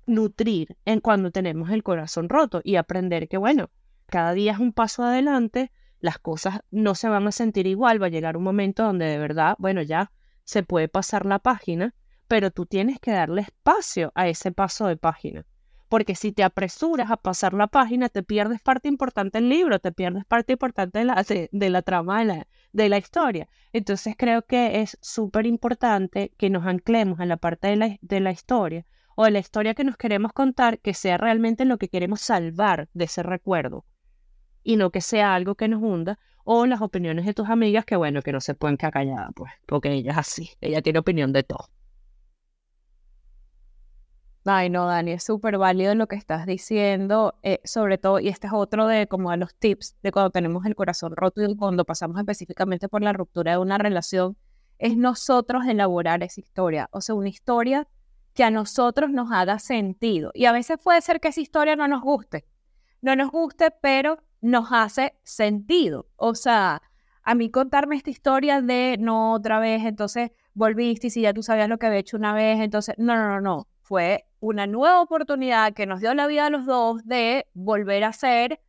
nutrir 0.06 0.76
en 0.84 1.00
cuando 1.00 1.30
tenemos 1.30 1.70
el 1.70 1.82
corazón 1.82 2.28
roto 2.28 2.60
y 2.64 2.76
aprender 2.76 3.28
que, 3.28 3.36
bueno, 3.36 3.70
cada 4.06 4.32
día 4.32 4.52
es 4.52 4.58
un 4.58 4.72
paso 4.72 5.02
adelante, 5.02 5.72
las 6.00 6.18
cosas 6.18 6.60
no 6.70 6.94
se 6.94 7.08
van 7.08 7.26
a 7.26 7.32
sentir 7.32 7.66
igual, 7.66 8.02
va 8.02 8.06
a 8.06 8.10
llegar 8.10 8.36
un 8.36 8.44
momento 8.44 8.84
donde 8.84 9.06
de 9.06 9.18
verdad, 9.18 9.56
bueno, 9.58 9.82
ya 9.82 10.12
se 10.44 10.62
puede 10.62 10.88
pasar 10.88 11.24
la 11.24 11.38
página, 11.38 11.94
pero 12.28 12.50
tú 12.50 12.66
tienes 12.66 13.00
que 13.00 13.12
darle 13.12 13.42
espacio 13.42 14.12
a 14.14 14.28
ese 14.28 14.52
paso 14.52 14.86
de 14.86 14.96
página. 14.96 15.46
Porque 15.88 16.14
si 16.14 16.32
te 16.32 16.42
apresuras 16.42 17.10
a 17.10 17.16
pasar 17.16 17.54
la 17.54 17.68
página, 17.68 18.08
te 18.08 18.22
pierdes 18.22 18.60
parte 18.60 18.88
importante 18.88 19.38
del 19.38 19.48
libro, 19.48 19.78
te 19.78 19.92
pierdes 19.92 20.24
parte 20.24 20.54
importante 20.54 20.98
de 20.98 21.04
la, 21.04 21.22
de, 21.22 21.70
la 21.70 21.82
trama 21.82 22.18
de 22.18 22.24
la, 22.24 22.46
de 22.72 22.88
la 22.88 22.98
historia. 22.98 23.48
Entonces 23.72 24.14
creo 24.18 24.42
que 24.42 24.80
es 24.80 24.98
súper 25.00 25.46
importante 25.46 26.32
que 26.36 26.50
nos 26.50 26.66
anclemos 26.66 27.20
en 27.20 27.28
la 27.28 27.36
parte 27.36 27.68
de 27.68 27.76
la, 27.76 27.96
de 28.00 28.20
la 28.20 28.32
historia 28.32 28.84
o 29.16 29.24
de 29.24 29.30
la 29.30 29.38
historia 29.38 29.74
que 29.74 29.84
nos 29.84 29.96
queremos 29.96 30.32
contar, 30.32 30.78
que 30.78 30.94
sea 30.94 31.16
realmente 31.16 31.64
lo 31.64 31.78
que 31.78 31.88
queremos 31.88 32.20
salvar 32.20 32.88
de 32.94 33.04
ese 33.04 33.22
recuerdo 33.22 33.84
y 34.64 34.76
no 34.76 34.90
que 34.90 35.00
sea 35.00 35.34
algo 35.34 35.54
que 35.54 35.68
nos 35.68 35.82
hunda 35.82 36.18
o 36.44 36.66
las 36.66 36.82
opiniones 36.82 37.26
de 37.26 37.34
tus 37.34 37.48
amigas 37.48 37.84
que 37.84 37.96
bueno, 37.96 38.22
que 38.22 38.32
no 38.32 38.40
se 38.40 38.54
pueden 38.54 38.76
quedar 38.76 38.92
calladas, 38.92 39.30
pues, 39.34 39.52
porque 39.66 39.92
ella 39.92 40.12
es 40.12 40.18
así, 40.18 40.50
ella 40.60 40.82
tiene 40.82 40.98
opinión 40.98 41.32
de 41.32 41.42
todo. 41.42 41.68
Ay, 44.46 44.68
no, 44.68 44.86
Dani, 44.86 45.12
es 45.12 45.24
súper 45.24 45.56
válido 45.56 45.94
lo 45.94 46.06
que 46.06 46.16
estás 46.16 46.44
diciendo, 46.44 47.34
eh, 47.42 47.60
sobre 47.64 47.96
todo, 47.96 48.20
y 48.20 48.28
este 48.28 48.46
es 48.46 48.52
otro 48.52 48.86
de 48.86 49.06
como 49.06 49.30
de 49.30 49.38
los 49.38 49.54
tips 49.54 49.96
de 50.02 50.12
cuando 50.12 50.30
tenemos 50.30 50.66
el 50.66 50.74
corazón 50.74 51.16
roto 51.16 51.42
y 51.42 51.56
cuando 51.56 51.86
pasamos 51.86 52.18
específicamente 52.18 52.90
por 52.90 53.02
la 53.02 53.14
ruptura 53.14 53.52
de 53.52 53.58
una 53.58 53.78
relación, 53.78 54.36
es 54.78 54.98
nosotros 54.98 55.64
elaborar 55.66 56.22
esa 56.22 56.40
historia, 56.40 56.88
o 56.92 57.00
sea, 57.00 57.14
una 57.14 57.30
historia 57.30 57.88
que 58.34 58.44
a 58.44 58.50
nosotros 58.50 59.10
nos 59.10 59.30
haga 59.32 59.58
sentido. 59.58 60.30
Y 60.34 60.46
a 60.46 60.52
veces 60.52 60.78
puede 60.82 61.00
ser 61.00 61.20
que 61.20 61.28
esa 61.28 61.40
historia 61.40 61.76
no 61.76 61.88
nos 61.88 62.02
guste, 62.02 62.44
no 63.00 63.16
nos 63.16 63.30
guste, 63.30 63.70
pero 63.70 64.18
nos 64.40 64.68
hace 64.70 65.14
sentido. 65.22 66.08
O 66.16 66.34
sea, 66.34 66.82
a 67.22 67.34
mí 67.34 67.50
contarme 67.50 67.96
esta 67.96 68.10
historia 68.10 68.60
de 68.60 68.96
no 68.98 69.32
otra 69.32 69.58
vez, 69.58 69.84
entonces 69.84 70.30
volviste 70.52 71.06
y 71.06 71.10
si 71.10 71.22
ya 71.22 71.32
tú 71.32 71.42
sabías 71.42 71.68
lo 71.68 71.78
que 71.78 71.86
había 71.86 72.00
hecho 72.00 72.16
una 72.16 72.34
vez, 72.34 72.60
entonces, 72.60 72.94
no, 72.98 73.16
no, 73.16 73.28
no, 73.28 73.40
no, 73.40 73.68
fue 73.82 74.26
una 74.40 74.66
nueva 74.66 75.00
oportunidad 75.00 75.72
que 75.72 75.86
nos 75.86 76.00
dio 76.00 76.12
la 76.14 76.26
vida 76.26 76.46
a 76.46 76.50
los 76.50 76.66
dos 76.66 77.04
de 77.04 77.46
volver 77.54 78.04
a 78.04 78.12
ser, 78.12 78.60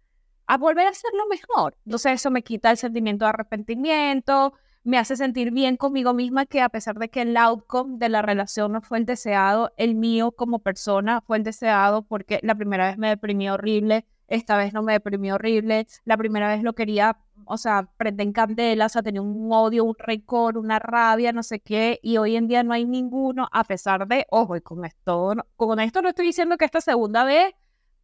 a 0.48 0.58
volver 0.58 0.88
a 0.88 0.92
lo 0.92 1.28
mejor. 1.28 1.78
Entonces 1.86 2.14
eso 2.14 2.32
me 2.32 2.44
quita 2.44 2.72
el 2.72 2.78
sentimiento 2.78 3.26
de 3.26 3.30
arrepentimiento, 3.30 4.54
me 4.86 4.98
hace 4.98 5.18
sentir 5.18 5.52
bien 5.52 5.78
conmigo 5.78 6.14
misma 6.14 6.46
que 6.46 6.62
a 6.62 6.70
pesar 6.70 6.98
de 7.00 7.10
que 7.10 7.24
el 7.24 7.36
outcome 7.36 7.98
de 7.98 8.08
la 8.08 8.22
relación 8.22 8.72
no 8.72 8.82
fue 8.82 9.00
el 9.00 9.06
deseado, 9.06 9.74
el 9.78 9.96
mío 9.96 10.32
como 10.32 10.60
persona 10.60 11.22
fue 11.22 11.38
el 11.38 11.44
deseado 11.44 12.04
porque 12.04 12.40
la 12.44 12.56
primera 12.56 12.88
vez 12.88 12.98
me 12.98 13.10
deprimí 13.10 13.50
horrible, 13.50 14.06
esta 14.28 14.56
vez 14.58 14.74
no 14.74 14.84
me 14.84 14.94
deprimí 14.94 15.32
horrible, 15.32 15.88
la 16.06 16.18
primera 16.18 16.48
vez 16.48 16.64
lo 16.64 16.74
quería 16.74 17.18
o 17.46 17.58
sea, 17.58 17.90
prende 17.98 18.24
en 18.24 18.32
candela, 18.32 18.86
o 18.86 18.90
sea, 18.90 19.04
tenía 19.04 19.22
un 19.22 19.52
odio, 19.52 19.84
un 19.84 19.96
récord, 19.98 20.58
una 20.58 20.80
rabia, 20.80 21.32
no 21.32 21.44
sé 21.44 21.60
qué, 21.60 22.00
y 22.02 22.18
hoy 22.18 22.36
en 22.36 22.48
día 22.48 22.64
no 22.64 22.74
hay 22.74 22.86
ninguno, 22.86 23.48
a 23.52 23.64
pesar 23.64 24.08
de, 24.08 24.26
ojo, 24.32 24.56
y 24.56 24.62
con 24.62 24.86
esto, 24.86 25.34
con 25.56 25.80
esto 25.80 26.02
no 26.02 26.10
estoy 26.10 26.28
diciendo 26.28 26.58
que 26.58 26.66
esta 26.66 26.82
segunda 26.82 27.24
vez 27.24 27.54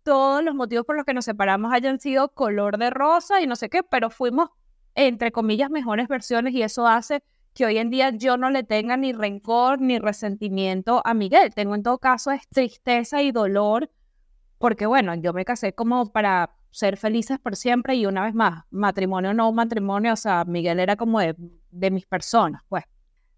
todos 0.04 0.44
los 0.44 0.56
motivos 0.56 0.86
por 0.86 0.96
los 0.96 1.06
que 1.06 1.14
nos 1.14 1.26
separamos 1.26 1.74
hayan 1.74 2.00
sido 2.00 2.30
color 2.30 2.78
de 2.78 2.90
rosa 2.90 3.42
y 3.42 3.48
no 3.48 3.56
sé 3.56 3.70
qué, 3.70 3.84
pero 3.84 4.10
fuimos, 4.10 4.50
entre 4.96 5.32
comillas, 5.32 5.70
mejores 5.70 6.08
versiones 6.08 6.54
y 6.54 6.62
eso 6.62 6.88
hace 6.88 7.24
que 7.54 7.66
hoy 7.66 7.78
en 7.78 7.90
día 7.90 8.12
yo 8.12 8.38
no 8.38 8.50
le 8.50 8.64
tenga 8.64 8.98
ni 8.98 9.14
rencor 9.14 9.82
ni 9.82 10.00
resentimiento 10.00 11.02
a 11.06 11.14
Miguel. 11.14 11.54
Tengo 11.54 11.76
en 11.76 11.84
todo 11.84 11.98
caso 11.98 12.32
es 12.32 12.48
tristeza 12.48 13.22
y 13.22 13.32
dolor, 13.32 13.90
porque 14.58 14.86
bueno, 14.86 15.16
yo 15.16 15.34
me 15.34 15.46
casé 15.46 15.74
como 15.74 16.12
para 16.12 16.56
ser 16.72 16.98
felices 16.98 17.40
por 17.40 17.56
siempre 17.56 17.96
y 17.96 18.06
una 18.06 18.24
vez 18.24 18.34
más, 18.34 18.64
matrimonio 18.70 19.34
no 19.34 19.52
matrimonio, 19.52 20.14
o 20.14 20.18
sea, 20.18 20.46
Miguel 20.46 20.80
era 20.80 20.96
como 20.96 21.20
de, 21.20 21.36
mis 21.92 22.06
personas, 22.06 22.62
pues. 22.70 22.86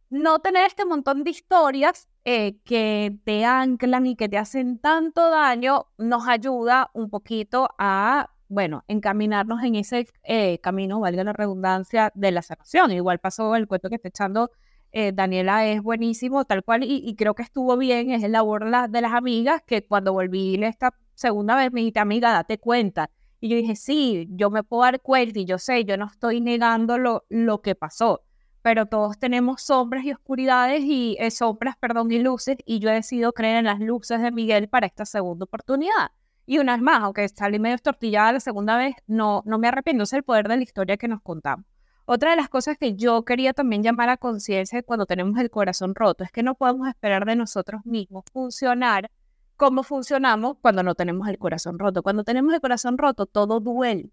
No 0.09 0.37
tener 0.37 0.67
este 0.67 0.85
montón 0.85 1.23
de 1.23 1.31
historias 1.31 2.07
eh, 2.23 2.59
que 2.63 3.17
te 3.23 3.45
anclan 3.45 4.05
y 4.05 4.15
que 4.15 4.29
te 4.29 4.37
hacen 4.37 4.77
tanto 4.77 5.31
daño 5.31 5.87
nos 5.97 6.27
ayuda 6.27 6.91
un 6.93 7.09
poquito 7.09 7.67
a, 7.79 8.29
bueno, 8.53 8.83
encaminarnos 8.87 9.63
en 9.63 9.75
ese 9.75 10.07
eh, 10.23 10.59
camino, 10.59 10.99
valga 10.99 11.23
la 11.23 11.33
redundancia, 11.33 12.11
de 12.15 12.31
la 12.31 12.41
sanación. 12.41 12.91
Igual 12.91 13.19
pasó 13.19 13.55
el 13.55 13.67
cuento 13.67 13.89
que 13.89 13.95
está 13.95 14.09
echando 14.09 14.51
eh, 14.95 15.11
Daniela 15.11 15.65
es 15.65 15.81
buenísimo, 15.81 16.45
tal 16.45 16.63
cual, 16.63 16.83
y, 16.83 17.15
creo 17.15 17.33
que 17.33 17.41
estuvo 17.41 17.75
bien, 17.77 18.11
es 18.11 18.23
el 18.23 18.33
labor 18.33 18.69
de 18.89 19.01
las 19.01 19.13
amigas, 19.13 19.63
que 19.65 19.83
cuando 19.83 20.13
volví 20.13 20.63
esta 20.63 20.93
segunda 21.15 21.55
vez 21.55 21.71
me 21.73 21.79
dijiste, 21.79 21.99
amiga, 21.99 22.31
date 22.31 22.59
cuenta, 22.59 23.09
y 23.39 23.49
yo 23.49 23.57
dije, 23.57 23.75
sí, 23.75 24.27
yo 24.29 24.51
me 24.51 24.63
puedo 24.63 24.83
dar 24.83 25.01
cuenta 25.01 25.39
y 25.39 25.45
yo 25.45 25.57
sé, 25.57 25.83
yo 25.83 25.97
no 25.97 26.05
estoy 26.05 26.41
negando 26.41 26.99
lo, 26.99 27.25
lo 27.29 27.61
que 27.61 27.73
pasó, 27.73 28.21
pero 28.61 28.85
todos 28.85 29.17
tenemos 29.17 29.63
sombras 29.63 30.05
y 30.05 30.11
oscuridades 30.11 30.83
y 30.83 31.17
eh, 31.19 31.31
sombras, 31.31 31.75
perdón, 31.77 32.11
y 32.11 32.19
luces, 32.19 32.57
y 32.63 32.77
yo 32.77 32.89
he 32.91 32.93
decidido 32.93 33.33
creer 33.33 33.57
en 33.57 33.65
las 33.65 33.79
luces 33.79 34.21
de 34.21 34.31
Miguel 34.31 34.69
para 34.69 34.85
esta 34.85 35.05
segunda 35.05 35.45
oportunidad. 35.45 36.11
Y 36.45 36.59
una 36.59 36.73
vez 36.73 36.81
más, 36.81 37.01
aunque 37.01 37.27
salí 37.29 37.59
medio 37.59 37.75
estortillada 37.75 38.33
la 38.33 38.39
segunda 38.39 38.77
vez, 38.77 38.95
no, 39.07 39.43
no 39.45 39.57
me 39.57 39.67
arrepiento, 39.67 40.03
es 40.03 40.13
el 40.13 40.23
poder 40.23 40.47
de 40.47 40.57
la 40.57 40.63
historia 40.63 40.97
que 40.97 41.07
nos 41.07 41.21
contamos. 41.21 41.65
Otra 42.05 42.31
de 42.31 42.35
las 42.35 42.49
cosas 42.49 42.77
que 42.77 42.95
yo 42.95 43.23
quería 43.23 43.53
también 43.53 43.81
llamar 43.81 44.09
a 44.09 44.17
conciencia 44.17 44.83
cuando 44.83 45.05
tenemos 45.05 45.39
el 45.39 45.49
corazón 45.49 45.95
roto 45.95 46.25
es 46.25 46.31
que 46.31 46.43
no 46.43 46.55
podemos 46.55 46.89
esperar 46.89 47.25
de 47.25 47.37
nosotros 47.37 47.85
mismos 47.85 48.25
funcionar 48.33 49.09
como 49.55 49.83
funcionamos 49.83 50.57
cuando 50.61 50.83
no 50.83 50.95
tenemos 50.95 51.29
el 51.29 51.37
corazón 51.37 51.79
roto. 51.79 52.03
Cuando 52.03 52.25
tenemos 52.25 52.53
el 52.53 52.59
corazón 52.59 52.97
roto, 52.97 53.25
todo 53.25 53.61
duele. 53.61 54.11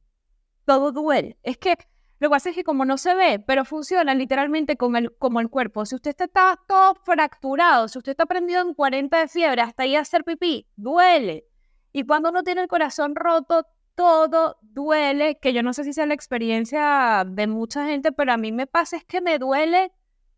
Todo 0.64 0.92
duele. 0.92 1.36
Es 1.42 1.58
que 1.58 1.76
lo 2.20 2.28
que 2.28 2.30
pasa 2.30 2.50
es 2.50 2.54
que 2.54 2.62
como 2.62 2.84
no 2.84 2.98
se 2.98 3.14
ve, 3.14 3.42
pero 3.44 3.64
funciona 3.64 4.14
literalmente 4.14 4.76
como 4.76 4.98
el, 4.98 5.16
como 5.16 5.40
el 5.40 5.48
cuerpo. 5.48 5.84
Si 5.86 5.96
usted 5.96 6.14
está 6.16 6.60
todo 6.68 6.94
fracturado, 6.94 7.88
si 7.88 7.98
usted 7.98 8.12
está 8.12 8.26
prendido 8.26 8.60
en 8.60 8.74
40 8.74 9.18
de 9.18 9.26
fiebre 9.26 9.62
hasta 9.62 9.82
ahí 9.82 9.96
a 9.96 10.00
hacer 10.00 10.22
pipí, 10.22 10.68
duele. 10.76 11.46
Y 11.92 12.04
cuando 12.04 12.30
uno 12.30 12.42
tiene 12.42 12.62
el 12.62 12.68
corazón 12.68 13.14
roto, 13.14 13.66
todo 13.94 14.56
duele, 14.62 15.38
que 15.40 15.52
yo 15.52 15.62
no 15.62 15.72
sé 15.72 15.84
si 15.84 15.92
sea 15.92 16.06
la 16.06 16.14
experiencia 16.14 17.24
de 17.26 17.46
mucha 17.46 17.86
gente, 17.86 18.12
pero 18.12 18.32
a 18.32 18.36
mí 18.36 18.52
me 18.52 18.66
pasa 18.66 18.96
es 18.96 19.04
que 19.04 19.20
me 19.20 19.38
duele 19.38 19.92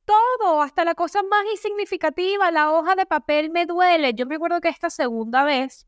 todo, 0.05 0.63
hasta 0.63 0.85
la 0.85 0.95
cosa 0.95 1.23
más 1.23 1.45
insignificativa, 1.53 2.51
la 2.51 2.73
hoja 2.73 2.97
de 2.97 3.07
papel 3.07 3.51
me 3.51 3.67
duele. 3.67 4.15
Yo 4.15 4.27
me 4.27 4.37
acuerdo 4.37 4.61
que 4.61 4.69
esta 4.69 4.91
segunda 4.91 5.45
vez 5.45 5.87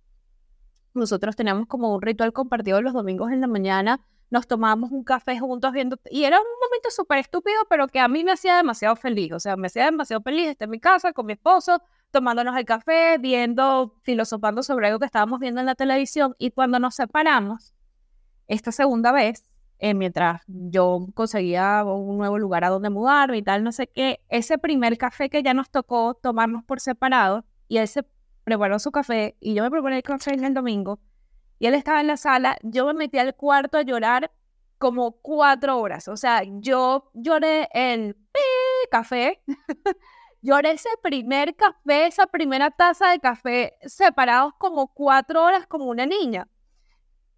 nosotros 0.94 1.34
teníamos 1.34 1.66
como 1.66 1.92
un 1.92 2.00
ritual 2.00 2.32
compartido 2.32 2.80
los 2.80 2.92
domingos 2.92 3.32
en 3.32 3.40
la 3.40 3.48
mañana, 3.48 4.00
nos 4.30 4.46
tomábamos 4.46 4.92
un 4.92 5.04
café 5.04 5.38
juntos 5.38 5.72
viendo, 5.72 5.98
y 6.10 6.24
era 6.24 6.38
un 6.38 6.46
momento 6.62 6.90
súper 6.90 7.18
estúpido, 7.18 7.56
pero 7.68 7.88
que 7.88 7.98
a 7.98 8.08
mí 8.08 8.24
me 8.24 8.32
hacía 8.32 8.56
demasiado 8.56 8.96
feliz, 8.96 9.32
o 9.32 9.40
sea, 9.40 9.56
me 9.56 9.66
hacía 9.66 9.86
demasiado 9.86 10.22
feliz 10.22 10.48
estar 10.48 10.66
en 10.66 10.70
mi 10.70 10.80
casa 10.80 11.12
con 11.12 11.26
mi 11.26 11.32
esposo, 11.32 11.82
tomándonos 12.14 12.56
el 12.56 12.64
café, 12.64 13.18
viendo, 13.18 13.96
filosofando 14.04 14.62
sobre 14.62 14.86
algo 14.86 15.00
que 15.00 15.06
estábamos 15.06 15.40
viendo 15.40 15.60
en 15.60 15.66
la 15.66 15.74
televisión. 15.74 16.36
Y 16.38 16.52
cuando 16.52 16.78
nos 16.78 16.94
separamos, 16.94 17.74
esta 18.46 18.70
segunda 18.70 19.10
vez, 19.10 19.42
eh, 19.80 19.94
mientras 19.94 20.42
yo 20.46 21.08
conseguía 21.14 21.82
un 21.84 22.16
nuevo 22.16 22.38
lugar 22.38 22.62
a 22.62 22.68
donde 22.68 22.88
mudarme 22.88 23.38
y 23.38 23.42
tal, 23.42 23.64
no 23.64 23.72
sé 23.72 23.88
qué, 23.88 24.20
ese 24.28 24.58
primer 24.58 24.96
café 24.96 25.28
que 25.28 25.42
ya 25.42 25.54
nos 25.54 25.70
tocó 25.70 26.14
tomarnos 26.14 26.62
por 26.62 26.78
separado, 26.78 27.44
y 27.66 27.78
él 27.78 27.88
se 27.88 28.04
preparó 28.44 28.78
su 28.78 28.92
café 28.92 29.36
y 29.40 29.54
yo 29.54 29.64
me 29.64 29.70
preparé 29.70 29.96
el 29.96 30.02
café 30.04 30.34
en 30.34 30.44
el 30.44 30.54
domingo, 30.54 31.00
y 31.58 31.66
él 31.66 31.74
estaba 31.74 32.00
en 32.00 32.06
la 32.06 32.16
sala, 32.16 32.56
yo 32.62 32.86
me 32.86 32.94
metí 32.94 33.18
al 33.18 33.34
cuarto 33.34 33.78
a 33.78 33.82
llorar 33.82 34.30
como 34.78 35.12
cuatro 35.20 35.78
horas. 35.78 36.06
O 36.08 36.16
sea, 36.16 36.42
yo 36.44 37.10
lloré 37.14 37.68
el 37.72 38.16
café 38.90 39.42
Lloré 40.44 40.72
ese 40.72 40.90
primer 41.02 41.56
café, 41.56 42.06
esa 42.06 42.26
primera 42.26 42.70
taza 42.70 43.08
de 43.08 43.18
café, 43.18 43.78
separados 43.86 44.52
como 44.58 44.88
cuatro 44.88 45.42
horas 45.42 45.66
como 45.66 45.86
una 45.86 46.04
niña. 46.04 46.48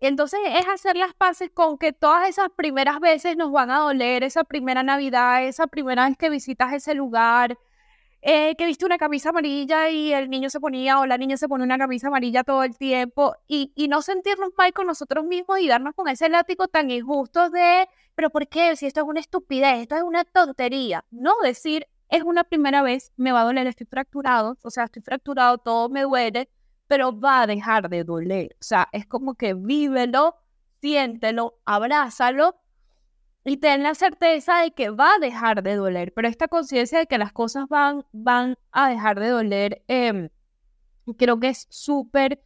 Entonces 0.01 0.41
es 0.45 0.67
hacer 0.67 0.97
las 0.97 1.15
paces 1.15 1.51
con 1.55 1.79
que 1.79 1.93
todas 1.93 2.29
esas 2.29 2.49
primeras 2.57 2.99
veces 2.99 3.37
nos 3.37 3.53
van 3.53 3.71
a 3.71 3.79
doler, 3.79 4.25
esa 4.25 4.43
primera 4.43 4.83
Navidad, 4.83 5.45
esa 5.45 5.69
primera 5.69 6.09
vez 6.09 6.17
que 6.19 6.31
visitas 6.31 6.73
ese 6.73 6.95
lugar, 6.95 7.57
eh, 8.23 8.57
que 8.57 8.67
viste 8.67 8.85
una 8.85 8.99
camisa 8.99 9.29
amarilla 9.29 9.89
y 9.89 10.13
el 10.13 10.29
niño 10.29 10.51
se 10.51 10.59
ponía 10.59 10.99
o 10.99 11.07
la 11.07 11.17
niña 11.17 11.37
se 11.37 11.47
pone 11.49 11.63
una 11.63 11.79
camisa 11.79 12.09
amarilla 12.09 12.43
todo 12.43 12.65
el 12.65 12.77
tiempo 12.77 13.37
y, 13.47 13.73
y 13.77 13.87
no 13.87 14.03
sentirnos 14.03 14.51
mal 14.59 14.73
con 14.73 14.89
nosotros 14.89 15.25
mismos 15.25 15.61
y 15.61 15.69
darnos 15.69 15.95
con 15.95 16.09
ese 16.09 16.29
látigo 16.29 16.67
tan 16.67 16.91
injusto 16.91 17.51
de, 17.51 17.89
pero 18.17 18.31
¿por 18.31 18.49
qué? 18.49 18.75
Si 18.75 18.87
esto 18.87 19.03
es 19.03 19.07
una 19.07 19.21
estupidez, 19.21 19.83
esto 19.83 19.95
es 19.95 20.03
una 20.03 20.25
tontería. 20.25 21.05
No 21.13 21.35
decir, 21.45 21.87
es 22.09 22.23
una 22.23 22.45
primera 22.45 22.83
vez, 22.83 23.13
me 23.17 23.33
va 23.33 23.43
a 23.43 23.45
doler, 23.45 23.67
estoy 23.67 23.87
fracturado, 23.87 24.57
o 24.63 24.71
sea, 24.71 24.85
estoy 24.85 25.03
fracturado, 25.03 25.59
todo 25.59 25.89
me 25.89 26.03
duele, 26.03 26.49
pero 26.87 27.19
va 27.19 27.43
a 27.43 27.47
dejar 27.47 27.89
de 27.89 28.05
doler. 28.05 28.57
O 28.61 28.65
sea, 28.65 28.89
es 28.93 29.07
como 29.07 29.35
que 29.35 29.55
vívelo, 29.55 30.37
siéntelo, 30.81 31.59
abrázalo 31.65 32.57
y 33.45 33.59
ten 33.59 33.83
la 33.83 33.95
certeza 33.95 34.59
de 34.59 34.73
que 34.73 34.91
va 34.91 35.15
a 35.15 35.19
dejar 35.19 35.63
de 35.63 35.77
doler. 35.77 36.13
Pero 36.15 36.29
esta 36.29 36.49
conciencia 36.49 36.99
de 36.99 37.07
que 37.07 37.19
las 37.19 37.33
cosas 37.33 37.67
van, 37.69 38.05
van 38.13 38.57
a 38.73 38.89
dejar 38.89 39.19
de 39.21 39.29
doler, 39.29 39.85
em, 39.89 40.29
creo 41.17 41.41
que 41.41 41.49
es 41.49 41.67
súper, 41.71 42.43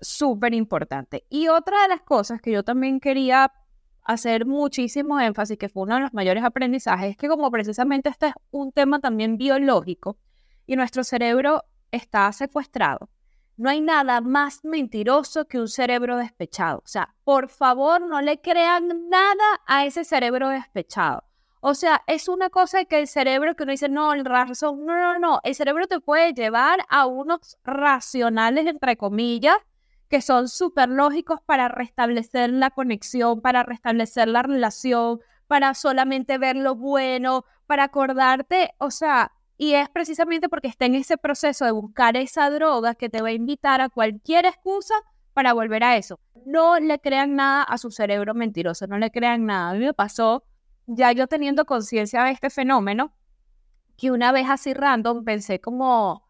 súper 0.00 0.54
importante. 0.54 1.26
Y 1.30 1.48
otra 1.48 1.82
de 1.82 1.88
las 1.88 2.02
cosas 2.02 2.40
que 2.40 2.52
yo 2.52 2.62
también 2.62 3.00
quería 3.00 3.52
hacer 4.06 4.46
muchísimo 4.46 5.20
énfasis, 5.20 5.58
que 5.58 5.68
fue 5.68 5.82
uno 5.84 5.96
de 5.96 6.00
los 6.02 6.14
mayores 6.14 6.44
aprendizajes, 6.44 7.10
es 7.10 7.16
que 7.16 7.28
como 7.28 7.50
precisamente 7.50 8.08
este 8.08 8.28
es 8.28 8.34
un 8.50 8.72
tema 8.72 9.00
también 9.00 9.36
biológico 9.36 10.18
y 10.66 10.76
nuestro 10.76 11.04
cerebro 11.04 11.64
está 11.90 12.32
secuestrado, 12.32 13.10
no 13.56 13.70
hay 13.70 13.80
nada 13.80 14.20
más 14.20 14.64
mentiroso 14.64 15.46
que 15.46 15.58
un 15.58 15.68
cerebro 15.68 16.16
despechado. 16.16 16.78
O 16.78 16.88
sea, 16.88 17.14
por 17.24 17.48
favor, 17.48 18.02
no 18.02 18.20
le 18.20 18.40
crean 18.40 19.08
nada 19.08 19.62
a 19.66 19.86
ese 19.86 20.04
cerebro 20.04 20.50
despechado. 20.50 21.24
O 21.60 21.74
sea, 21.74 22.02
es 22.06 22.28
una 22.28 22.50
cosa 22.50 22.84
que 22.84 22.98
el 22.98 23.08
cerebro 23.08 23.56
que 23.56 23.62
uno 23.62 23.72
dice, 23.72 23.88
no, 23.88 24.12
el 24.12 24.24
razón, 24.24 24.84
no, 24.84 24.94
no, 24.94 25.18
no, 25.18 25.40
el 25.42 25.54
cerebro 25.54 25.86
te 25.86 26.00
puede 26.00 26.32
llevar 26.32 26.84
a 26.88 27.06
unos 27.06 27.58
racionales, 27.64 28.66
entre 28.66 28.96
comillas, 28.96 29.56
que 30.08 30.20
son 30.20 30.48
súper 30.48 30.88
lógicos 30.88 31.40
para 31.44 31.68
restablecer 31.68 32.50
la 32.50 32.70
conexión, 32.70 33.40
para 33.40 33.62
restablecer 33.62 34.28
la 34.28 34.42
relación, 34.42 35.20
para 35.46 35.74
solamente 35.74 36.38
ver 36.38 36.56
lo 36.56 36.74
bueno, 36.74 37.44
para 37.66 37.84
acordarte, 37.84 38.74
o 38.78 38.90
sea, 38.90 39.32
y 39.58 39.72
es 39.72 39.88
precisamente 39.88 40.48
porque 40.48 40.68
está 40.68 40.84
en 40.86 40.94
ese 40.94 41.16
proceso 41.16 41.64
de 41.64 41.70
buscar 41.70 42.16
esa 42.16 42.50
droga 42.50 42.94
que 42.94 43.08
te 43.08 43.22
va 43.22 43.28
a 43.28 43.32
invitar 43.32 43.80
a 43.80 43.88
cualquier 43.88 44.46
excusa 44.46 44.94
para 45.32 45.54
volver 45.54 45.82
a 45.82 45.96
eso. 45.96 46.20
No 46.44 46.78
le 46.78 46.98
crean 46.98 47.36
nada 47.36 47.62
a 47.62 47.78
su 47.78 47.90
cerebro 47.90 48.34
mentiroso, 48.34 48.86
no 48.86 48.98
le 48.98 49.10
crean 49.10 49.46
nada. 49.46 49.70
A 49.70 49.74
mí 49.74 49.80
me 49.80 49.94
pasó, 49.94 50.44
ya 50.86 51.12
yo 51.12 51.26
teniendo 51.26 51.64
conciencia 51.64 52.22
de 52.24 52.32
este 52.32 52.50
fenómeno, 52.50 53.12
que 53.96 54.10
una 54.10 54.30
vez 54.30 54.46
así 54.48 54.74
random 54.74 55.24
pensé 55.24 55.60
como, 55.60 56.28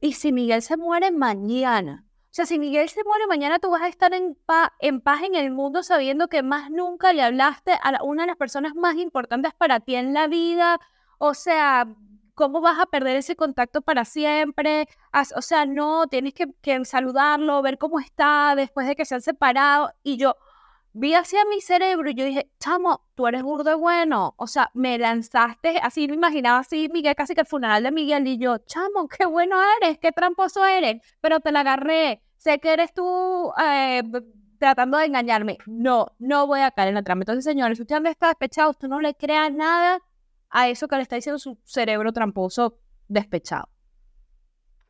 ¿y 0.00 0.14
si 0.14 0.32
Miguel 0.32 0.62
se 0.62 0.76
muere 0.78 1.10
mañana? 1.10 2.06
O 2.30 2.32
sea, 2.32 2.46
si 2.46 2.60
Miguel 2.60 2.88
se 2.88 3.02
muere 3.02 3.26
mañana, 3.26 3.58
tú 3.58 3.70
vas 3.70 3.82
a 3.82 3.88
estar 3.88 4.14
en, 4.14 4.38
en 4.78 5.00
paz 5.00 5.22
en 5.24 5.34
el 5.34 5.50
mundo 5.50 5.82
sabiendo 5.82 6.28
que 6.28 6.44
más 6.44 6.70
nunca 6.70 7.12
le 7.12 7.22
hablaste 7.22 7.72
a 7.82 8.04
una 8.04 8.22
de 8.22 8.28
las 8.28 8.36
personas 8.36 8.76
más 8.76 8.94
importantes 8.94 9.52
para 9.52 9.80
ti 9.80 9.96
en 9.96 10.14
la 10.14 10.28
vida. 10.28 10.78
O 11.18 11.34
sea, 11.34 11.88
¿cómo 12.34 12.60
vas 12.60 12.78
a 12.78 12.86
perder 12.86 13.16
ese 13.16 13.34
contacto 13.34 13.82
para 13.82 14.04
siempre? 14.04 14.86
O 15.34 15.42
sea, 15.42 15.66
no, 15.66 16.06
tienes 16.06 16.32
que 16.34 16.84
saludarlo, 16.84 17.62
ver 17.62 17.78
cómo 17.78 17.98
está 17.98 18.54
después 18.54 18.86
de 18.86 18.94
que 18.94 19.04
se 19.04 19.16
han 19.16 19.22
separado. 19.22 19.92
Y 20.04 20.16
yo, 20.16 20.36
vi 20.92 21.14
hacia 21.14 21.44
mi 21.44 21.60
cerebro 21.60 22.10
y 22.10 22.14
yo 22.14 22.24
dije, 22.24 22.50
chamo, 22.58 23.06
tú 23.14 23.26
eres 23.26 23.42
burdo 23.42 23.78
bueno. 23.78 24.34
O 24.36 24.46
sea, 24.46 24.70
me 24.74 24.98
lanzaste, 24.98 25.78
así 25.78 26.08
me 26.08 26.14
imaginaba 26.14 26.58
así, 26.58 26.88
Miguel, 26.92 27.14
casi 27.14 27.34
que 27.34 27.42
el 27.42 27.46
funeral 27.46 27.82
de 27.82 27.92
Miguel. 27.92 28.26
Y 28.26 28.38
yo, 28.38 28.58
chamo, 28.58 29.08
qué 29.08 29.26
bueno 29.26 29.56
eres, 29.80 29.98
qué 29.98 30.12
tramposo 30.12 30.64
eres. 30.66 31.02
Pero 31.20 31.40
te 31.40 31.52
la 31.52 31.60
agarré. 31.60 32.22
Sé 32.36 32.58
que 32.58 32.72
eres 32.72 32.92
tú 32.92 33.52
eh, 33.62 34.02
tratando 34.58 34.98
de 34.98 35.06
engañarme. 35.06 35.58
No, 35.66 36.12
no 36.18 36.46
voy 36.46 36.60
a 36.60 36.70
caer 36.70 36.88
en 36.88 36.94
la 36.94 37.02
trama. 37.02 37.22
Entonces, 37.22 37.44
señores, 37.44 37.78
si 37.78 37.82
usted 37.82 38.04
está 38.06 38.28
despechado, 38.28 38.70
usted 38.70 38.88
no 38.88 39.00
le 39.00 39.14
crea 39.14 39.50
nada 39.50 40.00
a 40.48 40.68
eso 40.68 40.88
que 40.88 40.96
le 40.96 41.02
está 41.02 41.16
diciendo 41.16 41.38
su 41.38 41.58
cerebro 41.64 42.12
tramposo 42.12 42.78
despechado. 43.08 43.68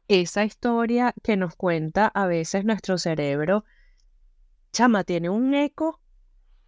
Esa 0.08 0.44
historia 0.44 1.14
que 1.22 1.36
nos 1.36 1.54
cuenta 1.54 2.06
a 2.06 2.26
veces 2.26 2.64
nuestro 2.64 2.98
cerebro 2.98 3.64
chama, 4.72 5.04
tiene 5.04 5.30
un 5.30 5.54
eco 5.54 6.00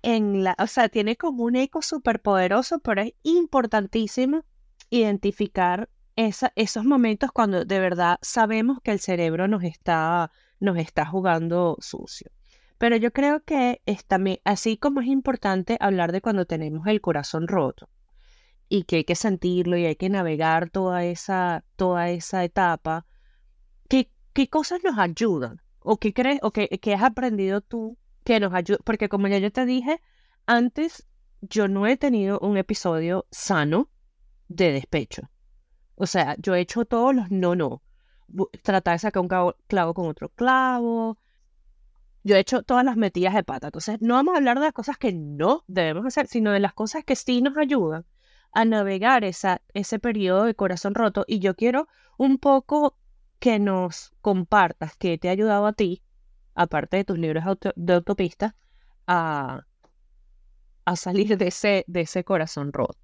en 0.03 0.44
la, 0.44 0.57
o 0.59 0.66
sea, 0.66 0.88
tiene 0.88 1.16
como 1.16 1.44
un 1.44 1.57
eco 1.57 1.82
súper 1.82 2.20
poderoso, 2.20 2.80
pero 2.80 3.03
es 3.03 3.14
importantísimo 3.22 4.44
identificar 4.90 5.88
esa, 6.16 6.53
esos 6.57 6.84
momentos 6.84 7.30
cuando 7.32 7.64
de 7.64 7.80
verdad 7.80 8.18
sabemos 8.20 8.78
que 8.82 8.90
el 8.90 9.00
cerebro 9.00 9.48
nos 9.48 9.62
está, 9.62 10.30
nos 10.61 10.76
está 10.76 11.07
jugando 11.07 11.76
sucio. 11.80 12.30
Pero 12.78 12.96
yo 12.96 13.12
creo 13.12 13.44
que 13.44 13.80
es 13.86 14.05
también, 14.05 14.40
así 14.44 14.76
como 14.76 15.00
es 15.00 15.07
importante 15.07 15.76
hablar 15.80 16.11
de 16.11 16.20
cuando 16.20 16.46
tenemos 16.46 16.86
el 16.88 17.00
corazón 17.00 17.46
roto 17.46 17.88
y 18.68 18.84
que 18.84 18.96
hay 18.96 19.05
que 19.05 19.14
sentirlo 19.14 19.76
y 19.76 19.86
hay 19.86 19.94
que 19.94 20.09
navegar 20.09 20.68
toda 20.70 21.05
esa, 21.05 21.64
toda 21.76 22.11
esa 22.11 22.42
etapa, 22.42 23.07
¿qué, 23.88 24.11
qué 24.32 24.48
cosas 24.48 24.82
nos 24.82 24.98
ayudan? 24.98 25.62
¿O 25.85 25.97
qué 25.99 26.12
crees, 26.12 26.39
o 26.43 26.53
qué, 26.53 26.68
has 26.95 27.03
aprendido 27.03 27.61
tú 27.61 27.99
que 28.24 28.41
nos 28.41 28.55
ayuda? 28.55 28.78
Porque 28.85 29.09
como 29.09 29.28
ya 29.28 29.39
yo 29.39 29.51
te 29.51 29.66
dije, 29.66 30.01
antes 30.47 31.07
yo 31.41 31.68
no 31.68 31.87
he 31.87 31.97
tenido 31.97 32.39
un 32.41 32.57
episodio 32.57 33.26
sano 33.30 33.91
de 34.49 34.72
despecho. 34.72 35.30
O 35.97 36.07
sea, 36.07 36.37
yo 36.39 36.55
he 36.55 36.61
hecho 36.61 36.85
todos 36.85 37.14
los 37.14 37.30
no, 37.30 37.55
no. 37.55 37.83
Tratar 38.62 38.95
de 38.95 38.99
sacar 39.01 39.22
un 39.22 39.55
clavo 39.66 39.95
con 39.95 40.07
otro 40.07 40.28
clavo. 40.30 41.18
Yo 42.24 42.37
he 42.37 42.41
hecho 42.41 42.62
todas 42.62 42.85
las 42.85 42.97
metidas 42.97 43.35
de 43.35 43.43
pata. 43.43 43.68
Entonces, 43.68 44.01
no 44.01 44.14
vamos 44.14 44.35
a 44.35 44.39
hablar 44.39 44.59
de 44.59 44.66
las 44.66 44.72
cosas 44.72 44.97
que 44.97 45.12
no 45.12 45.64
debemos 45.66 46.07
hacer, 46.07 46.28
sino 46.28 46.53
de 46.53 46.61
las 46.61 46.72
cosas 46.72 47.05
que 47.05 47.16
sí 47.16 47.43
nos 47.43 47.57
ayudan 47.57 48.07
a 48.53 48.64
navegar 48.64 49.24
esa, 49.24 49.62
ese 49.74 49.99
periodo 49.99 50.45
de 50.45 50.55
corazón 50.55 50.95
roto. 50.95 51.24
Y 51.26 51.41
yo 51.41 51.57
quiero 51.57 51.89
un 52.16 52.39
poco 52.39 52.97
que 53.43 53.59
nos 53.59 54.12
compartas 54.20 54.97
qué 54.97 55.18
te 55.18 55.28
ha 55.28 55.32
ayudado 55.32 55.66
a 55.66 55.72
ti, 55.72 56.01
aparte 56.55 56.99
de 56.99 57.05
tus 57.05 57.18
libros 57.18 57.43
de 57.74 57.93
autopista, 57.93 58.55
a, 59.09 59.66
a 60.84 60.95
salir 60.95 61.36
de 61.36 61.49
ese, 61.49 61.84
de 61.88 62.03
ese 62.03 62.22
corazón 62.22 62.72
roto? 62.72 62.97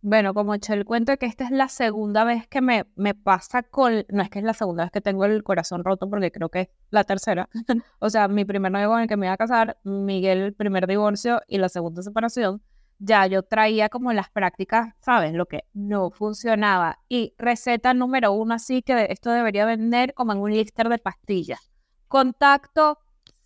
Bueno, 0.00 0.32
como 0.32 0.54
eché 0.54 0.72
el 0.72 0.86
cuento 0.86 1.14
que 1.18 1.26
esta 1.26 1.44
es 1.44 1.50
la 1.50 1.68
segunda 1.68 2.24
vez 2.24 2.46
que 2.46 2.62
me, 2.62 2.86
me 2.96 3.12
pasa 3.12 3.62
con, 3.62 4.06
no 4.08 4.22
es 4.22 4.30
que 4.30 4.38
es 4.38 4.44
la 4.46 4.54
segunda 4.54 4.84
vez 4.84 4.90
que 4.90 5.02
tengo 5.02 5.26
el 5.26 5.42
corazón 5.42 5.84
roto, 5.84 6.08
porque 6.08 6.32
creo 6.32 6.48
que 6.48 6.60
es 6.60 6.68
la 6.88 7.04
tercera. 7.04 7.50
o 7.98 8.08
sea, 8.08 8.26
mi 8.28 8.46
primer 8.46 8.72
novio 8.72 8.88
con 8.88 9.02
el 9.02 9.06
que 9.06 9.18
me 9.18 9.26
iba 9.26 9.34
a 9.34 9.36
casar, 9.36 9.76
Miguel, 9.84 10.38
el 10.38 10.54
primer 10.54 10.86
divorcio 10.86 11.42
y 11.46 11.58
la 11.58 11.68
segunda 11.68 12.00
separación, 12.00 12.62
ya 12.98 13.26
yo 13.26 13.42
traía 13.42 13.88
como 13.88 14.12
las 14.12 14.30
prácticas, 14.30 14.94
¿sabes? 15.00 15.32
Lo 15.34 15.46
que 15.46 15.64
no 15.74 16.10
funcionaba. 16.10 17.00
Y 17.08 17.34
receta 17.38 17.94
número 17.94 18.32
uno, 18.32 18.54
así 18.54 18.82
que 18.82 19.06
esto 19.10 19.30
debería 19.30 19.66
vender 19.66 20.14
como 20.14 20.32
en 20.32 20.38
un 20.38 20.52
lister 20.52 20.88
de 20.88 20.98
pastillas. 20.98 21.70
Contacto 22.08 22.98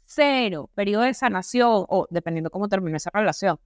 cero, 0.05 0.71
periodo 0.75 1.03
de 1.03 1.15
sanación, 1.15 1.87
o 1.89 2.07
dependiendo 2.11 2.51
cómo 2.51 2.69
terminó 2.69 2.97
esa 2.97 3.11
relación 3.13 3.59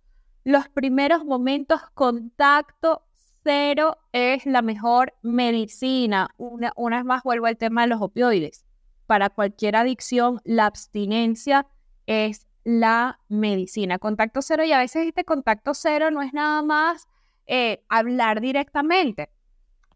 los 0.45 0.69
primeros 0.69 1.25
momentos 1.25 1.81
contacto 1.95 3.03
cero 3.43 3.97
es 4.13 4.45
la 4.47 4.63
mejor 4.63 5.15
medicina. 5.23 6.31
Una, 6.37 6.73
una 6.77 6.99
vez 6.99 7.05
más 7.07 7.23
vuelvo 7.23 7.47
al 7.47 7.57
tema 7.57 7.83
de 7.83 7.89
los 7.89 8.03
opioides. 8.03 8.65
Para 9.07 9.31
cualquier 9.31 9.77
adicción, 9.77 10.41
la 10.45 10.67
abstinencia 10.67 11.67
es 12.07 12.47
la 12.65 13.21
medicina. 13.29 13.99
Contacto 13.99 14.43
cero 14.43 14.65
y 14.65 14.73
a 14.73 14.79
veces 14.79 15.07
este 15.07 15.25
contacto 15.25 15.75
cero 15.75 16.11
no 16.11 16.23
es 16.23 16.33
nada 16.33 16.63
más 16.63 17.07
eh, 17.47 17.85
hablar 17.89 18.41
directamente. 18.41 19.31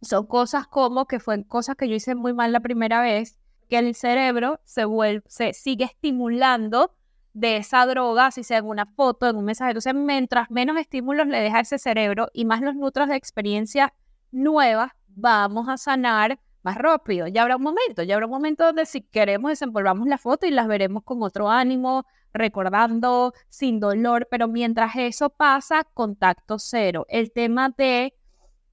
Son 0.02 0.26
cosas 0.26 0.66
como 0.68 1.06
que 1.06 1.18
fueron 1.18 1.44
cosas 1.44 1.76
que 1.76 1.88
yo 1.88 1.94
hice 1.94 2.14
muy 2.14 2.32
mal 2.32 2.52
la 2.52 2.60
primera 2.60 3.00
vez, 3.00 3.38
que 3.68 3.78
el 3.78 3.94
cerebro 3.94 4.60
se, 4.64 4.84
vuelve, 4.84 5.24
se 5.26 5.52
sigue 5.54 5.84
estimulando 5.84 6.94
de 7.32 7.56
esa 7.56 7.86
droga, 7.86 8.30
si 8.30 8.44
sea 8.44 8.58
en 8.58 8.66
una 8.66 8.86
foto, 8.86 9.28
en 9.28 9.36
un 9.36 9.44
mensaje. 9.44 9.70
Entonces, 9.70 9.94
mientras 9.94 10.50
menos 10.50 10.76
estímulos 10.76 11.26
le 11.26 11.40
deja 11.40 11.60
ese 11.60 11.78
cerebro 11.78 12.28
y 12.32 12.44
más 12.44 12.60
los 12.60 12.74
nutros 12.74 13.08
de 13.08 13.16
experiencia 13.16 13.94
nuevas, 14.30 14.92
vamos 15.08 15.68
a 15.68 15.76
sanar 15.76 16.38
más 16.68 16.78
rápido. 16.78 17.26
Ya 17.26 17.42
habrá 17.42 17.56
un 17.56 17.62
momento, 17.62 18.02
ya 18.02 18.14
habrá 18.14 18.26
un 18.26 18.32
momento 18.32 18.64
donde 18.64 18.84
si 18.86 19.02
queremos 19.02 19.50
desempolvamos 19.50 20.06
la 20.06 20.18
foto 20.18 20.46
y 20.46 20.50
las 20.50 20.68
veremos 20.68 21.02
con 21.04 21.22
otro 21.22 21.48
ánimo, 21.50 22.04
recordando, 22.32 23.32
sin 23.48 23.80
dolor, 23.80 24.28
pero 24.30 24.48
mientras 24.48 24.96
eso 24.96 25.30
pasa, 25.30 25.84
contacto 25.94 26.58
cero. 26.58 27.06
El 27.08 27.32
tema 27.32 27.70
de 27.70 28.14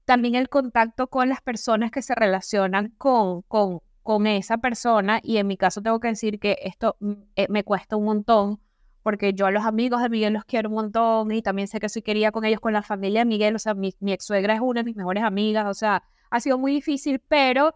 también 0.04 0.34
el 0.34 0.48
contacto 0.48 1.08
con 1.08 1.28
las 1.28 1.40
personas 1.40 1.90
que 1.90 2.02
se 2.02 2.14
relacionan 2.14 2.90
con, 2.98 3.42
con 3.42 3.80
con 4.06 4.28
esa 4.28 4.58
persona 4.58 5.18
y 5.20 5.38
en 5.38 5.48
mi 5.48 5.56
caso 5.56 5.82
tengo 5.82 5.98
que 5.98 6.06
decir 6.06 6.38
que 6.38 6.56
esto 6.62 6.96
mm, 7.00 7.12
eh, 7.34 7.46
me 7.50 7.64
cuesta 7.64 7.96
un 7.96 8.04
montón 8.04 8.60
porque 9.02 9.34
yo 9.34 9.46
a 9.46 9.50
los 9.50 9.64
amigos 9.64 10.00
de 10.00 10.08
Miguel 10.08 10.32
los 10.32 10.44
quiero 10.44 10.68
un 10.68 10.76
montón 10.76 11.32
y 11.32 11.42
también 11.42 11.66
sé 11.66 11.80
que 11.80 11.88
soy 11.88 12.02
quería 12.02 12.30
con 12.30 12.44
ellos, 12.44 12.60
con 12.60 12.72
la 12.72 12.82
familia 12.82 13.20
de 13.20 13.24
Miguel, 13.24 13.56
o 13.56 13.58
sea, 13.58 13.74
mi 13.74 13.94
ex 14.06 14.24
suegra 14.24 14.54
es 14.54 14.60
una 14.60 14.80
de 14.80 14.84
mis 14.84 14.96
mejores 14.96 15.24
amigas, 15.24 15.66
o 15.66 15.74
sea, 15.74 16.04
ha 16.30 16.40
sido 16.40 16.56
muy 16.58 16.72
difícil, 16.72 17.20
pero 17.20 17.74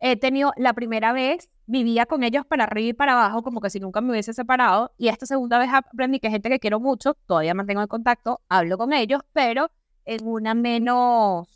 he 0.00 0.16
tenido 0.16 0.52
la 0.56 0.72
primera 0.74 1.12
vez, 1.12 1.50
vivía 1.66 2.06
con 2.06 2.22
ellos 2.22 2.44
para 2.46 2.64
arriba 2.64 2.88
y 2.90 2.92
para 2.92 3.12
abajo, 3.12 3.42
como 3.42 3.60
que 3.60 3.70
si 3.70 3.80
nunca 3.80 4.00
me 4.00 4.10
hubiese 4.10 4.34
separado, 4.34 4.92
y 4.98 5.08
esta 5.08 5.26
segunda 5.26 5.58
vez 5.58 5.70
aprendí 5.72 6.20
que 6.20 6.30
gente 6.30 6.48
que 6.48 6.58
quiero 6.58 6.80
mucho, 6.80 7.14
todavía 7.26 7.54
mantengo 7.54 7.82
el 7.82 7.88
contacto, 7.88 8.40
hablo 8.48 8.78
con 8.78 8.92
ellos, 8.92 9.22
pero 9.32 9.70
en 10.04 10.26
una 10.26 10.54
menos 10.54 11.48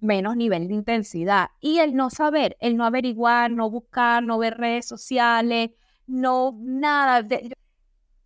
menos 0.00 0.36
nivel 0.36 0.68
de 0.68 0.74
intensidad. 0.74 1.48
Y 1.60 1.78
el 1.78 1.94
no 1.94 2.10
saber, 2.10 2.56
el 2.60 2.76
no 2.76 2.84
averiguar, 2.84 3.50
no 3.50 3.70
buscar, 3.70 4.22
no 4.22 4.38
ver 4.38 4.58
redes 4.58 4.86
sociales, 4.86 5.70
no 6.06 6.54
nada. 6.60 7.26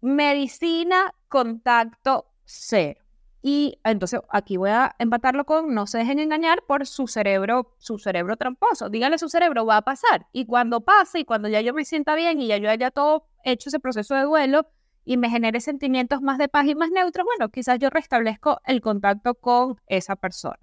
Medicina, 0.01 1.14
contacto 1.29 2.27
cero. 2.45 3.03
Y 3.47 3.78
entonces 3.84 4.20
aquí 4.30 4.57
voy 4.57 4.70
a 4.70 4.97
empatarlo 4.99 5.45
con 5.45 5.74
no 5.74 5.86
se 5.86 5.99
dejen 5.99 6.18
engañar 6.18 6.62
por 6.66 6.86
su 6.86 7.07
cerebro, 7.07 7.74
su 7.76 7.99
cerebro 7.99 8.38
tramposo. 8.38 8.88
Díganle 8.88 9.18
su 9.18 9.28
cerebro, 9.28 9.66
va 9.66 9.76
a 9.76 9.82
pasar. 9.82 10.26
Y 10.32 10.47
cuando 10.47 10.80
pase 10.80 11.18
y 11.18 11.24
cuando 11.26 11.51
ya 11.51 11.61
yo 11.61 11.74
me 11.74 11.84
sienta 11.84 12.14
bien 12.14 12.40
y 12.40 12.47
ya 12.47 12.57
yo 12.57 12.70
haya 12.70 12.90
todo 12.90 13.26
hecho 13.45 13.68
ese 13.68 13.80
proceso 13.80 14.14
de 14.14 14.22
duelo 14.22 14.66
y 15.05 15.18
me 15.18 15.28
genere 15.28 15.61
sentimientos 15.61 16.22
más 16.22 16.38
de 16.38 16.49
paz 16.49 16.66
y 16.68 16.74
más 16.74 16.90
neutros, 16.90 17.26
bueno, 17.26 17.51
quizás 17.51 17.78
yo 17.78 17.90
restablezco 17.90 18.62
el 18.64 18.80
contacto 18.80 19.34
con 19.34 19.78
esa 19.88 20.16
persona. 20.16 20.59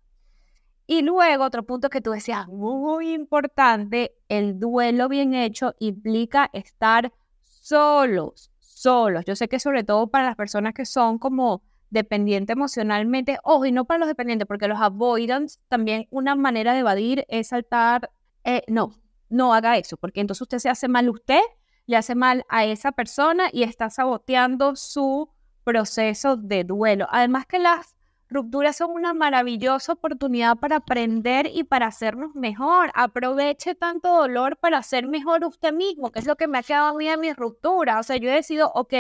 Y 0.88 1.04
luego, 1.04 1.44
otro 1.44 1.62
punto 1.62 1.92
que 1.92 2.02
tú 2.02 2.10
decías, 2.10 2.48
muy 2.48 3.14
importante, 3.14 4.16
el 4.28 4.60
duelo 4.60 5.08
bien 5.08 5.36
hecho 5.36 5.76
implica 5.78 6.50
estar 6.52 7.14
solos, 7.44 8.50
solos. 8.58 9.24
Yo 9.26 9.36
sé 9.36 9.48
que 9.48 9.60
sobre 9.60 9.84
todo 9.84 10.08
para 10.08 10.26
las 10.26 10.36
personas 10.36 10.74
que 10.74 10.86
son 10.86 11.20
como 11.20 11.62
dependientes 11.92 12.56
emocionalmente, 12.56 13.38
ojo, 13.44 13.66
y 13.66 13.72
no 13.72 13.86
para 13.86 14.00
los 14.00 14.08
dependientes, 14.08 14.48
porque 14.48 14.68
los 14.68 14.82
avoidance 14.82 15.60
también 15.68 16.08
una 16.10 16.36
manera 16.36 16.74
de 16.74 16.80
evadir 16.80 17.26
es 17.30 17.50
saltar, 17.50 18.10
eh, 18.44 18.64
no, 18.68 19.00
no 19.30 19.54
haga 19.54 19.78
eso, 19.78 19.98
porque 19.98 20.22
entonces 20.22 20.42
usted 20.42 20.58
se 20.58 20.70
hace 20.70 20.88
mal 20.88 21.08
usted, 21.10 21.42
le 21.86 21.98
hace 21.98 22.16
mal 22.16 22.46
a 22.50 22.66
esa 22.66 22.92
persona 22.92 23.50
y 23.52 23.64
está 23.64 23.90
saboteando 23.90 24.76
su 24.76 25.30
proceso 25.64 26.38
de 26.38 26.64
duelo. 26.64 27.08
Además 27.12 27.46
que 27.46 27.60
las 27.60 27.96
Rupturas 28.32 28.78
son 28.78 28.92
una 28.92 29.14
maravillosa 29.14 29.92
oportunidad 29.92 30.56
para 30.56 30.78
aprender 30.78 31.52
y 31.54 31.66
para 31.66 31.88
hacernos 31.88 32.34
mejor. 32.34 32.90
Aproveche 32.94 33.76
tanto 33.76 34.08
dolor 34.08 34.56
para 34.56 34.82
ser 34.84 35.06
mejor 35.06 35.44
usted 35.44 35.74
mismo, 35.74 36.14
que 36.14 36.20
es 36.20 36.26
lo 36.26 36.38
que 36.38 36.48
me 36.48 36.60
ha 36.60 36.64
quedado 36.64 36.88
a 36.88 36.94
mí 36.94 37.10
en 37.10 37.20
mi 37.20 37.34
ruptura. 37.34 38.00
O 38.00 38.04
sea, 38.04 38.16
yo 38.16 38.30
he 38.30 38.36
decidido, 38.36 38.72
ok, 38.74 38.94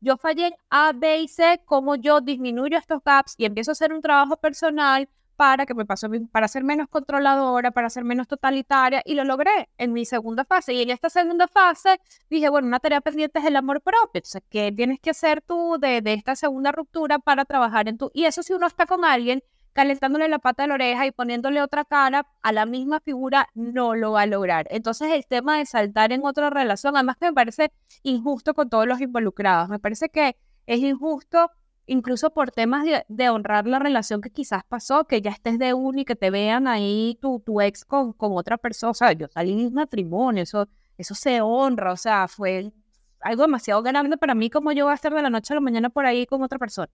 yo 0.00 0.16
fallé 0.16 0.56
A, 0.70 0.92
B 0.94 1.20
y 1.22 1.28
cómo 1.64 1.96
yo 1.96 2.20
disminuyo 2.20 2.78
estos 2.78 3.02
gaps 3.04 3.34
y 3.36 3.44
empiezo 3.44 3.70
a 3.70 3.72
hacer 3.72 3.92
un 3.92 4.00
trabajo 4.00 4.36
personal 4.36 5.08
para 5.38 5.66
que 5.66 5.74
me 5.74 5.86
pasó 5.86 6.08
para 6.32 6.48
ser 6.48 6.64
menos 6.64 6.88
controladora, 6.88 7.70
para 7.70 7.88
ser 7.90 8.02
menos 8.02 8.26
totalitaria 8.26 9.02
y 9.04 9.14
lo 9.14 9.22
logré 9.22 9.68
en 9.78 9.92
mi 9.92 10.04
segunda 10.04 10.44
fase. 10.44 10.74
Y 10.74 10.82
en 10.82 10.90
esta 10.90 11.08
segunda 11.10 11.46
fase 11.46 12.00
dije, 12.28 12.48
bueno, 12.48 12.66
una 12.66 12.80
tarea 12.80 13.00
pendiente 13.00 13.38
es 13.38 13.44
el 13.44 13.54
amor 13.54 13.80
propio. 13.80 14.18
Entonces, 14.18 14.42
¿qué 14.50 14.72
tienes 14.72 14.98
que 14.98 15.10
hacer 15.10 15.40
tú 15.40 15.76
de, 15.78 16.00
de 16.02 16.14
esta 16.14 16.34
segunda 16.34 16.72
ruptura 16.72 17.20
para 17.20 17.44
trabajar 17.44 17.88
en 17.88 17.98
tu... 17.98 18.10
Y 18.14 18.24
eso 18.24 18.42
si 18.42 18.52
uno 18.52 18.66
está 18.66 18.86
con 18.86 19.04
alguien 19.04 19.44
calentándole 19.78 20.26
la 20.28 20.40
pata 20.40 20.64
de 20.64 20.68
la 20.70 20.74
oreja 20.74 21.06
y 21.06 21.12
poniéndole 21.12 21.62
otra 21.62 21.84
cara 21.84 22.26
a 22.42 22.50
la 22.50 22.66
misma 22.66 22.98
figura, 22.98 23.48
no 23.54 23.94
lo 23.94 24.10
va 24.10 24.22
a 24.22 24.26
lograr. 24.26 24.66
Entonces 24.70 25.12
el 25.12 25.24
tema 25.24 25.58
de 25.58 25.66
saltar 25.66 26.10
en 26.10 26.24
otra 26.24 26.50
relación, 26.50 26.96
además 26.96 27.16
que 27.16 27.26
me 27.26 27.32
parece 27.32 27.70
injusto 28.02 28.54
con 28.54 28.68
todos 28.68 28.88
los 28.88 29.00
involucrados, 29.00 29.68
me 29.68 29.78
parece 29.78 30.08
que 30.08 30.36
es 30.66 30.80
injusto 30.80 31.52
incluso 31.86 32.30
por 32.30 32.50
temas 32.50 32.84
de, 33.06 33.28
honrar 33.30 33.68
la 33.68 33.78
relación 33.78 34.20
que 34.20 34.30
quizás 34.30 34.64
pasó, 34.68 35.04
que 35.04 35.22
ya 35.22 35.30
estés 35.30 35.60
de 35.60 35.74
uno 35.74 36.00
y 36.00 36.04
que 36.04 36.16
te 36.16 36.30
vean 36.30 36.66
ahí 36.66 37.16
tu, 37.22 37.38
tu 37.38 37.60
ex 37.60 37.84
con, 37.84 38.12
con 38.14 38.36
otra 38.36 38.58
persona. 38.58 38.90
O 38.90 38.94
sea, 38.94 39.12
yo 39.12 39.28
salí 39.28 39.54
de 39.54 39.68
un 39.68 39.74
matrimonio, 39.74 40.42
eso, 40.42 40.66
eso 40.96 41.14
se 41.14 41.40
honra, 41.40 41.92
o 41.92 41.96
sea, 41.96 42.26
fue 42.26 42.72
algo 43.20 43.42
demasiado 43.42 43.80
grande 43.84 44.16
para 44.16 44.34
mí 44.34 44.50
como 44.50 44.72
yo 44.72 44.86
voy 44.86 44.92
a 44.92 44.96
estar 44.96 45.14
de 45.14 45.22
la 45.22 45.30
noche 45.30 45.54
a 45.54 45.56
la 45.56 45.60
mañana 45.60 45.88
por 45.88 46.04
ahí 46.04 46.26
con 46.26 46.42
otra 46.42 46.58
persona. 46.58 46.90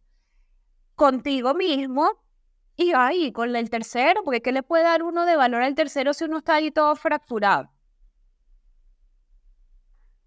Contigo 0.95 1.55
mismo 1.55 2.24
y 2.77 2.93
ahí 2.93 3.33
con 3.33 3.55
el 3.55 3.71
tercero, 3.71 4.23
porque 4.25 4.43
¿qué 4.43 4.53
le 4.53 4.63
puede 4.63 4.85
dar 4.85 5.03
uno 5.03 5.27
de 5.27 5.37
valor 5.37 5.63
al 5.63 5.75
tercero 5.75 6.13
si 6.13 6.25
uno 6.25 6.39
está 6.39 6.57
ahí 6.57 6.71
todo 6.71 6.97
fracturado? 6.97 7.71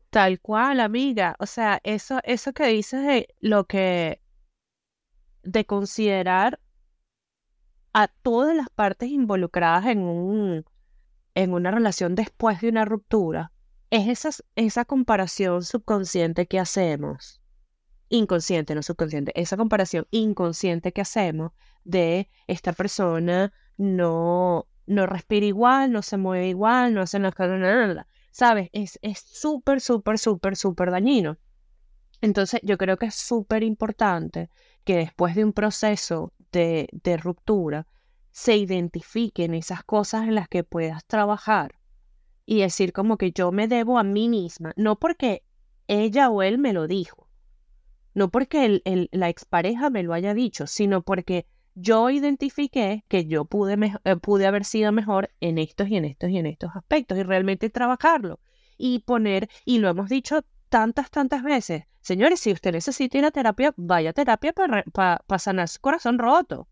Tal 0.09 0.39
cual, 0.39 0.79
amiga. 0.79 1.35
O 1.39 1.45
sea, 1.45 1.79
eso, 1.83 2.19
eso 2.23 2.53
que 2.53 2.67
dices 2.67 3.05
de 3.05 3.35
lo 3.39 3.65
que 3.65 4.21
de 5.43 5.65
considerar 5.65 6.59
a 7.93 8.07
todas 8.07 8.55
las 8.55 8.69
partes 8.69 9.09
involucradas 9.09 9.85
en, 9.87 9.99
un, 9.99 10.65
en 11.35 11.53
una 11.53 11.71
relación 11.71 12.15
después 12.15 12.61
de 12.61 12.69
una 12.69 12.85
ruptura, 12.85 13.51
es 13.89 14.07
esa, 14.07 14.43
esa 14.55 14.85
comparación 14.85 15.63
subconsciente 15.63 16.47
que 16.47 16.59
hacemos, 16.59 17.41
inconsciente, 18.09 18.75
no 18.75 18.83
subconsciente, 18.83 19.31
esa 19.39 19.57
comparación 19.57 20.07
inconsciente 20.11 20.91
que 20.91 21.01
hacemos 21.01 21.51
de 21.83 22.29
esta 22.47 22.73
persona 22.73 23.53
no, 23.77 24.67
no 24.85 25.05
respira 25.05 25.45
igual, 25.45 25.91
no 25.91 26.01
se 26.01 26.17
mueve 26.17 26.49
igual, 26.49 26.93
no 26.93 27.01
hace 27.01 27.19
nada, 27.19 27.47
nada, 27.57 28.07
¿sabes? 28.31 28.69
Es 28.73 29.19
súper, 29.19 29.81
súper, 29.81 30.17
súper, 30.17 30.55
súper 30.55 30.91
dañino. 30.91 31.37
Entonces, 32.21 32.61
yo 32.63 32.77
creo 32.77 32.97
que 32.97 33.07
es 33.07 33.15
súper 33.15 33.63
importante 33.63 34.49
que 34.83 34.97
después 34.97 35.35
de 35.35 35.43
un 35.43 35.53
proceso 35.53 36.33
de, 36.51 36.89
de 36.91 37.17
ruptura 37.17 37.87
se 38.31 38.55
identifiquen 38.55 39.53
esas 39.53 39.83
cosas 39.83 40.23
en 40.23 40.35
las 40.35 40.47
que 40.47 40.63
puedas 40.63 41.05
trabajar 41.05 41.75
y 42.45 42.61
decir 42.61 42.93
como 42.93 43.17
que 43.17 43.31
yo 43.31 43.51
me 43.51 43.67
debo 43.67 43.99
a 43.99 44.03
mí 44.03 44.29
misma, 44.29 44.73
no 44.77 44.97
porque 44.97 45.43
ella 45.87 46.29
o 46.29 46.41
él 46.41 46.57
me 46.57 46.73
lo 46.73 46.87
dijo, 46.87 47.26
no 48.17 48.29
porque 48.31 48.65
el, 48.65 48.81
el, 48.85 49.09
la 49.11 49.29
expareja 49.29 49.91
me 49.91 50.01
lo 50.01 50.11
haya 50.11 50.33
dicho, 50.33 50.65
sino 50.65 51.03
porque 51.03 51.45
yo 51.75 52.09
identifiqué 52.09 53.05
que 53.07 53.27
yo 53.27 53.45
pude, 53.45 53.77
eh, 54.05 54.15
pude 54.15 54.47
haber 54.47 54.65
sido 54.65 54.91
mejor 54.91 55.29
en 55.39 55.59
estos 55.59 55.87
y 55.89 55.97
en 55.97 56.05
estos 56.05 56.31
y 56.31 56.39
en 56.39 56.47
estos 56.47 56.71
aspectos 56.75 57.15
y 57.19 57.21
realmente 57.21 57.69
trabajarlo 57.69 58.39
y 58.75 58.99
poner, 58.99 59.49
y 59.65 59.77
lo 59.77 59.87
hemos 59.87 60.09
dicho 60.09 60.43
tantas, 60.69 61.11
tantas 61.11 61.43
veces. 61.43 61.83
Señores, 62.01 62.39
si 62.39 62.51
usted 62.51 62.71
necesita 62.71 63.19
ir 63.19 63.25
a 63.25 63.29
terapia, 63.29 63.71
vaya 63.77 64.09
a 64.09 64.13
terapia 64.13 64.51
para 64.51 65.37
sanar 65.37 65.67
su 65.67 65.79
corazón 65.79 66.17
roto. 66.17 66.67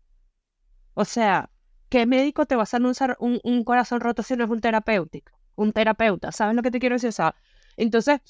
O 0.94 1.04
sea, 1.04 1.50
¿qué 1.88 2.06
médico 2.06 2.46
te 2.46 2.56
va 2.56 2.64
a 2.64 2.66
sanar 2.66 3.16
un, 3.20 3.38
un, 3.44 3.62
corazón 3.62 4.00
roto 4.00 4.24
si 4.24 4.34
no 4.34 4.42
es 4.42 4.50
un 4.50 4.60
terapéutico? 4.60 5.30
Un 5.54 5.72
terapeuta, 5.72 6.32
¿sabes 6.32 6.56
lo 6.56 6.62
que 6.62 6.72
te 6.72 6.80
quiero 6.80 6.96
decir? 6.96 7.12
Entonces, 7.76 8.20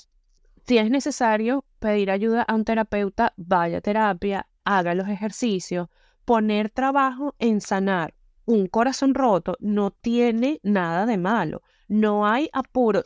si 0.66 0.78
es 0.78 0.90
necesario 0.90 1.64
pedir 1.78 2.10
ayuda 2.10 2.42
a 2.42 2.54
un 2.54 2.64
terapeuta, 2.64 3.32
vaya 3.36 3.78
a 3.78 3.80
terapia, 3.80 4.48
haga 4.64 4.94
los 4.94 5.08
ejercicios, 5.08 5.88
poner 6.24 6.70
trabajo 6.70 7.34
en 7.38 7.60
sanar 7.60 8.14
un 8.46 8.68
corazón 8.68 9.14
roto 9.14 9.56
no 9.60 9.90
tiene 9.90 10.60
nada 10.62 11.04
de 11.04 11.18
malo. 11.18 11.62
No 11.88 12.26
hay 12.26 12.48
apuro 12.52 13.04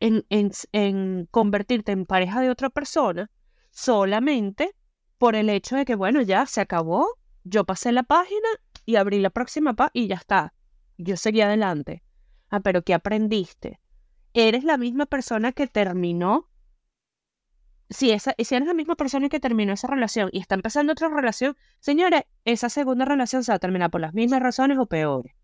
en, 0.00 0.24
en, 0.30 1.26
convertirte 1.30 1.92
en 1.92 2.06
pareja 2.06 2.40
de 2.40 2.50
otra 2.50 2.70
persona 2.70 3.30
solamente 3.70 4.74
por 5.18 5.34
el 5.34 5.50
hecho 5.50 5.76
de 5.76 5.84
que, 5.84 5.94
bueno, 5.94 6.22
ya 6.22 6.46
se 6.46 6.60
acabó, 6.60 7.06
yo 7.44 7.64
pasé 7.64 7.92
la 7.92 8.02
página 8.02 8.48
y 8.84 8.96
abrí 8.96 9.20
la 9.20 9.30
próxima 9.30 9.74
y 9.92 10.06
ya 10.06 10.16
está. 10.16 10.54
Yo 10.96 11.16
seguí 11.16 11.40
adelante. 11.40 12.02
Ah, 12.48 12.60
pero 12.60 12.82
¿qué 12.82 12.94
aprendiste? 12.94 13.80
Eres 14.32 14.64
la 14.64 14.76
misma 14.76 15.06
persona 15.06 15.52
que 15.52 15.66
terminó 15.66 16.48
si, 17.88 18.10
esa, 18.10 18.34
si 18.38 18.54
eres 18.54 18.66
la 18.66 18.74
misma 18.74 18.96
persona 18.96 19.28
que 19.28 19.40
terminó 19.40 19.72
esa 19.72 19.86
relación 19.86 20.28
y 20.32 20.40
está 20.40 20.54
empezando 20.54 20.92
otra 20.92 21.08
relación, 21.08 21.56
señores, 21.80 22.22
esa 22.44 22.68
segunda 22.68 23.04
relación 23.04 23.44
se 23.44 23.52
va 23.52 23.56
a 23.56 23.60
terminar 23.60 23.90
por 23.90 24.00
las 24.00 24.14
mismas 24.14 24.42
razones 24.42 24.78
o 24.78 24.86
peores. 24.86 25.34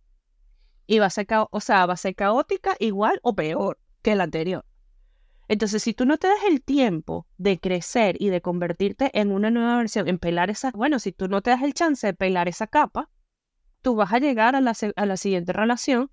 Y 0.87 0.99
va 0.99 1.07
a 1.07 1.11
ser, 1.11 1.27
o 1.51 1.61
sea, 1.61 1.87
va 1.87 1.95
a 1.95 1.97
ser 1.97 2.15
caótica 2.15 2.77
igual 2.81 3.21
o 3.23 3.35
peor 3.35 3.79
que 4.03 4.17
la 4.17 4.25
anterior. 4.25 4.65
Entonces, 5.49 5.83
si 5.83 5.95
tú 5.95 6.07
no 6.07 6.19
te 6.19 6.29
das 6.29 6.45
el 6.49 6.63
tiempo 6.63 7.27
de 7.37 7.61
crecer 7.61 8.17
y 8.19 8.31
de 8.31 8.41
convertirte 8.41 9.11
en 9.13 9.33
una 9.33 9.51
nueva 9.51 9.77
versión, 9.77 10.09
en 10.09 10.19
pelar 10.19 10.51
esa, 10.51 10.71
bueno, 10.73 10.99
si 10.99 11.13
tú 11.13 11.29
no 11.29 11.43
te 11.43 11.51
das 11.51 11.63
el 11.63 11.75
chance 11.75 12.07
de 12.07 12.15
pelar 12.15 12.49
esa 12.49 12.67
capa, 12.67 13.11
tú 13.83 13.95
vas 13.95 14.13
a 14.13 14.19
llegar 14.19 14.57
a 14.57 14.61
la, 14.61 14.75
a 14.97 15.07
la 15.07 15.17
siguiente 15.17 15.53
relación 15.53 16.11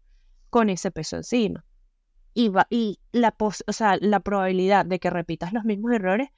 con 0.50 0.70
ese 0.70 0.92
peso 0.92 1.16
encima 1.18 1.66
y, 2.70 3.00
la, 3.12 3.36
o 3.40 3.74
sea, 3.74 3.98
la 4.00 4.22
probabilidad 4.22 4.86
de 4.86 5.00
que 5.00 5.10
repitas 5.10 5.52
los 5.52 5.66
mismos 5.66 5.92
errores 5.92 6.30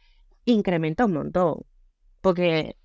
incrementa 0.45 1.06
un 1.06 1.14
montón. 1.14 1.66
Porque, 2.22 2.76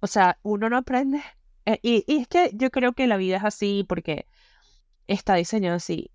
o 0.00 0.06
sea, 0.06 0.38
uno 0.42 0.70
no 0.70 0.78
aprende. 0.78 1.22
Eh, 1.66 1.78
y, 1.82 2.04
y, 2.06 2.20
es 2.22 2.28
que 2.28 2.50
yo 2.54 2.70
creo 2.70 2.92
que 2.94 3.06
la 3.06 3.16
vida 3.16 3.36
es 3.36 3.44
así 3.44 3.84
porque 3.86 4.26
está 5.06 5.34
diseñado 5.34 5.76
así. 5.76 6.10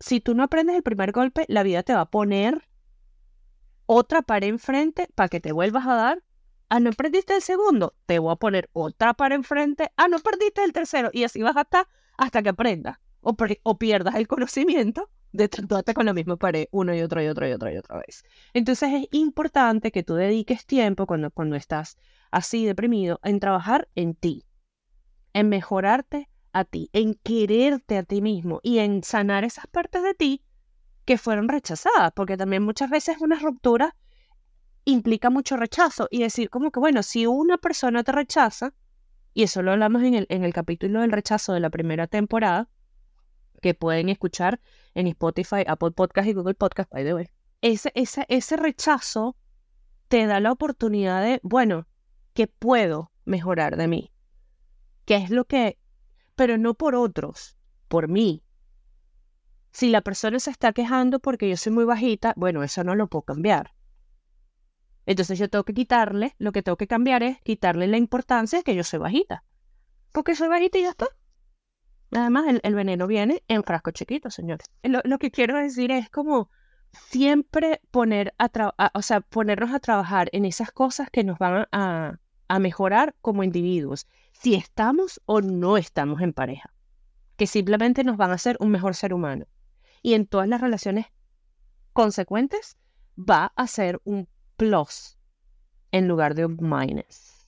Si 0.00 0.20
tú 0.20 0.34
no 0.34 0.44
aprendes 0.44 0.76
el 0.76 0.82
primer 0.82 1.12
golpe, 1.12 1.44
la 1.48 1.62
vida 1.62 1.82
te 1.82 1.94
va 1.94 2.02
a 2.02 2.10
poner 2.10 2.68
otra 3.86 4.22
pared 4.22 4.48
enfrente 4.48 5.08
para 5.14 5.28
que 5.28 5.40
te 5.40 5.52
vuelvas 5.52 5.86
a 5.86 5.94
dar. 5.94 6.24
Ah, 6.70 6.80
no 6.80 6.92
perdiste 6.92 7.34
el 7.34 7.42
segundo, 7.42 7.94
te 8.06 8.18
voy 8.18 8.32
a 8.32 8.36
poner 8.36 8.68
otra 8.72 9.14
pared 9.14 9.36
enfrente. 9.36 9.90
Ah, 9.96 10.08
no 10.08 10.18
perdiste 10.20 10.64
el 10.64 10.72
tercero. 10.72 11.10
Y 11.12 11.24
así 11.24 11.42
vas 11.42 11.56
hasta, 11.56 11.88
hasta 12.16 12.42
que 12.42 12.50
aprendas 12.50 12.98
o 13.20 13.78
pierdas 13.78 14.14
el 14.14 14.26
conocimiento 14.26 15.10
de 15.32 15.48
tratarte 15.48 15.94
con 15.94 16.06
la 16.06 16.12
misma 16.12 16.36
pared 16.36 16.66
una 16.70 16.96
y 16.96 17.02
otra 17.02 17.22
y 17.22 17.28
otra 17.28 17.48
y 17.48 17.52
otra 17.52 17.72
y 17.72 17.76
otra 17.76 17.98
vez. 17.98 18.24
Entonces 18.54 18.90
es 18.92 19.08
importante 19.12 19.90
que 19.90 20.02
tú 20.02 20.14
dediques 20.14 20.66
tiempo 20.66 21.06
cuando, 21.06 21.30
cuando 21.30 21.56
estás 21.56 21.96
así 22.30 22.64
deprimido 22.64 23.20
en 23.22 23.40
trabajar 23.40 23.88
en 23.94 24.14
ti, 24.14 24.44
en 25.32 25.48
mejorarte 25.48 26.28
a 26.52 26.64
ti, 26.64 26.90
en 26.92 27.14
quererte 27.14 27.98
a 27.98 28.02
ti 28.02 28.20
mismo 28.20 28.60
y 28.62 28.78
en 28.78 29.02
sanar 29.02 29.44
esas 29.44 29.66
partes 29.66 30.02
de 30.02 30.14
ti 30.14 30.42
que 31.04 31.18
fueron 31.18 31.48
rechazadas, 31.48 32.12
porque 32.14 32.36
también 32.36 32.62
muchas 32.62 32.90
veces 32.90 33.16
una 33.20 33.38
ruptura 33.38 33.96
implica 34.84 35.30
mucho 35.30 35.56
rechazo 35.56 36.08
y 36.10 36.20
decir 36.20 36.50
como 36.50 36.70
que, 36.70 36.80
bueno, 36.80 37.02
si 37.02 37.26
una 37.26 37.58
persona 37.58 38.02
te 38.02 38.12
rechaza, 38.12 38.74
y 39.34 39.42
eso 39.42 39.62
lo 39.62 39.72
hablamos 39.72 40.02
en 40.02 40.14
el, 40.14 40.26
en 40.30 40.44
el 40.44 40.52
capítulo 40.52 41.00
del 41.00 41.12
rechazo 41.12 41.52
de 41.52 41.60
la 41.60 41.70
primera 41.70 42.06
temporada, 42.06 42.68
que 43.60 43.74
pueden 43.74 44.08
escuchar 44.08 44.60
en 44.94 45.06
Spotify, 45.08 45.64
Apple 45.66 45.92
Podcast 45.92 46.28
y 46.28 46.32
Google 46.32 46.54
Podcast, 46.54 46.90
by 46.90 47.04
the 47.04 47.14
way. 47.14 47.28
Ese, 47.60 47.92
ese, 47.94 48.24
ese 48.28 48.56
rechazo 48.56 49.36
te 50.08 50.26
da 50.26 50.40
la 50.40 50.52
oportunidad 50.52 51.22
de, 51.22 51.40
bueno, 51.42 51.86
¿qué 52.34 52.46
puedo 52.46 53.12
mejorar 53.24 53.76
de 53.76 53.88
mí? 53.88 54.12
¿Qué 55.04 55.16
es 55.16 55.30
lo 55.30 55.44
que... 55.44 55.78
Pero 56.34 56.56
no 56.56 56.74
por 56.74 56.94
otros, 56.94 57.56
por 57.88 58.08
mí. 58.08 58.42
Si 59.70 59.90
la 59.90 60.02
persona 60.02 60.38
se 60.38 60.50
está 60.50 60.72
quejando 60.72 61.18
porque 61.18 61.48
yo 61.48 61.56
soy 61.56 61.72
muy 61.72 61.84
bajita, 61.84 62.32
bueno, 62.36 62.62
eso 62.62 62.84
no 62.84 62.94
lo 62.94 63.08
puedo 63.08 63.22
cambiar. 63.22 63.72
Entonces 65.04 65.38
yo 65.38 65.48
tengo 65.48 65.64
que 65.64 65.74
quitarle, 65.74 66.34
lo 66.38 66.52
que 66.52 66.62
tengo 66.62 66.76
que 66.76 66.86
cambiar 66.86 67.22
es 67.22 67.40
quitarle 67.40 67.86
la 67.86 67.96
importancia 67.96 68.58
de 68.58 68.62
que 68.62 68.74
yo 68.74 68.84
soy 68.84 68.98
bajita. 68.98 69.44
Porque 70.12 70.34
soy 70.34 70.48
bajita 70.48 70.78
y 70.78 70.82
ya 70.82 70.90
está. 70.90 71.06
Además, 72.12 72.46
el, 72.62 72.74
veneno 72.74 73.06
viene 73.06 73.42
en 73.48 73.62
frasco 73.62 73.90
chiquito, 73.90 74.30
señores. 74.30 74.66
Lo, 74.82 75.18
que 75.18 75.30
quiero 75.30 75.58
decir 75.58 75.90
es 75.90 76.08
como 76.08 76.50
siempre 76.92 77.80
poner 77.90 78.34
a, 78.38 78.90
o 78.94 79.02
sea, 79.02 79.20
ponernos 79.20 79.74
a 79.74 79.78
trabajar 79.78 80.30
en 80.32 80.44
esas 80.44 80.72
cosas 80.72 81.10
que 81.10 81.22
nos 81.22 81.38
van 81.38 81.66
a, 81.70 82.18
a 82.48 82.58
mejorar 82.58 83.14
como 83.20 83.44
individuos, 83.44 84.06
si 84.32 84.54
estamos 84.54 85.20
o 85.26 85.40
no 85.40 85.76
estamos 85.76 86.22
en 86.22 86.32
pareja, 86.32 86.72
que 87.36 87.46
simplemente 87.46 88.04
nos 88.04 88.16
van 88.16 88.30
a 88.30 88.34
hacer 88.34 88.56
un 88.60 88.70
mejor 88.70 88.94
ser 88.94 89.12
humano. 89.12 89.46
Y 90.02 90.14
en 90.14 90.26
todas 90.26 90.48
las 90.48 90.60
relaciones 90.60 91.06
consecuentes 91.92 92.78
va 93.18 93.52
a 93.56 93.66
ser 93.66 94.00
un 94.04 94.28
plus 94.56 95.18
en 95.92 96.08
lugar 96.08 96.34
de 96.34 96.46
un 96.46 96.56
minus. 96.60 97.46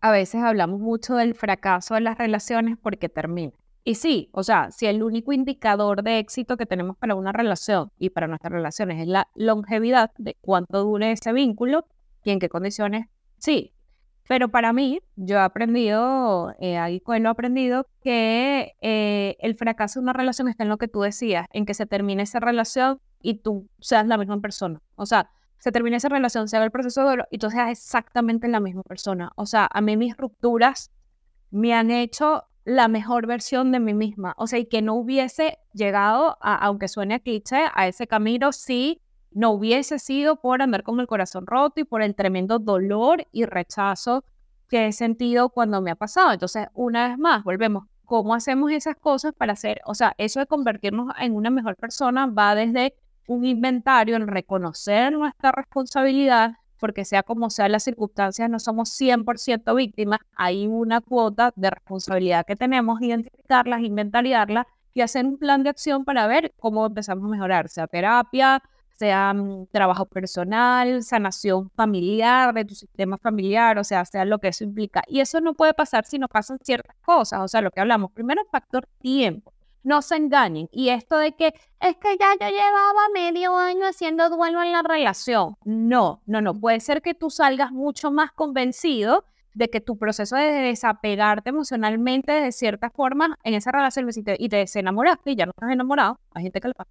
A 0.00 0.10
veces 0.10 0.42
hablamos 0.42 0.80
mucho 0.80 1.14
del 1.14 1.34
fracaso 1.34 1.94
de 1.94 2.00
las 2.00 2.18
relaciones 2.18 2.76
porque 2.80 3.08
termina. 3.08 3.52
Y 3.84 3.96
sí, 3.96 4.30
o 4.32 4.44
sea, 4.44 4.70
si 4.70 4.86
el 4.86 5.02
único 5.02 5.32
indicador 5.32 6.04
de 6.04 6.18
éxito 6.18 6.56
que 6.56 6.66
tenemos 6.66 6.96
para 6.96 7.16
una 7.16 7.32
relación 7.32 7.90
y 7.98 8.10
para 8.10 8.28
nuestras 8.28 8.52
relaciones 8.52 9.00
es 9.00 9.08
la 9.08 9.28
longevidad 9.34 10.12
de 10.18 10.36
cuánto 10.40 10.84
dure 10.84 11.10
ese 11.10 11.32
vínculo 11.32 11.86
y 12.22 12.30
en 12.30 12.38
qué 12.38 12.48
condiciones, 12.48 13.06
sí. 13.38 13.72
Pero 14.28 14.50
para 14.50 14.72
mí, 14.72 15.00
yo 15.16 15.36
he 15.36 15.40
aprendido, 15.40 16.54
eh, 16.60 16.78
ahí 16.78 17.02
lo 17.04 17.14
he 17.14 17.26
aprendido, 17.26 17.88
que 18.02 18.76
eh, 18.80 19.36
el 19.40 19.56
fracaso 19.56 19.98
de 19.98 20.04
una 20.04 20.12
relación 20.12 20.46
está 20.46 20.62
en 20.62 20.68
lo 20.68 20.78
que 20.78 20.86
tú 20.86 21.00
decías, 21.00 21.48
en 21.52 21.66
que 21.66 21.74
se 21.74 21.86
termine 21.86 22.22
esa 22.22 22.38
relación 22.38 23.00
y 23.20 23.34
tú 23.38 23.68
seas 23.80 24.06
la 24.06 24.16
misma 24.16 24.40
persona. 24.40 24.80
O 24.94 25.06
sea, 25.06 25.28
se 25.58 25.72
termine 25.72 25.96
esa 25.96 26.08
relación, 26.08 26.48
se 26.48 26.56
haga 26.56 26.64
el 26.64 26.70
proceso 26.70 27.00
de 27.00 27.06
duelo 27.06 27.24
y 27.32 27.38
tú 27.38 27.50
seas 27.50 27.70
exactamente 27.70 28.46
la 28.46 28.60
misma 28.60 28.82
persona. 28.84 29.32
O 29.34 29.44
sea, 29.44 29.68
a 29.72 29.80
mí 29.80 29.96
mis 29.96 30.16
rupturas 30.16 30.92
me 31.50 31.74
han 31.74 31.90
hecho 31.90 32.44
la 32.64 32.88
mejor 32.88 33.26
versión 33.26 33.72
de 33.72 33.80
mí 33.80 33.94
misma. 33.94 34.34
O 34.36 34.46
sea, 34.46 34.58
y 34.58 34.66
que 34.66 34.82
no 34.82 34.94
hubiese 34.94 35.58
llegado, 35.72 36.38
a, 36.40 36.54
aunque 36.56 36.88
suene 36.88 37.14
a 37.14 37.20
cliché, 37.20 37.64
a 37.74 37.88
ese 37.88 38.06
camino 38.06 38.52
si 38.52 39.00
no 39.30 39.50
hubiese 39.50 39.98
sido 39.98 40.36
por 40.36 40.62
andar 40.62 40.82
con 40.82 41.00
el 41.00 41.06
corazón 41.06 41.46
roto 41.46 41.80
y 41.80 41.84
por 41.84 42.02
el 42.02 42.14
tremendo 42.14 42.58
dolor 42.58 43.26
y 43.32 43.44
rechazo 43.44 44.24
que 44.68 44.86
he 44.86 44.92
sentido 44.92 45.50
cuando 45.50 45.80
me 45.80 45.90
ha 45.90 45.96
pasado. 45.96 46.32
Entonces, 46.32 46.66
una 46.74 47.08
vez 47.08 47.18
más, 47.18 47.44
volvemos. 47.44 47.84
¿Cómo 48.04 48.34
hacemos 48.34 48.70
esas 48.72 48.96
cosas 48.96 49.32
para 49.32 49.54
hacer? 49.54 49.80
O 49.86 49.94
sea, 49.94 50.14
eso 50.18 50.40
de 50.40 50.46
convertirnos 50.46 51.14
en 51.18 51.34
una 51.34 51.50
mejor 51.50 51.76
persona 51.76 52.26
va 52.26 52.54
desde 52.54 52.94
un 53.26 53.44
inventario, 53.44 54.16
en 54.16 54.26
reconocer 54.26 55.12
nuestra 55.12 55.52
responsabilidad, 55.52 56.56
porque 56.82 57.04
sea 57.04 57.22
como 57.22 57.48
sea 57.48 57.68
las 57.68 57.84
circunstancias, 57.84 58.50
no 58.50 58.58
somos 58.58 58.90
100% 59.00 59.72
víctimas, 59.76 60.18
hay 60.34 60.66
una 60.66 61.00
cuota 61.00 61.52
de 61.54 61.70
responsabilidad 61.70 62.44
que 62.44 62.56
tenemos, 62.56 63.00
identificarlas, 63.00 63.82
inventariarlas 63.82 64.66
y 64.92 65.02
hacer 65.02 65.24
un 65.24 65.38
plan 65.38 65.62
de 65.62 65.70
acción 65.70 66.04
para 66.04 66.26
ver 66.26 66.52
cómo 66.58 66.84
empezamos 66.84 67.24
a 67.24 67.28
mejorar, 67.28 67.68
sea 67.68 67.86
terapia, 67.86 68.60
sea 68.98 69.32
mm, 69.32 69.68
trabajo 69.68 70.06
personal, 70.06 71.04
sanación 71.04 71.70
familiar 71.70 72.52
de 72.52 72.64
tu 72.64 72.74
sistema 72.74 73.16
familiar, 73.16 73.78
o 73.78 73.84
sea, 73.84 74.04
sea 74.04 74.24
lo 74.24 74.40
que 74.40 74.48
eso 74.48 74.64
implica. 74.64 75.04
Y 75.06 75.20
eso 75.20 75.40
no 75.40 75.54
puede 75.54 75.74
pasar 75.74 76.04
si 76.04 76.18
no 76.18 76.26
pasan 76.26 76.58
ciertas 76.64 76.96
cosas, 77.04 77.42
o 77.42 77.46
sea, 77.46 77.60
lo 77.60 77.70
que 77.70 77.80
hablamos, 77.80 78.10
primero 78.10 78.42
el 78.42 78.48
factor 78.48 78.88
tiempo 78.98 79.52
no 79.82 80.02
se 80.02 80.16
engañen. 80.16 80.68
Y 80.72 80.90
esto 80.90 81.18
de 81.18 81.32
que 81.32 81.54
es 81.80 81.96
que 81.96 82.16
ya 82.18 82.34
yo 82.40 82.48
llevaba 82.48 83.08
medio 83.12 83.56
año 83.56 83.86
haciendo 83.86 84.30
duelo 84.30 84.62
en 84.62 84.72
la 84.72 84.82
relación. 84.82 85.56
No, 85.64 86.22
no, 86.26 86.40
no. 86.40 86.58
Puede 86.58 86.80
ser 86.80 87.02
que 87.02 87.14
tú 87.14 87.30
salgas 87.30 87.72
mucho 87.72 88.10
más 88.10 88.32
convencido 88.32 89.24
de 89.54 89.68
que 89.68 89.80
tu 89.80 89.98
proceso 89.98 90.36
de 90.36 90.50
desapegarte 90.50 91.50
emocionalmente 91.50 92.32
de 92.32 92.52
cierta 92.52 92.90
forma 92.90 93.38
en 93.44 93.54
esa 93.54 93.70
relación 93.70 94.08
y 94.08 94.22
te, 94.22 94.36
y 94.38 94.48
te 94.48 94.56
desenamoraste 94.56 95.32
y 95.32 95.36
ya 95.36 95.46
no 95.46 95.50
estás 95.50 95.70
enamorado. 95.70 96.18
Hay 96.32 96.44
gente 96.44 96.60
que 96.60 96.68
le 96.68 96.74
pasa. 96.74 96.90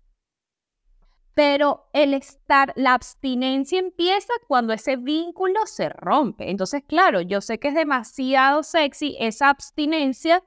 Pero 1.34 1.88
el 1.94 2.14
estar, 2.14 2.74
la 2.76 2.94
abstinencia 2.94 3.80
empieza 3.80 4.34
cuando 4.48 4.74
ese 4.74 4.98
vínculo 4.98 5.66
se 5.66 5.90
rompe. 5.90 6.52
Entonces, 6.52 6.84
claro, 6.86 7.22
yo 7.22 7.40
sé 7.40 7.58
que 7.58 7.70
es 7.70 7.74
demasiado 7.74 8.64
sexy 8.64 9.16
esa 9.18 9.50
abstinencia 9.50 10.44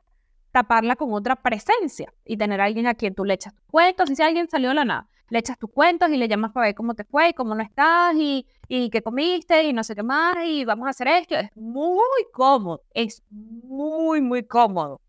taparla 0.54 0.94
con 0.94 1.12
otra 1.12 1.34
presencia 1.34 2.14
y 2.24 2.36
tener 2.36 2.60
a 2.60 2.66
alguien 2.66 2.86
a 2.86 2.94
quien 2.94 3.12
tú 3.12 3.24
le 3.24 3.34
echas 3.34 3.52
cuentos 3.66 4.08
y 4.08 4.14
si 4.14 4.22
alguien 4.22 4.48
salió 4.48 4.68
de 4.68 4.76
la 4.76 4.84
nada, 4.84 5.08
le 5.28 5.40
echas 5.40 5.58
tus 5.58 5.68
cuentos 5.68 6.10
y 6.10 6.16
le 6.16 6.28
llamas 6.28 6.52
para 6.52 6.66
ver 6.66 6.76
cómo 6.76 6.94
te 6.94 7.02
fue, 7.02 7.30
y 7.30 7.32
cómo 7.32 7.56
no 7.56 7.62
estás 7.62 8.14
y, 8.14 8.46
y 8.68 8.88
qué 8.88 9.02
comiste 9.02 9.64
y 9.64 9.72
no 9.72 9.82
sé 9.82 9.96
qué 9.96 10.04
más 10.04 10.36
y 10.46 10.64
vamos 10.64 10.86
a 10.86 10.90
hacer 10.90 11.08
esto. 11.08 11.34
Es 11.34 11.50
muy 11.56 11.98
cómodo, 12.32 12.82
es 12.94 13.24
muy, 13.30 14.20
muy 14.20 14.44
cómodo. 14.44 15.00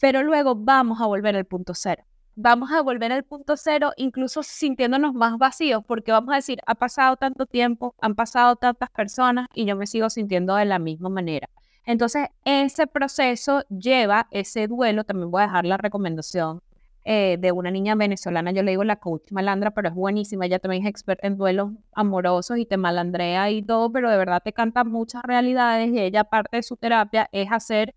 Pero 0.00 0.22
luego 0.22 0.54
vamos 0.54 0.98
a 1.02 1.06
volver 1.06 1.36
al 1.36 1.44
punto 1.44 1.74
cero. 1.74 2.02
Vamos 2.34 2.72
a 2.72 2.80
volver 2.80 3.12
al 3.12 3.24
punto 3.24 3.58
cero 3.58 3.92
incluso 3.98 4.42
sintiéndonos 4.42 5.12
más 5.12 5.36
vacíos 5.36 5.84
porque 5.86 6.10
vamos 6.10 6.32
a 6.32 6.36
decir, 6.36 6.58
ha 6.66 6.74
pasado 6.74 7.16
tanto 7.16 7.44
tiempo, 7.44 7.94
han 8.00 8.14
pasado 8.14 8.56
tantas 8.56 8.88
personas 8.88 9.46
y 9.52 9.66
yo 9.66 9.76
me 9.76 9.86
sigo 9.86 10.08
sintiendo 10.08 10.54
de 10.54 10.64
la 10.64 10.78
misma 10.78 11.10
manera. 11.10 11.50
Entonces, 11.84 12.28
ese 12.44 12.86
proceso 12.86 13.62
lleva 13.68 14.28
ese 14.30 14.68
duelo, 14.68 15.04
también 15.04 15.30
voy 15.30 15.42
a 15.42 15.46
dejar 15.46 15.64
la 15.64 15.76
recomendación 15.76 16.62
eh, 17.04 17.38
de 17.40 17.50
una 17.50 17.70
niña 17.70 17.94
venezolana, 17.94 18.50
yo 18.50 18.62
le 18.62 18.72
digo 18.72 18.84
la 18.84 18.96
coach 18.96 19.32
malandra, 19.32 19.70
pero 19.70 19.88
es 19.88 19.94
buenísima, 19.94 20.44
ella 20.44 20.58
también 20.58 20.82
es 20.82 20.90
experta 20.90 21.26
en 21.26 21.38
duelos 21.38 21.72
amorosos 21.94 22.58
y 22.58 22.66
te 22.66 22.76
malandrea 22.76 23.50
y 23.50 23.62
todo, 23.62 23.90
pero 23.90 24.10
de 24.10 24.18
verdad 24.18 24.42
te 24.44 24.52
canta 24.52 24.84
muchas 24.84 25.22
realidades 25.22 25.88
y 25.92 25.98
ella 25.98 26.24
parte 26.24 26.58
de 26.58 26.62
su 26.62 26.76
terapia 26.76 27.28
es 27.32 27.50
hacer 27.50 27.94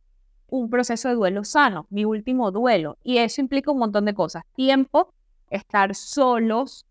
un 0.47 0.69
proceso 0.69 1.09
de 1.09 1.15
duelo 1.15 1.43
sano, 1.43 1.85
mi 1.89 2.05
último 2.05 2.51
duelo, 2.51 2.97
y 3.03 3.17
eso 3.17 3.41
implica 3.41 3.71
un 3.71 3.79
montón 3.79 4.05
de 4.05 4.13
cosas, 4.13 4.43
tiempo, 4.55 5.13
estar 5.49 5.93
solos, 5.95 6.85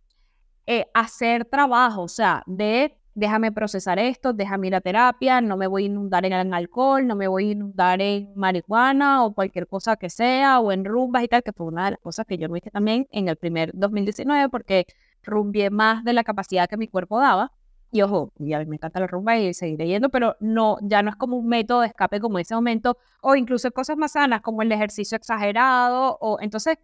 eh, 0.66 0.86
hacer 0.92 1.46
trabajo, 1.46 2.02
o 2.02 2.08
sea, 2.08 2.42
de 2.46 2.94
déjame 3.14 3.52
procesar 3.52 3.98
esto, 3.98 4.32
déjame 4.32 4.68
ir 4.68 4.74
a 4.74 4.80
terapia, 4.80 5.40
no 5.40 5.56
me 5.56 5.66
voy 5.66 5.84
a 5.84 5.86
inundar 5.86 6.24
en 6.24 6.54
alcohol, 6.54 7.06
no 7.06 7.14
me 7.14 7.28
voy 7.28 7.48
a 7.48 7.52
inundar 7.52 8.00
en 8.00 8.32
marihuana 8.34 9.24
o 9.24 9.34
cualquier 9.34 9.66
cosa 9.66 9.96
que 9.96 10.10
sea, 10.10 10.60
o 10.60 10.72
en 10.72 10.84
rumbas 10.84 11.24
y 11.24 11.28
tal, 11.28 11.42
que 11.42 11.52
fue 11.52 11.66
una 11.66 11.86
de 11.86 11.90
las 11.92 12.00
cosas 12.00 12.26
que 12.26 12.38
yo 12.38 12.48
no 12.48 12.56
hice 12.56 12.70
también 12.70 13.06
en 13.10 13.28
el 13.28 13.36
primer 13.36 13.70
2019 13.74 14.48
porque 14.48 14.86
rumbié 15.22 15.70
más 15.70 16.04
de 16.04 16.12
la 16.12 16.24
capacidad 16.24 16.68
que 16.68 16.76
mi 16.76 16.88
cuerpo 16.88 17.20
daba. 17.20 17.52
Y 17.94 18.00
ojo, 18.00 18.32
y 18.38 18.54
a 18.54 18.58
mí 18.58 18.64
me 18.64 18.76
encanta 18.76 19.00
la 19.00 19.06
rumba 19.06 19.36
y 19.36 19.52
seguiré 19.52 19.86
yendo, 19.86 20.08
pero 20.08 20.36
no, 20.40 20.78
ya 20.80 21.02
no 21.02 21.10
es 21.10 21.16
como 21.16 21.36
un 21.36 21.46
método 21.46 21.82
de 21.82 21.88
escape 21.88 22.20
como 22.20 22.38
ese 22.38 22.54
momento, 22.54 22.96
o 23.20 23.36
incluso 23.36 23.70
cosas 23.70 23.98
más 23.98 24.12
sanas 24.12 24.40
como 24.40 24.62
el 24.62 24.72
ejercicio 24.72 25.16
exagerado, 25.16 26.16
o 26.20 26.38
entonces 26.40 26.78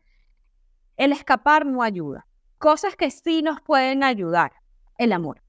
el 0.99 1.13
escapar 1.13 1.65
no 1.65 1.83
ayuda. 1.83 2.27
Cosas 2.59 2.95
que 2.95 3.11
sí 3.11 3.41
nos 3.41 3.63
pueden 3.63 4.03
ayudar, 4.03 4.53
el 4.99 5.13
amor 5.13 5.41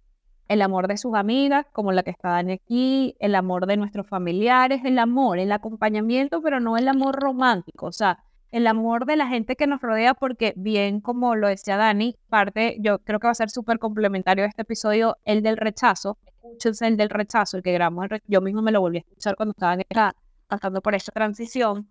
el 0.50 0.64
amor 0.64 0.88
de 0.88 0.98
sus 0.98 1.14
amigas, 1.14 1.68
como 1.72 1.92
la 1.92 2.04
que 2.04 2.10
está 2.10 2.30
Dani 2.30 2.54
aquí, 2.54 3.16
el 3.20 3.36
amor 3.36 3.68
de 3.68 3.78
nuestros 3.78 4.08
familiares, 4.08 4.82
el 4.84 4.98
amor, 4.98 5.38
el 5.38 5.52
acompañamiento, 5.52 6.42
pero 6.42 6.60
no 6.60 6.76
el 6.76 6.88
amor 6.88 7.16
romántico, 7.16 7.86
o 7.86 7.92
sea, 7.92 8.18
el 8.52 8.66
amor 8.66 9.06
de 9.06 9.16
la 9.16 9.28
gente 9.28 9.56
que 9.56 9.68
nos 9.68 9.80
rodea, 9.80 10.16
porque 10.16 10.54
bien 10.58 11.02
como 11.02 11.36
lo 11.36 11.48
decía 11.48 11.78
Dani, 11.78 12.16
parte, 12.30 12.78
yo 12.82 12.98
creo 12.98 13.20
que 13.20 13.28
va 13.28 13.32
a 13.32 13.36
ser 13.36 13.52
súper 13.52 13.78
complementario 13.78 14.44
este 14.44 14.64
episodio, 14.64 15.18
el 15.24 15.44
del 15.44 15.56
rechazo, 15.56 16.18
escúchense 16.26 16.88
el 16.88 16.98
del 16.98 17.12
rechazo, 17.12 17.58
el 17.58 17.64
que 17.64 17.72
grabamos, 17.72 18.08
yo 18.26 18.42
mismo 18.42 18.64
me 18.64 18.72
lo 18.72 18.82
volví 18.82 18.98
a 18.98 19.02
escuchar 19.02 19.36
cuando 19.36 19.52
estaba 19.52 20.16
pasando 20.48 20.82
por 20.82 20.96
esta 20.96 21.12
transición, 21.12 21.88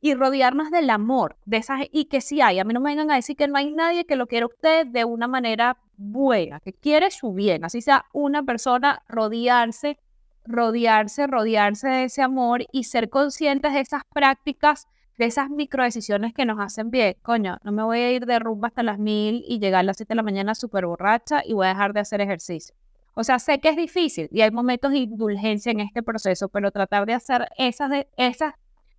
y 0.00 0.14
rodearnos 0.14 0.70
del 0.70 0.88
amor, 0.88 1.36
de 1.44 1.58
esas, 1.58 1.82
y 1.92 2.06
que 2.06 2.22
sí 2.22 2.40
hay, 2.40 2.60
a 2.60 2.64
mí 2.64 2.72
no 2.72 2.80
me 2.80 2.92
vengan 2.92 3.10
a 3.10 3.16
decir 3.16 3.36
que 3.36 3.46
no 3.46 3.58
hay 3.58 3.70
nadie 3.70 4.06
que 4.06 4.16
lo 4.16 4.26
quiera 4.26 4.46
usted 4.46 4.86
de 4.86 5.04
una 5.04 5.28
manera 5.28 5.76
buena, 6.00 6.60
que 6.60 6.72
quiere 6.72 7.10
su 7.10 7.34
bien, 7.34 7.64
así 7.64 7.82
sea 7.82 8.06
una 8.12 8.42
persona, 8.42 9.02
rodearse, 9.06 9.98
rodearse, 10.46 11.26
rodearse 11.26 11.88
de 11.88 12.04
ese 12.04 12.22
amor 12.22 12.64
y 12.72 12.84
ser 12.84 13.10
conscientes 13.10 13.74
de 13.74 13.80
esas 13.80 14.02
prácticas, 14.12 14.88
de 15.18 15.26
esas 15.26 15.50
microdecisiones 15.50 16.32
que 16.32 16.46
nos 16.46 16.58
hacen 16.58 16.90
bien. 16.90 17.16
Coño, 17.22 17.58
no 17.64 17.72
me 17.72 17.82
voy 17.82 17.98
a 17.98 18.12
ir 18.12 18.24
de 18.24 18.38
rumba 18.38 18.68
hasta 18.68 18.82
las 18.82 18.98
mil 18.98 19.44
y 19.46 19.58
llegar 19.58 19.80
a 19.80 19.82
las 19.82 19.98
siete 19.98 20.12
de 20.12 20.16
la 20.16 20.22
mañana 20.22 20.54
súper 20.54 20.86
borracha 20.86 21.42
y 21.44 21.52
voy 21.52 21.66
a 21.66 21.70
dejar 21.70 21.92
de 21.92 22.00
hacer 22.00 22.22
ejercicio. 22.22 22.74
O 23.14 23.22
sea, 23.22 23.38
sé 23.38 23.60
que 23.60 23.68
es 23.68 23.76
difícil 23.76 24.28
y 24.32 24.40
hay 24.40 24.50
momentos 24.50 24.92
de 24.92 24.98
indulgencia 24.98 25.70
en 25.70 25.80
este 25.80 26.02
proceso, 26.02 26.48
pero 26.48 26.70
tratar 26.70 27.04
de 27.04 27.12
hacer 27.12 27.48
esas, 27.58 28.06
esas 28.16 28.54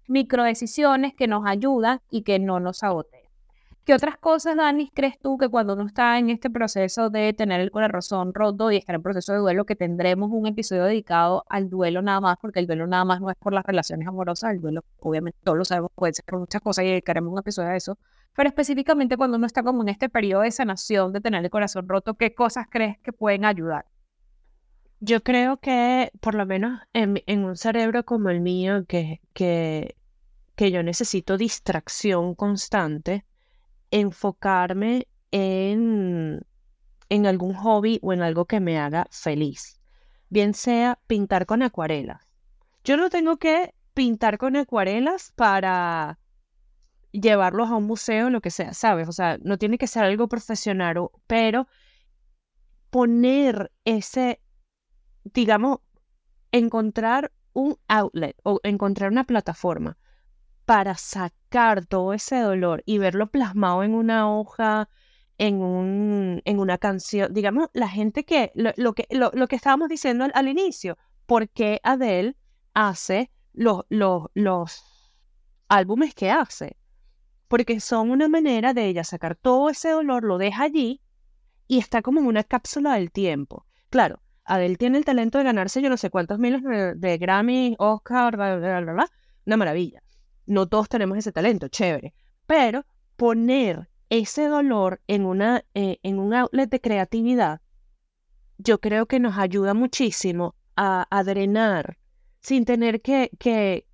microdecisiones 0.07 1.15
que 1.15 1.27
nos 1.27 1.47
ayudan 1.47 2.01
y 2.11 2.21
que 2.21 2.37
no 2.37 2.59
nos 2.59 2.83
agoten. 2.83 3.20
¿Qué 3.91 3.95
otras 3.95 4.15
cosas, 4.17 4.55
Dani, 4.55 4.89
crees 4.89 5.19
tú 5.19 5.37
que 5.37 5.49
cuando 5.49 5.73
uno 5.73 5.85
está 5.85 6.17
en 6.17 6.29
este 6.29 6.49
proceso 6.49 7.09
de 7.09 7.33
tener 7.33 7.59
el 7.59 7.71
corazón 7.71 8.33
roto 8.33 8.71
y 8.71 8.77
estar 8.77 8.95
en 8.95 9.01
proceso 9.01 9.33
de 9.33 9.39
duelo, 9.39 9.65
que 9.65 9.75
tendremos 9.75 10.29
un 10.31 10.47
episodio 10.47 10.85
dedicado 10.85 11.43
al 11.49 11.69
duelo 11.69 12.01
nada 12.01 12.21
más, 12.21 12.37
porque 12.41 12.61
el 12.61 12.67
duelo 12.67 12.87
nada 12.87 13.03
más 13.03 13.19
no 13.19 13.29
es 13.29 13.35
por 13.35 13.51
las 13.51 13.65
relaciones 13.65 14.07
amorosas, 14.07 14.53
el 14.53 14.61
duelo, 14.61 14.85
obviamente, 15.01 15.37
todos 15.43 15.57
lo 15.57 15.65
sabemos, 15.65 15.91
puede 15.93 16.13
ser 16.13 16.23
por 16.23 16.39
muchas 16.39 16.61
cosas 16.61 16.85
y 16.85 16.87
dedicaremos 16.87 17.33
un 17.33 17.39
episodio 17.39 17.67
a 17.67 17.75
eso, 17.75 17.97
pero 18.33 18.47
específicamente 18.47 19.17
cuando 19.17 19.35
uno 19.35 19.45
está 19.45 19.61
como 19.61 19.81
en 19.81 19.89
este 19.89 20.07
periodo 20.07 20.43
de 20.43 20.51
sanación, 20.51 21.11
de 21.11 21.19
tener 21.19 21.43
el 21.43 21.51
corazón 21.51 21.89
roto, 21.89 22.13
¿qué 22.13 22.33
cosas 22.33 22.67
crees 22.69 22.97
que 22.99 23.11
pueden 23.11 23.43
ayudar? 23.43 23.87
Yo 25.01 25.21
creo 25.21 25.57
que, 25.57 26.13
por 26.21 26.35
lo 26.35 26.45
menos 26.45 26.79
en, 26.93 27.43
un 27.43 27.57
cerebro 27.57 28.05
como 28.05 28.29
el 28.29 28.39
mío, 28.39 28.85
que, 28.87 29.19
que 29.33 30.71
yo 30.71 30.81
necesito 30.81 31.37
distracción 31.37 32.35
constante, 32.35 33.25
enfocarme 33.91 35.07
en, 35.31 36.41
en 37.09 37.25
algún 37.25 37.53
hobby 37.53 37.99
o 38.01 38.13
en 38.13 38.21
algo 38.21 38.45
que 38.45 38.59
me 38.59 38.79
haga 38.79 39.07
feliz, 39.11 39.79
bien 40.29 40.53
sea 40.53 40.99
pintar 41.07 41.45
con 41.45 41.61
acuarelas. 41.61 42.27
Yo 42.83 42.97
no 42.97 43.09
tengo 43.09 43.37
que 43.37 43.75
pintar 43.93 44.37
con 44.37 44.55
acuarelas 44.55 45.33
para 45.35 46.17
llevarlos 47.11 47.69
a 47.69 47.75
un 47.75 47.85
museo, 47.85 48.29
lo 48.29 48.41
que 48.41 48.49
sea, 48.49 48.73
¿sabes? 48.73 49.07
O 49.07 49.11
sea, 49.11 49.37
no 49.41 49.57
tiene 49.57 49.77
que 49.77 49.87
ser 49.87 50.03
algo 50.03 50.27
profesional, 50.27 51.09
pero 51.27 51.67
poner 52.89 53.71
ese, 53.85 54.41
digamos, 55.23 55.79
encontrar 56.51 57.31
un 57.53 57.77
outlet 57.87 58.37
o 58.43 58.59
encontrar 58.63 59.11
una 59.11 59.25
plataforma 59.25 59.97
para 60.65 60.95
sacar 60.95 61.85
todo 61.85 62.13
ese 62.13 62.39
dolor 62.39 62.83
y 62.85 62.97
verlo 62.97 63.29
plasmado 63.29 63.83
en 63.83 63.93
una 63.93 64.31
hoja, 64.31 64.89
en, 65.37 65.61
un, 65.61 66.41
en 66.45 66.59
una 66.59 66.77
canción. 66.77 67.33
Digamos, 67.33 67.69
la 67.73 67.89
gente 67.89 68.23
que, 68.23 68.51
lo, 68.55 68.93
que, 68.93 69.07
lo, 69.09 69.47
que 69.47 69.55
estábamos 69.55 69.89
diciendo 69.89 70.27
al, 70.33 70.47
inicio, 70.47 70.97
¿por 71.25 71.49
qué 71.49 71.79
Adele 71.83 72.35
hace 72.73 73.31
los, 73.53 73.83
los, 73.89 74.27
los 74.33 75.11
álbumes 75.67 76.13
que 76.13 76.29
hace? 76.29 76.77
Porque 77.47 77.79
son 77.79 78.11
una 78.11 78.29
manera 78.29 78.73
de 78.73 78.85
ella 78.85 79.03
sacar 79.03 79.35
todo 79.35 79.69
ese 79.69 79.89
dolor, 79.89 80.23
lo 80.23 80.37
deja 80.37 80.63
allí 80.63 81.01
y 81.67 81.79
está 81.79 82.01
como 82.01 82.19
en 82.19 82.27
una 82.27 82.43
cápsula 82.43 82.93
del 82.93 83.11
tiempo. 83.11 83.65
Claro, 83.89 84.21
Adele 84.45 84.75
tiene 84.75 84.97
el 84.97 85.05
talento 85.05 85.37
de 85.37 85.43
ganarse 85.43 85.81
yo 85.81 85.89
no 85.89 85.97
sé 85.97 86.09
cuántos 86.09 86.37
miles 86.37 86.61
de, 86.63 87.17
Grammy, 87.17 87.75
Oscar, 87.79 88.35
bla, 88.35 88.57
bla, 88.57 88.81
bla, 88.81 88.93
bla, 88.93 89.09
una 89.45 89.57
maravilla. 89.57 90.03
No 90.45 90.67
todos 90.67 90.89
tenemos 90.89 91.17
ese 91.17 91.31
talento, 91.31 91.67
chévere. 91.67 92.13
Pero 92.45 92.85
poner 93.15 93.89
ese 94.09 94.47
dolor 94.47 95.01
en, 95.07 95.25
una, 95.25 95.63
eh, 95.73 95.99
en 96.03 96.19
un 96.19 96.33
outlet 96.33 96.69
de 96.69 96.81
creatividad, 96.81 97.61
yo 98.57 98.79
creo 98.79 99.05
que 99.05 99.19
nos 99.19 99.37
ayuda 99.37 99.73
muchísimo 99.73 100.55
a, 100.75 101.23
drenar 101.23 101.97
sin 102.39 102.65
tener 102.65 103.01
que, 103.01 103.29
que, 103.37 103.85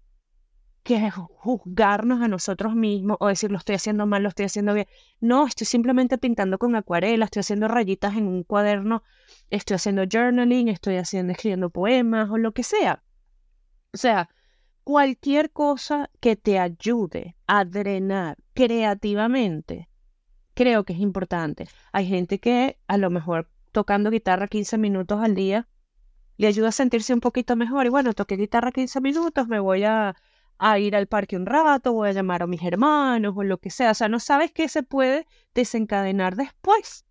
que 0.84 1.12
juzgarnos 1.12 2.22
a 2.22 2.28
nosotros 2.28 2.76
mismos 2.76 3.18
o 3.20 3.28
decir 3.28 3.52
lo 3.52 3.58
estoy 3.58 3.76
haciendo 3.76 4.06
mal, 4.06 4.24
lo 4.24 4.30
estoy 4.30 4.46
haciendo 4.46 4.74
bien. 4.74 4.88
No, 5.20 5.46
estoy 5.46 5.68
simplemente 5.68 6.18
pintando 6.18 6.58
con 6.58 6.76
acuarela, 6.76 7.26
estoy 7.26 7.42
haciendo 7.42 7.68
rayitas 7.68 8.16
en 8.16 8.28
un 8.28 8.44
cuaderno, 8.44 9.04
estoy 9.50 9.76
haciendo 9.76 10.04
journaling, 10.10 10.70
estoy 10.70 10.96
haciendo, 10.96 11.34
escribiendo 11.34 11.70
poemas 11.70 12.30
o 12.30 12.38
lo 12.38 12.54
que 12.54 12.64
sea. 12.64 13.04
O 13.94 13.98
sea, 13.98 14.30
cualquier 14.88 15.52
cosa 15.52 16.10
que 16.22 16.38
te 16.38 16.60
ayude 16.60 17.36
a 17.46 17.66
drenar 17.66 18.38
creativamente, 18.54 19.90
creo 20.54 20.86
que 20.86 20.94
es 20.94 21.00
importante. 21.00 21.68
Hay 21.92 22.08
gente 22.08 22.40
que 22.40 22.80
a 22.88 22.96
lo 22.96 23.10
mejor 23.10 23.50
tocando 23.74 24.10
guitarra 24.10 24.48
15 24.48 24.78
minutos 24.78 25.22
al 25.22 25.36
día 25.36 25.68
le 26.38 26.48
ayuda 26.48 26.70
a 26.70 26.72
sentirse 26.72 27.14
un 27.14 27.20
poquito 27.20 27.58
mejor. 27.58 27.86
Y 27.86 27.90
bueno, 27.90 28.14
toqué 28.14 28.38
guitarra 28.38 28.72
15 28.72 29.02
minutos, 29.02 29.50
me 29.50 29.60
voy 29.60 29.84
a, 29.84 30.16
a 30.58 30.80
ir 30.80 30.96
al 30.96 31.08
parque 31.08 31.36
un 31.36 31.48
rato, 31.48 31.92
voy 31.92 32.08
a 32.08 32.14
llamar 32.14 32.44
a 32.44 32.48
mis 32.48 32.64
hermanos 32.64 33.34
o 33.36 33.44
lo 33.44 33.58
que 33.58 33.72
sea. 33.72 33.92
O 33.92 33.94
sea, 33.94 34.08
no 34.08 34.22
sabes 34.22 34.54
qué 34.54 34.70
se 34.70 34.84
puede 34.84 35.28
desencadenar 35.54 36.38
después 36.38 37.04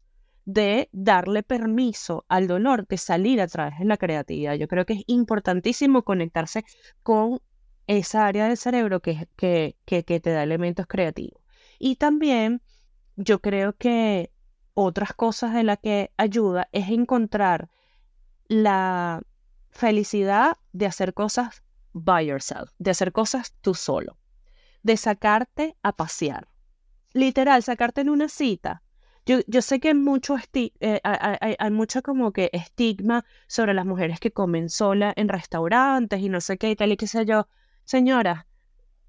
de 0.47 0.89
darle 0.93 1.43
permiso 1.43 2.24
al 2.29 2.47
dolor 2.47 2.87
de 2.87 2.97
salir 2.97 3.41
a 3.43 3.49
través 3.49 3.79
de 3.81 3.85
la 3.85 3.99
creatividad. 3.99 4.55
Yo 4.55 4.66
creo 4.66 4.87
que 4.87 4.95
es 4.95 5.03
importantísimo 5.09 6.05
conectarse 6.05 6.64
con 7.03 7.41
esa 7.87 8.26
área 8.26 8.49
del 8.49 8.57
cerebro 8.57 9.01
que, 9.01 9.28
que, 9.37 9.76
que, 9.84 10.03
te 10.03 10.30
da 10.30 10.43
elementos 10.43 10.87
creativos. 10.87 11.41
Y 11.78 11.97
también 11.97 12.62
yo 13.16 13.41
creo 13.41 13.74
que 13.74 14.32
otras 14.74 15.14
cosas 15.14 15.55
de 15.55 15.62
las 15.62 15.78
que 15.78 16.12
ayuda 16.16 16.68
es 16.72 16.89
encontrar 16.91 17.70
la 18.49 19.22
felicidad 19.70 20.57
de 20.72 20.87
hacer 20.87 21.14
cosas 21.14 21.62
by 21.93 22.26
yourself, 22.26 22.70
de 22.78 22.91
hacer 22.91 23.12
cosas 23.12 23.55
tú 23.61 23.74
solo, 23.74 24.18
de 24.82 24.97
sacarte 24.97 25.76
a 25.82 25.93
pasear. 25.93 26.49
Literal, 27.12 27.62
sacarte 27.62 28.03
en 28.03 28.11
una 28.11 28.28
cita, 28.28 28.82
Yo, 29.24 29.39
yo 29.47 29.62
sé 29.62 29.80
que 29.80 29.95
mucho, 29.95 30.37
eh, 30.53 31.01
hay, 31.03 31.57
hay, 31.59 31.70
mucho 31.70 32.03
como 32.03 32.32
que 32.32 32.51
estigma 32.53 33.24
sobre 33.49 33.74
las 33.74 33.87
mujeres 33.87 34.20
que 34.20 34.30
comen 34.30 34.68
sola 34.68 35.12
en 35.16 35.28
restaurantes 35.28 36.20
y 36.20 36.28
no 36.28 36.41
sé 36.41 36.59
qué 36.59 36.70
y 36.70 36.76
tal 36.76 36.93
y 36.93 36.97
qué 36.97 37.07
sé 37.07 37.24
yo. 37.24 37.49
Señora, 37.87 38.49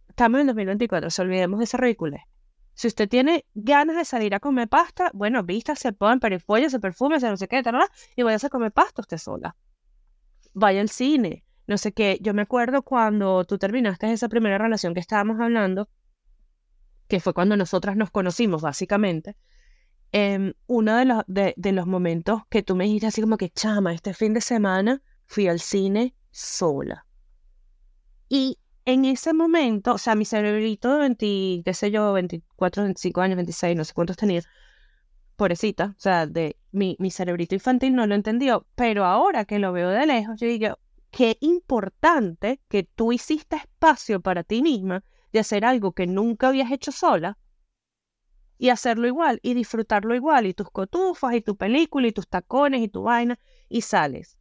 estamos 0.08 0.40
en 0.40 0.46
2024, 0.46 1.10
se 1.10 1.22
olvidemos 1.24 1.58
de 1.58 1.66
ese 1.66 1.78
ridículo. 1.78 2.18
Si 2.76 2.88
usted 2.88 3.10
tiene 3.10 3.44
ganas 3.56 3.96
de 3.96 4.06
salir 4.06 4.36
a 4.36 4.40
comer 4.40 4.70
pasta, 4.70 5.10
bueno, 5.16 5.42
vista, 5.44 5.76
se 5.76 5.94
pone 5.94 6.20
perifollo, 6.20 6.70
se 6.70 6.80
perfume, 6.80 7.20
se 7.20 7.28
no 7.28 7.38
sé 7.38 7.48
qué, 7.48 7.64
y 8.16 8.22
vaya 8.22 8.38
a 8.40 8.50
comer 8.50 8.72
pasta 8.72 9.02
usted 9.02 9.18
sola. 9.18 9.56
Vaya 10.54 10.82
al 10.82 10.90
cine, 10.90 11.44
no 11.66 11.80
sé 11.80 11.92
qué. 11.92 12.20
Yo 12.22 12.36
me 12.36 12.44
acuerdo 12.44 12.84
cuando 12.84 13.46
tú 13.46 13.58
terminaste 13.58 14.12
esa 14.12 14.30
primera 14.30 14.60
relación 14.60 14.94
que 14.94 15.00
estábamos 15.00 15.40
hablando, 15.40 15.90
que 17.08 17.20
fue 17.20 17.34
cuando 17.34 17.58
nosotras 17.58 17.98
nos 17.98 18.12
conocimos, 18.12 18.62
básicamente. 18.62 19.38
Eh, 20.12 20.54
uno 20.68 20.98
de 20.98 21.06
los, 21.06 21.24
de 21.26 21.72
los 21.72 21.88
momentos 21.88 22.44
que 22.48 22.62
tú 22.62 22.76
me 22.76 22.84
dijiste 22.84 23.08
así 23.08 23.22
como 23.22 23.38
que, 23.38 23.50
chama, 23.50 23.96
este 23.96 24.14
fin 24.14 24.36
de 24.36 24.42
semana 24.42 25.02
fui 25.26 25.48
al 25.48 25.62
cine 25.62 26.14
sola. 26.30 27.08
Y 28.30 28.60
en 28.88 29.04
ese 29.04 29.34
momento, 29.34 29.96
o 29.96 29.98
sea, 29.98 30.16
mi 30.16 30.24
cerebrito 30.24 30.94
de 30.94 31.00
20, 31.00 31.62
qué 31.66 31.74
sé 31.74 31.92
yo, 31.92 32.14
24, 32.14 32.84
25 32.84 33.20
años, 33.20 33.36
26, 33.36 33.76
no 33.76 33.84
sé 33.84 33.94
cuántos 33.94 34.16
tenía, 34.16 34.42
pobrecita, 35.36 35.94
o 35.98 36.00
sea, 36.00 36.26
de 36.26 36.58
mi, 36.72 36.96
mi 36.98 37.12
cerebrito 37.12 37.54
infantil 37.54 37.94
no 37.94 38.08
lo 38.08 38.16
entendió, 38.16 38.66
pero 38.76 39.04
ahora 39.04 39.44
que 39.44 39.60
lo 39.60 39.74
veo 39.74 39.90
de 39.90 40.06
lejos, 40.06 40.40
yo 40.40 40.48
digo, 40.48 40.80
qué 41.12 41.38
importante 41.42 42.62
que 42.70 42.84
tú 42.84 43.12
hiciste 43.12 43.58
espacio 43.58 44.22
para 44.22 44.46
ti 44.46 44.62
misma 44.62 45.04
de 45.34 45.40
hacer 45.40 45.66
algo 45.66 45.92
que 45.92 46.08
nunca 46.08 46.48
habías 46.48 46.72
hecho 46.72 46.94
sola 46.94 47.38
y 48.58 48.70
hacerlo 48.70 49.06
igual 49.06 49.42
y 49.44 49.54
disfrutarlo 49.54 50.16
igual 50.16 50.46
y 50.48 50.54
tus 50.54 50.70
cotufas 50.72 51.36
y 51.36 51.42
tu 51.42 51.58
película 51.58 52.08
y 52.08 52.14
tus 52.14 52.30
tacones 52.30 52.80
y 52.82 52.88
tu 52.88 53.04
vaina 53.04 53.38
y 53.68 53.82
sales. 53.82 54.38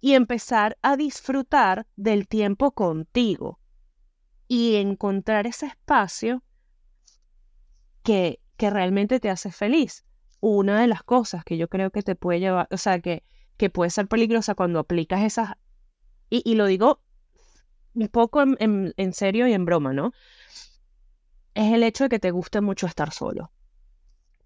Y 0.00 0.14
empezar 0.14 0.78
a 0.80 0.96
disfrutar 0.96 1.86
del 1.96 2.26
tiempo 2.28 2.70
contigo 2.70 3.60
y 4.54 4.76
encontrar 4.76 5.48
ese 5.48 5.66
espacio 5.66 6.44
que, 8.04 8.38
que 8.56 8.70
realmente 8.70 9.18
te 9.18 9.28
hace 9.28 9.50
feliz. 9.50 10.04
Una 10.38 10.80
de 10.80 10.86
las 10.86 11.02
cosas 11.02 11.44
que 11.44 11.56
yo 11.56 11.66
creo 11.66 11.90
que 11.90 12.02
te 12.02 12.14
puede 12.14 12.38
llevar, 12.38 12.68
o 12.70 12.76
sea, 12.76 13.00
que, 13.00 13.24
que 13.56 13.68
puede 13.68 13.90
ser 13.90 14.06
peligrosa 14.06 14.54
cuando 14.54 14.78
aplicas 14.78 15.24
esas, 15.24 15.54
y, 16.30 16.54
lo 16.54 16.66
digo 16.66 17.02
un 17.94 18.06
poco 18.06 18.42
en, 18.42 18.94
en, 18.96 19.12
serio 19.12 19.48
y 19.48 19.54
en 19.54 19.64
broma, 19.64 19.92
¿no? 19.92 20.12
Es 21.54 21.72
el 21.72 21.82
hecho 21.82 22.04
de 22.04 22.10
que 22.10 22.20
te 22.20 22.30
guste 22.30 22.60
mucho 22.60 22.86
estar 22.86 23.12
solo, 23.12 23.50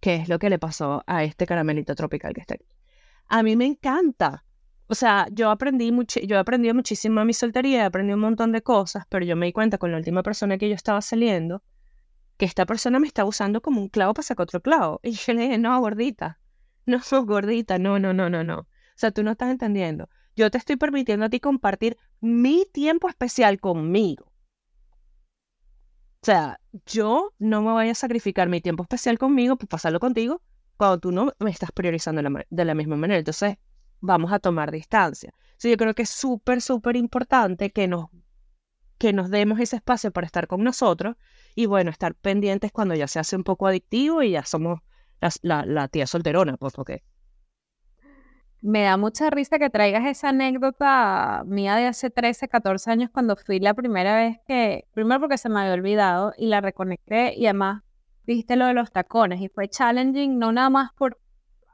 que 0.01 0.15
es 0.15 0.31
lo 0.31 0.39
que 0.39 0.49
le 0.49 0.59
pasó 0.59 1.05
a 1.07 1.23
este 1.23 1.45
caramelito 1.45 1.95
tropical 1.95 2.33
que 2.33 2.41
está 2.41 2.55
aquí. 2.55 2.67
A 3.27 3.43
mí 3.43 3.57
me 3.57 3.67
encanta 3.67 4.47
o 4.89 4.95
sea, 4.95 5.27
yo 5.33 5.51
aprendí 5.51 5.93
mucho, 5.93 6.19
yo 6.21 6.39
aprendí 6.39 6.73
muchísimo 6.73 7.21
a 7.21 7.25
mi 7.27 7.35
soltería, 7.35 7.85
aprendí 7.87 8.15
un 8.15 8.21
montón 8.21 8.53
de 8.53 8.63
cosas, 8.63 9.05
pero 9.11 9.25
yo 9.25 9.37
me 9.37 9.47
di 9.47 9.53
cuenta 9.53 9.77
con 9.77 9.93
la 9.93 9.99
última 9.99 10.23
persona 10.23 10.57
que 10.57 10.69
yo 10.69 10.75
estaba 10.75 11.03
saliendo, 11.03 11.63
que 12.39 12.47
esta 12.47 12.65
persona 12.65 12.99
me 12.99 13.07
estaba 13.07 13.29
usando 13.29 13.61
como 13.61 13.83
un 13.83 13.89
clavo 13.89 14.15
para 14.15 14.25
sacar 14.25 14.45
otro 14.45 14.63
clavo. 14.63 15.01
Y 15.03 15.13
yo 15.13 15.35
le 15.35 15.43
dije, 15.43 15.59
no, 15.59 15.79
gordita, 15.81 16.41
no, 16.87 17.01
gordita, 17.27 17.79
no, 17.79 17.99
no, 17.99 18.15
no, 18.15 18.31
no, 18.31 18.43
no. 18.45 18.61
O 18.61 18.67
sea, 18.97 19.11
tú 19.11 19.23
no 19.23 19.33
estás 19.33 19.51
entendiendo. 19.51 20.09
Yo 20.35 20.51
te 20.51 20.57
estoy 20.57 20.77
permitiendo 20.77 21.27
a 21.27 21.29
ti 21.29 21.39
compartir 21.39 21.99
mi 22.21 22.65
tiempo 22.73 23.09
especial 23.09 23.61
conmigo. 23.61 24.33
O 26.21 26.25
sea, 26.25 26.61
yo 26.87 27.35
no 27.39 27.61
me 27.61 27.73
voy 27.73 27.91
a 27.91 27.95
sacrificar 27.95 28.49
mi 28.49 28.61
tiempo 28.61 28.85
especial 28.85 29.19
conmigo 29.19 29.57
por 29.57 29.69
pasarlo 29.69 30.01
contigo 30.01 30.43
cuando 30.77 30.99
tú 30.99 31.13
no 31.13 31.33
me 31.41 31.51
estás 31.51 31.73
priorizando 31.73 32.23
de 32.49 32.65
la 32.65 32.75
misma 32.75 32.97
manera. 32.97 33.19
Entonces, 33.19 33.59
vamos 34.01 34.33
a 34.33 34.39
tomar 34.39 34.71
distancia. 34.71 35.33
Sí, 35.57 35.71
yo 35.71 35.77
creo 35.77 35.95
que 35.95 36.03
es 36.03 36.11
súper, 36.11 36.61
súper 36.63 36.97
importante 36.97 37.71
que 37.71 37.89
nos, 37.89 38.07
que 38.99 39.13
nos 39.13 39.31
demos 39.31 39.61
ese 39.61 39.77
espacio 39.77 40.11
para 40.11 40.27
estar 40.27 40.47
con 40.47 40.63
nosotros 40.63 41.17
y 41.55 41.67
bueno, 41.67 41.91
estar 41.91 42.15
pendientes 42.15 42.73
cuando 42.73 42.95
ya 42.95 43.09
se 43.09 43.19
hace 43.19 43.37
un 43.37 43.45
poco 43.45 43.67
adictivo 43.67 44.23
y 44.23 44.33
ya 44.33 44.45
somos 44.45 44.81
la, 45.43 45.89
tía 45.89 46.07
solterona, 46.07 46.57
pues 46.57 46.75
porque... 46.75 47.03
Me 48.61 48.83
da 48.83 48.97
mucha 48.97 49.31
risa 49.31 49.59
que 49.61 49.71
traigas 49.71 50.05
esa 50.07 50.31
anécdota 50.31 51.45
mía 51.47 51.77
de 51.77 51.87
hace 51.87 52.11
13, 52.11 52.49
14 52.49 52.91
años 52.91 53.11
cuando 53.13 53.37
fui 53.37 53.61
la 53.61 53.73
primera 53.73 54.17
vez 54.17 54.39
que, 54.49 54.89
primero 54.95 55.21
porque 55.21 55.39
se 55.39 55.49
me 55.49 55.61
había 55.61 55.75
olvidado 55.75 56.33
y 56.37 56.47
la 56.49 56.61
reconecté 56.61 57.35
y 57.37 57.47
además 57.47 57.85
dijiste 58.27 58.57
lo 58.57 58.67
de 58.67 58.75
los 58.75 58.91
tacones 58.91 59.41
y 59.41 59.49
fue 59.49 59.69
challenging 59.69 60.41
no 60.41 60.51
nada 60.51 60.71
más 60.71 60.93
por 60.95 61.21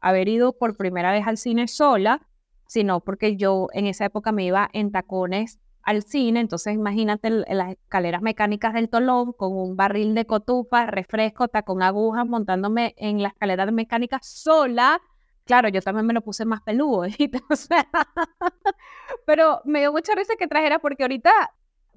haber 0.05 0.29
ido 0.29 0.53
por 0.53 0.77
primera 0.77 1.13
vez 1.13 1.27
al 1.27 1.39
cine 1.39 1.67
sola, 1.67 2.21
sino 2.67 3.01
porque 3.01 3.37
yo 3.37 3.69
en 3.73 3.87
esa 3.87 4.05
época 4.05 4.33
me 4.33 4.45
iba 4.45 4.69
en 4.75 4.93
tacones 4.93 5.61
al 5.83 6.03
cine, 6.03 6.41
entonces 6.41 6.75
imagínate 6.75 7.31
las 7.31 7.73
escaleras 7.73 8.21
mecánicas 8.21 8.75
del 8.75 8.91
Tolón 8.91 9.33
con 9.33 9.57
un 9.57 9.77
barril 9.77 10.15
de 10.15 10.27
cotufa, 10.27 10.87
refresco, 10.87 11.49
tacón 11.49 11.83
agujas, 11.83 12.27
montándome 12.27 12.95
en 12.99 13.23
la 13.23 13.29
escalera 13.29 13.65
mecánica 13.71 14.19
sola. 14.23 15.01
Claro, 15.45 15.69
yo 15.69 15.81
también 15.81 16.07
me 16.07 16.15
lo 16.15 16.21
puse 16.21 16.45
más 16.45 16.61
peludo, 16.63 17.05
pero 19.27 19.63
me 19.65 19.81
dio 19.81 19.93
mucha 19.93 20.15
risa 20.15 20.35
que 20.39 20.49
trajera 20.49 20.81
porque 20.81 21.05
ahorita 21.05 21.31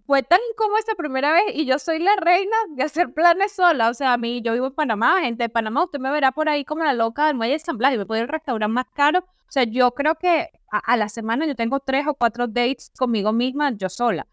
fue 0.08 0.24
tan 0.24 0.40
incómodo 0.54 0.78
esta 0.80 0.96
primera 0.96 1.34
vez 1.34 1.54
y 1.54 1.66
yo 1.66 1.78
soy 1.80 2.00
la 2.00 2.16
reina 2.16 2.56
de 2.70 2.84
hacer 2.84 3.14
planes 3.14 3.52
sola. 3.52 3.90
O 3.90 3.94
sea, 3.94 4.14
a 4.14 4.18
mí, 4.18 4.42
yo 4.42 4.54
vivo 4.54 4.68
en 4.68 4.74
Panamá, 4.74 5.20
gente 5.22 5.44
de 5.44 5.50
Panamá, 5.50 5.84
usted 5.84 6.00
me 6.00 6.10
verá 6.10 6.32
por 6.32 6.48
ahí 6.48 6.64
como 6.64 6.86
la 6.86 6.94
loca 6.94 7.28
del 7.28 7.36
muelle 7.36 7.54
de 7.54 7.60
San 7.60 7.78
Blas 7.78 7.94
y 7.94 7.98
me 7.98 8.06
puede 8.06 8.22
ir 8.22 8.24
al 8.24 8.30
restaurante 8.30 8.74
más 8.74 8.86
caro. 8.94 9.20
O 9.20 9.52
sea, 9.52 9.66
yo 9.66 9.92
creo 9.92 10.16
que 10.16 10.50
a, 10.72 10.96
la 10.96 11.10
semana 11.10 11.46
yo 11.46 11.56
tengo 11.56 11.82
tres 11.82 12.08
o 12.08 12.14
cuatro 12.14 12.48
dates 12.48 12.94
conmigo 12.98 13.34
misma, 13.34 13.72
yo 13.72 13.90
sola. 13.90 14.26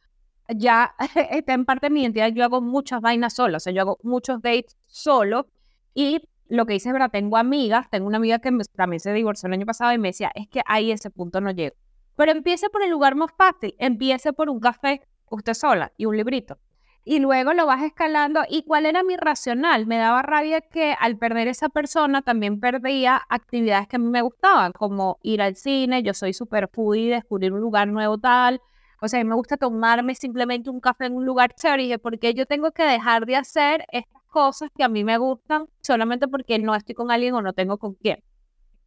Ya 0.49 0.95
está 1.31 1.55
en 1.55 1.65
parte 1.65 1.87
de 1.87 1.91
mi 1.91 2.03
identidad, 2.03 2.29
yo 2.29 2.45
hago 2.45 2.61
muchas 2.61 3.01
vainas 3.01 3.35
sola, 3.35 3.57
o 3.57 3.61
sea, 3.61 3.73
yo 3.73 3.83
hago 3.83 3.99
muchos 4.05 4.41
dates 4.43 4.77
solo 4.87 5.49
y 5.93 6.29
lo 6.49 6.67
que 6.67 6.77
hice 6.77 6.91
es 6.91 6.93
verdad, 6.93 7.11
tengo 7.11 7.37
amigas, 7.37 7.91
tengo 7.91 8.07
una 8.07 8.19
amiga 8.19 8.39
que 8.39 8.57
también 8.77 9.01
se 9.01 9.13
divorció 9.13 9.49
el 9.49 9.55
año 9.55 9.67
pasado 9.67 9.93
y 9.93 9.99
me 9.99 10.09
decía, 10.09 10.31
es 10.37 10.47
que 10.49 10.61
ahí 10.67 10.93
ese 10.93 11.11
punto 11.11 11.41
no 11.41 11.51
llego. 11.51 11.75
Pero 12.15 12.31
empiece 12.31 12.71
por 12.71 12.83
el 12.83 12.91
lugar 12.91 13.17
más 13.17 13.31
fácil, 13.37 13.75
empiece 13.79 14.33
por 14.33 14.49
un 14.49 14.61
café 14.61 15.03
usted 15.31 15.55
sola 15.55 15.93
y 15.97 16.07
un 16.07 16.17
librito. 16.17 16.59
Y 17.07 17.19
luego 17.19 17.53
lo 17.53 17.67
vas 17.67 17.83
escalando. 17.83 18.41
¿Y 18.49 18.63
cuál 18.63 18.87
era 18.87 19.03
mi 19.03 19.17
racional? 19.17 19.87
Me 19.87 19.99
daba 19.99 20.23
rabia 20.23 20.63
que 20.63 20.95
al 20.99 21.19
perder 21.19 21.49
esa 21.49 21.69
persona 21.69 22.23
también 22.23 22.61
perdía 22.61 23.21
actividades 23.29 23.89
que 23.89 23.97
a 23.97 23.99
mí 23.99 24.09
me 24.09 24.23
gustaban, 24.23 24.73
como 24.73 25.19
ir 25.23 25.43
al 25.43 25.55
cine. 25.55 26.03
Yo 26.03 26.15
soy 26.15 26.33
super 26.33 26.69
foodie, 26.73 27.11
descubrir 27.11 27.53
un 27.53 27.61
lugar 27.61 27.89
nuevo 27.89 28.17
tal. 28.17 28.63
O 29.03 29.09
sea, 29.09 29.21
a 29.21 29.25
mí 29.25 29.29
me 29.29 29.35
gusta 29.35 29.59
tomarme 29.59 30.15
simplemente 30.15 30.71
un 30.71 30.81
café 30.81 31.05
en 31.07 31.15
un 31.15 31.27
lugar 31.27 31.55
chévere. 31.55 31.99
porque 31.99 32.33
yo 32.33 32.47
tengo 32.47 32.71
que 32.71 32.85
dejar 32.85 33.27
de 33.27 33.37
hacer 33.37 33.85
estas 33.93 34.23
cosas 34.31 34.71
que 34.75 34.83
a 34.83 34.89
mí 34.89 35.05
me 35.05 35.19
gustan 35.19 35.67
solamente 35.83 36.27
porque 36.27 36.59
no 36.59 36.75
estoy 36.75 36.95
con 36.95 37.11
alguien 37.11 37.35
o 37.35 37.43
no 37.43 37.53
tengo 37.53 37.77
con 37.77 37.95
quién? 37.95 38.25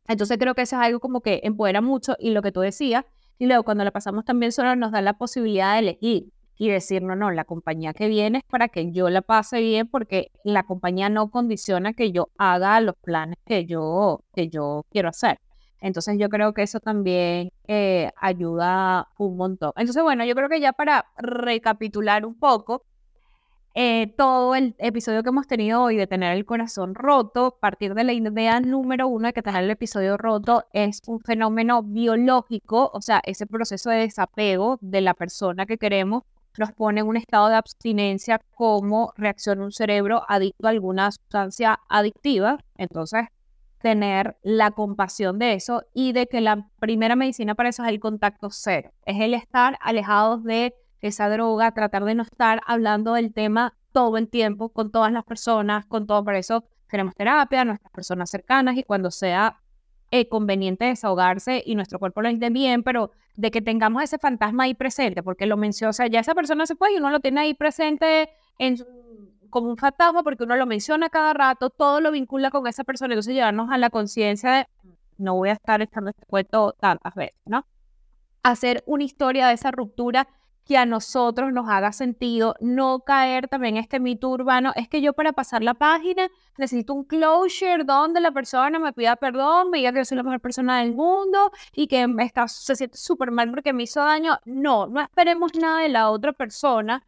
Entonces 0.07 0.38
creo 0.39 0.55
que 0.55 0.63
eso 0.63 0.75
es 0.77 0.81
algo 0.81 0.99
como 0.99 1.21
que 1.21 1.41
empodera 1.43 1.81
mucho 1.81 2.15
y 2.17 2.31
lo 2.31 2.41
que 2.41 2.51
tú 2.51 2.61
decías. 2.61 3.05
Y 3.38 3.45
luego 3.47 3.63
cuando 3.63 3.83
la 3.83 3.91
pasamos 3.91 4.25
también 4.25 4.51
solo 4.51 4.75
nos 4.75 4.91
da 4.91 5.01
la 5.01 5.13
posibilidad 5.13 5.73
de 5.73 5.79
elegir 5.79 6.31
y 6.57 6.69
decir, 6.69 7.03
no, 7.03 7.15
no, 7.15 7.31
la 7.31 7.45
compañía 7.45 7.93
que 7.93 8.07
viene 8.07 8.39
es 8.39 8.43
para 8.45 8.67
que 8.67 8.91
yo 8.91 9.09
la 9.09 9.21
pase 9.21 9.59
bien 9.61 9.88
porque 9.88 10.31
la 10.43 10.63
compañía 10.63 11.09
no 11.09 11.29
condiciona 11.29 11.93
que 11.93 12.11
yo 12.11 12.29
haga 12.38 12.79
los 12.81 12.95
planes 12.95 13.38
que 13.45 13.65
yo, 13.65 14.23
que 14.33 14.49
yo 14.49 14.85
quiero 14.91 15.09
hacer. 15.09 15.39
Entonces 15.79 16.17
yo 16.17 16.29
creo 16.29 16.53
que 16.53 16.63
eso 16.63 16.79
también 16.79 17.51
eh, 17.67 18.11
ayuda 18.17 19.07
un 19.19 19.38
montón. 19.38 19.71
Entonces, 19.75 20.01
bueno, 20.01 20.25
yo 20.25 20.33
creo 20.33 20.49
que 20.49 20.59
ya 20.59 20.73
para 20.73 21.05
recapitular 21.17 22.25
un 22.25 22.38
poco, 22.39 22.83
eh, 23.80 24.11
todo 24.17 24.55
el 24.55 24.73
episodio 24.80 25.21
que 25.21 25.30
hemos 25.30 25.45
tenido 25.45 25.84
hoy 25.84 25.97
de 25.97 26.07
tener 26.07 26.36
el 26.36 26.45
corazón 26.45 26.95
roto, 26.95 27.59
partir 27.61 27.93
de 27.93 28.03
la 28.03 28.11
idea 28.11 28.59
número 28.59 29.07
uno 29.07 29.28
de 29.28 29.34
que 29.34 29.43
tener 29.43 29.63
el 29.63 29.69
episodio 29.69 30.17
roto 30.17 30.65
es 30.73 30.99
un 31.05 31.19
fenómeno 31.19 31.84
biológico, 31.84 32.89
o 32.91 33.01
sea, 33.03 33.21
ese 33.23 33.45
proceso 33.45 33.91
de 33.91 33.97
desapego 33.97 34.80
de 34.82 35.01
la 35.01 35.13
persona 35.13 35.67
que 35.67 35.78
queremos 35.78 36.23
nos 36.57 36.71
pone 36.71 37.01
en 37.01 37.07
un 37.07 37.17
estado 37.17 37.49
de 37.49 37.55
abstinencia 37.55 38.41
como 38.55 39.13
reacciona 39.15 39.63
un 39.63 39.71
cerebro 39.71 40.23
adicto 40.28 40.65
a 40.65 40.71
alguna 40.71 41.11
sustancia 41.11 41.80
adictiva. 41.88 42.57
Entonces, 42.78 43.25
tener 43.78 44.38
la 44.41 44.71
compasión 44.71 45.38
de 45.38 45.53
eso 45.53 45.84
y 45.93 46.13
de 46.13 46.25
que 46.25 46.41
la 46.41 46.67
primera 46.80 47.15
medicina 47.15 47.53
para 47.53 47.69
eso 47.69 47.84
es 47.84 47.89
el 47.89 47.99
contacto 47.99 48.49
cero. 48.49 48.89
Es 49.05 49.21
el 49.21 49.36
estar 49.36 49.78
alejados 49.82 50.43
de 50.43 50.73
esa 51.02 51.30
droga, 51.30 51.72
tratar 51.72 52.04
de 52.06 52.16
no 52.16 52.24
estar 52.24 52.62
hablando 52.66 53.14
del 53.14 53.34
tema 53.34 53.74
todo 53.91 54.18
el 54.18 54.28
tiempo 54.30 54.70
con 54.70 54.91
todas 54.91 55.12
las 55.12 55.24
personas, 55.24 55.86
con 55.86 56.08
todo. 56.08 56.24
Por 56.24 56.36
eso 56.36 56.64
tenemos 56.89 57.16
terapia, 57.16 57.66
nuestras 57.66 57.91
personas 57.91 58.30
cercanas 58.30 58.78
y 58.78 58.84
cuando 58.84 59.12
sea 59.12 59.60
eh, 60.12 60.30
conveniente 60.30 60.86
desahogarse 60.86 61.62
y 61.66 61.76
nuestro 61.76 62.00
cuerpo 62.00 62.22
lo 62.22 62.30
entiende 62.30 62.58
bien, 62.58 62.84
pero 62.84 63.12
de 63.36 63.52
que 63.52 63.62
tengamos 63.62 64.04
ese 64.04 64.18
fantasma 64.18 64.64
ahí 64.64 64.74
presente, 64.74 65.22
porque 65.22 65.45
lo 65.45 65.58
mencionó, 65.58 65.89
o 65.89 65.93
sea, 65.93 66.08
ya 66.08 66.22
esa 66.22 66.34
persona 66.34 66.66
se 66.66 66.76
fue 66.76 66.93
y 66.93 66.98
uno 66.98 67.10
lo 67.10 67.20
tiene 67.20 67.41
ahí 67.41 67.54
presente 67.54 68.30
en 68.58 68.78
como 69.50 69.70
un 69.70 69.78
fantasma 69.78 70.24
porque 70.24 70.43
uno 70.43 70.56
lo 70.56 70.66
menciona 70.66 71.10
cada 71.10 71.34
rato, 71.34 71.70
todo 71.70 72.02
lo 72.02 72.12
vincula 72.12 72.52
con 72.52 72.68
esa 72.68 72.84
persona, 72.84 73.14
entonces 73.14 73.34
llevarnos 73.34 73.70
a 73.70 73.78
la 73.78 73.89
conciencia 73.89 74.52
de 74.52 74.68
no 75.18 75.36
voy 75.36 75.50
a 75.50 75.54
estar 75.54 75.82
echando 75.82 76.10
este 76.10 76.26
cuento 76.26 76.74
tantas 76.80 77.16
veces, 77.16 77.41
¿no? 77.45 77.66
Hacer 78.43 78.84
una 78.86 79.04
historia 79.04 79.48
de 79.48 79.54
esa 79.54 79.72
ruptura 79.72 80.28
que 80.68 80.78
a 80.78 80.86
nosotros 80.86 81.53
nos 81.53 81.70
haga 81.70 81.91
sentido, 81.93 82.55
no 82.59 82.99
caer 82.99 83.47
también 83.47 83.78
este 83.78 83.99
mito 83.99 84.30
urbano, 84.30 84.74
es 84.76 84.89
que 84.89 85.01
yo 85.01 85.13
para 85.13 85.32
pasar 85.32 85.63
la 85.63 85.74
página 85.74 86.28
necesito 86.57 86.93
un 86.93 87.05
closure 87.05 87.86
donde 87.86 88.20
la 88.20 88.32
persona 88.32 88.78
me 88.78 88.91
pida 88.91 89.15
perdón, 89.15 89.70
me 89.72 89.78
diga 89.78 89.93
que 89.93 89.99
yo 89.99 90.05
soy 90.05 90.18
la 90.18 90.24
mejor 90.24 90.41
persona 90.41 90.80
del 90.80 90.93
mundo 90.93 91.51
y 91.74 91.88
que 91.88 92.05
está, 92.20 92.47
se 92.47 92.76
siente 92.76 92.97
súper 92.97 93.32
mal 93.32 93.49
porque 93.49 93.72
me 93.72 93.84
hizo 93.84 94.03
daño. 94.03 94.38
No, 94.45 94.88
no 94.88 95.01
esperemos 95.01 95.55
nada 95.55 95.82
de 95.82 95.89
la 95.89 96.09
otra 96.09 96.34
persona. 96.34 97.05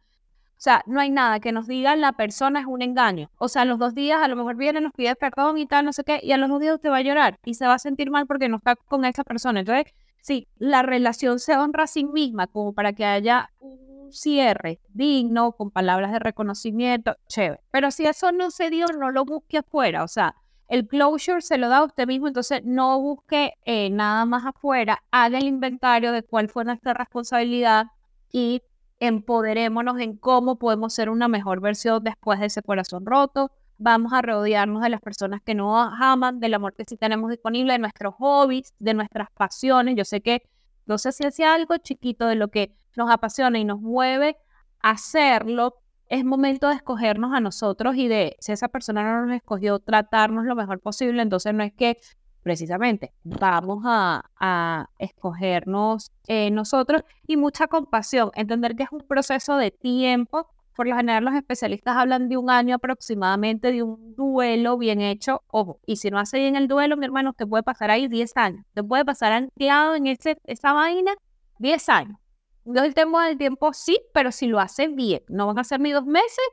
O 0.60 0.62
sea, 0.62 0.82
no 0.86 1.00
hay 1.00 1.10
nada 1.10 1.40
que 1.40 1.52
nos 1.52 1.66
diga 1.66 1.96
la 1.96 2.12
persona 2.12 2.60
es 2.60 2.66
un 2.66 2.82
engaño. 2.82 3.30
O 3.38 3.48
sea, 3.48 3.64
los 3.64 3.78
dos 3.78 3.94
días 3.94 4.22
a 4.22 4.28
lo 4.28 4.36
mejor 4.36 4.56
viene, 4.56 4.80
nos 4.80 4.92
pide 4.92 5.16
perdón 5.16 5.58
y 5.58 5.66
tal, 5.66 5.84
no 5.86 5.92
sé 5.92 6.04
qué, 6.04 6.20
y 6.22 6.32
a 6.32 6.36
los 6.36 6.50
dos 6.50 6.60
días 6.60 6.74
usted 6.74 6.90
va 6.90 6.98
a 6.98 7.02
llorar 7.02 7.38
y 7.44 7.54
se 7.54 7.66
va 7.66 7.74
a 7.74 7.78
sentir 7.78 8.10
mal 8.10 8.26
porque 8.26 8.48
no 8.48 8.56
está 8.56 8.76
con 8.76 9.04
esa 9.04 9.24
persona. 9.24 9.60
Entonces, 9.60 9.92
sí, 10.20 10.48
la 10.58 10.82
relación 10.82 11.38
se 11.38 11.56
honra 11.56 11.84
a 11.84 11.86
sí 11.86 12.04
misma 12.04 12.46
como 12.46 12.72
para 12.72 12.92
que 12.92 13.04
haya 13.04 13.50
un 13.58 14.12
cierre 14.12 14.80
digno, 14.88 15.52
con 15.52 15.70
palabras 15.70 16.12
de 16.12 16.18
reconocimiento, 16.18 17.16
chévere. 17.28 17.60
Pero 17.70 17.90
si 17.90 18.06
eso 18.06 18.32
no 18.32 18.50
se 18.50 18.70
dio, 18.70 18.86
no 18.98 19.10
lo 19.10 19.24
busque 19.24 19.58
afuera, 19.58 20.04
o 20.04 20.08
sea, 20.08 20.34
el 20.68 20.86
closure 20.86 21.40
se 21.40 21.58
lo 21.58 21.68
da 21.68 21.78
a 21.78 21.84
usted 21.84 22.06
mismo, 22.06 22.28
entonces 22.28 22.62
no 22.64 23.00
busque 23.00 23.54
eh, 23.64 23.90
nada 23.90 24.24
más 24.24 24.46
afuera, 24.46 25.02
haga 25.10 25.38
el 25.38 25.46
inventario 25.46 26.12
de 26.12 26.22
cuál 26.22 26.48
fue 26.48 26.64
nuestra 26.64 26.94
responsabilidad 26.94 27.86
y 28.30 28.62
empoderémonos 29.00 29.98
en 29.98 30.16
cómo 30.16 30.58
podemos 30.58 30.94
ser 30.94 31.10
una 31.10 31.26
mejor 31.26 31.60
versión 31.60 32.04
después 32.04 32.38
de 32.38 32.46
ese 32.46 32.62
corazón 32.62 33.04
roto, 33.04 33.50
vamos 33.80 34.12
a 34.12 34.20
rodearnos 34.20 34.82
de 34.82 34.90
las 34.90 35.00
personas 35.00 35.40
que 35.42 35.54
nos 35.54 35.90
aman, 35.98 36.38
del 36.38 36.52
amor 36.52 36.74
que 36.74 36.84
sí 36.84 36.98
tenemos 36.98 37.30
disponible, 37.30 37.72
de 37.72 37.78
nuestros 37.78 38.14
hobbies, 38.16 38.74
de 38.78 38.92
nuestras 38.92 39.30
pasiones. 39.30 39.96
Yo 39.96 40.04
sé 40.04 40.20
que, 40.20 40.42
no 40.84 40.98
sé 40.98 41.12
si 41.12 41.24
es 41.24 41.40
algo 41.40 41.78
chiquito 41.78 42.26
de 42.26 42.34
lo 42.34 42.48
que 42.48 42.76
nos 42.94 43.10
apasiona 43.10 43.58
y 43.58 43.64
nos 43.64 43.80
mueve 43.80 44.36
a 44.82 44.90
hacerlo, 44.90 45.76
es 46.08 46.24
momento 46.26 46.68
de 46.68 46.74
escogernos 46.74 47.32
a 47.32 47.40
nosotros 47.40 47.96
y 47.96 48.06
de, 48.06 48.36
si 48.40 48.52
esa 48.52 48.68
persona 48.68 49.02
no 49.02 49.26
nos 49.26 49.36
escogió, 49.36 49.78
tratarnos 49.78 50.44
lo 50.44 50.54
mejor 50.54 50.80
posible. 50.80 51.22
Entonces 51.22 51.54
no 51.54 51.62
es 51.62 51.72
que 51.72 51.96
precisamente 52.42 53.14
vamos 53.24 53.84
a, 53.86 54.30
a 54.38 54.90
escogernos 54.98 56.12
eh, 56.26 56.50
nosotros 56.50 57.02
y 57.26 57.38
mucha 57.38 57.66
compasión, 57.66 58.30
entender 58.34 58.76
que 58.76 58.82
es 58.82 58.92
un 58.92 59.06
proceso 59.06 59.56
de 59.56 59.70
tiempo 59.70 60.48
por 60.74 60.86
lo 60.86 60.96
general 60.96 61.24
los 61.24 61.34
especialistas 61.34 61.96
hablan 61.96 62.28
de 62.28 62.36
un 62.36 62.50
año 62.50 62.76
aproximadamente 62.76 63.72
de 63.72 63.82
un 63.82 64.14
duelo 64.14 64.78
bien 64.78 65.00
hecho. 65.00 65.42
Ojo, 65.48 65.80
y 65.86 65.96
si 65.96 66.10
no 66.10 66.18
hace 66.18 66.38
bien 66.38 66.56
el 66.56 66.68
duelo, 66.68 66.96
mi 66.96 67.04
hermano, 67.04 67.32
te 67.32 67.46
puede 67.46 67.62
pasar 67.62 67.90
ahí 67.90 68.08
10 68.08 68.36
años. 68.36 68.64
Te 68.74 68.82
puede 68.82 69.04
pasar 69.04 69.32
anclado 69.32 69.94
en 69.94 70.06
ese, 70.06 70.38
esa 70.44 70.72
vaina 70.72 71.12
10 71.58 71.88
años. 71.88 72.18
No 72.64 72.82
el 72.82 72.94
tema 72.94 73.26
del 73.26 73.38
tiempo 73.38 73.72
sí, 73.72 73.98
pero 74.12 74.32
si 74.32 74.46
lo 74.46 74.60
hace 74.60 74.88
bien. 74.88 75.22
No 75.28 75.46
van 75.46 75.58
a 75.58 75.64
ser 75.64 75.80
ni 75.80 75.90
dos 75.92 76.06
meses, 76.06 76.48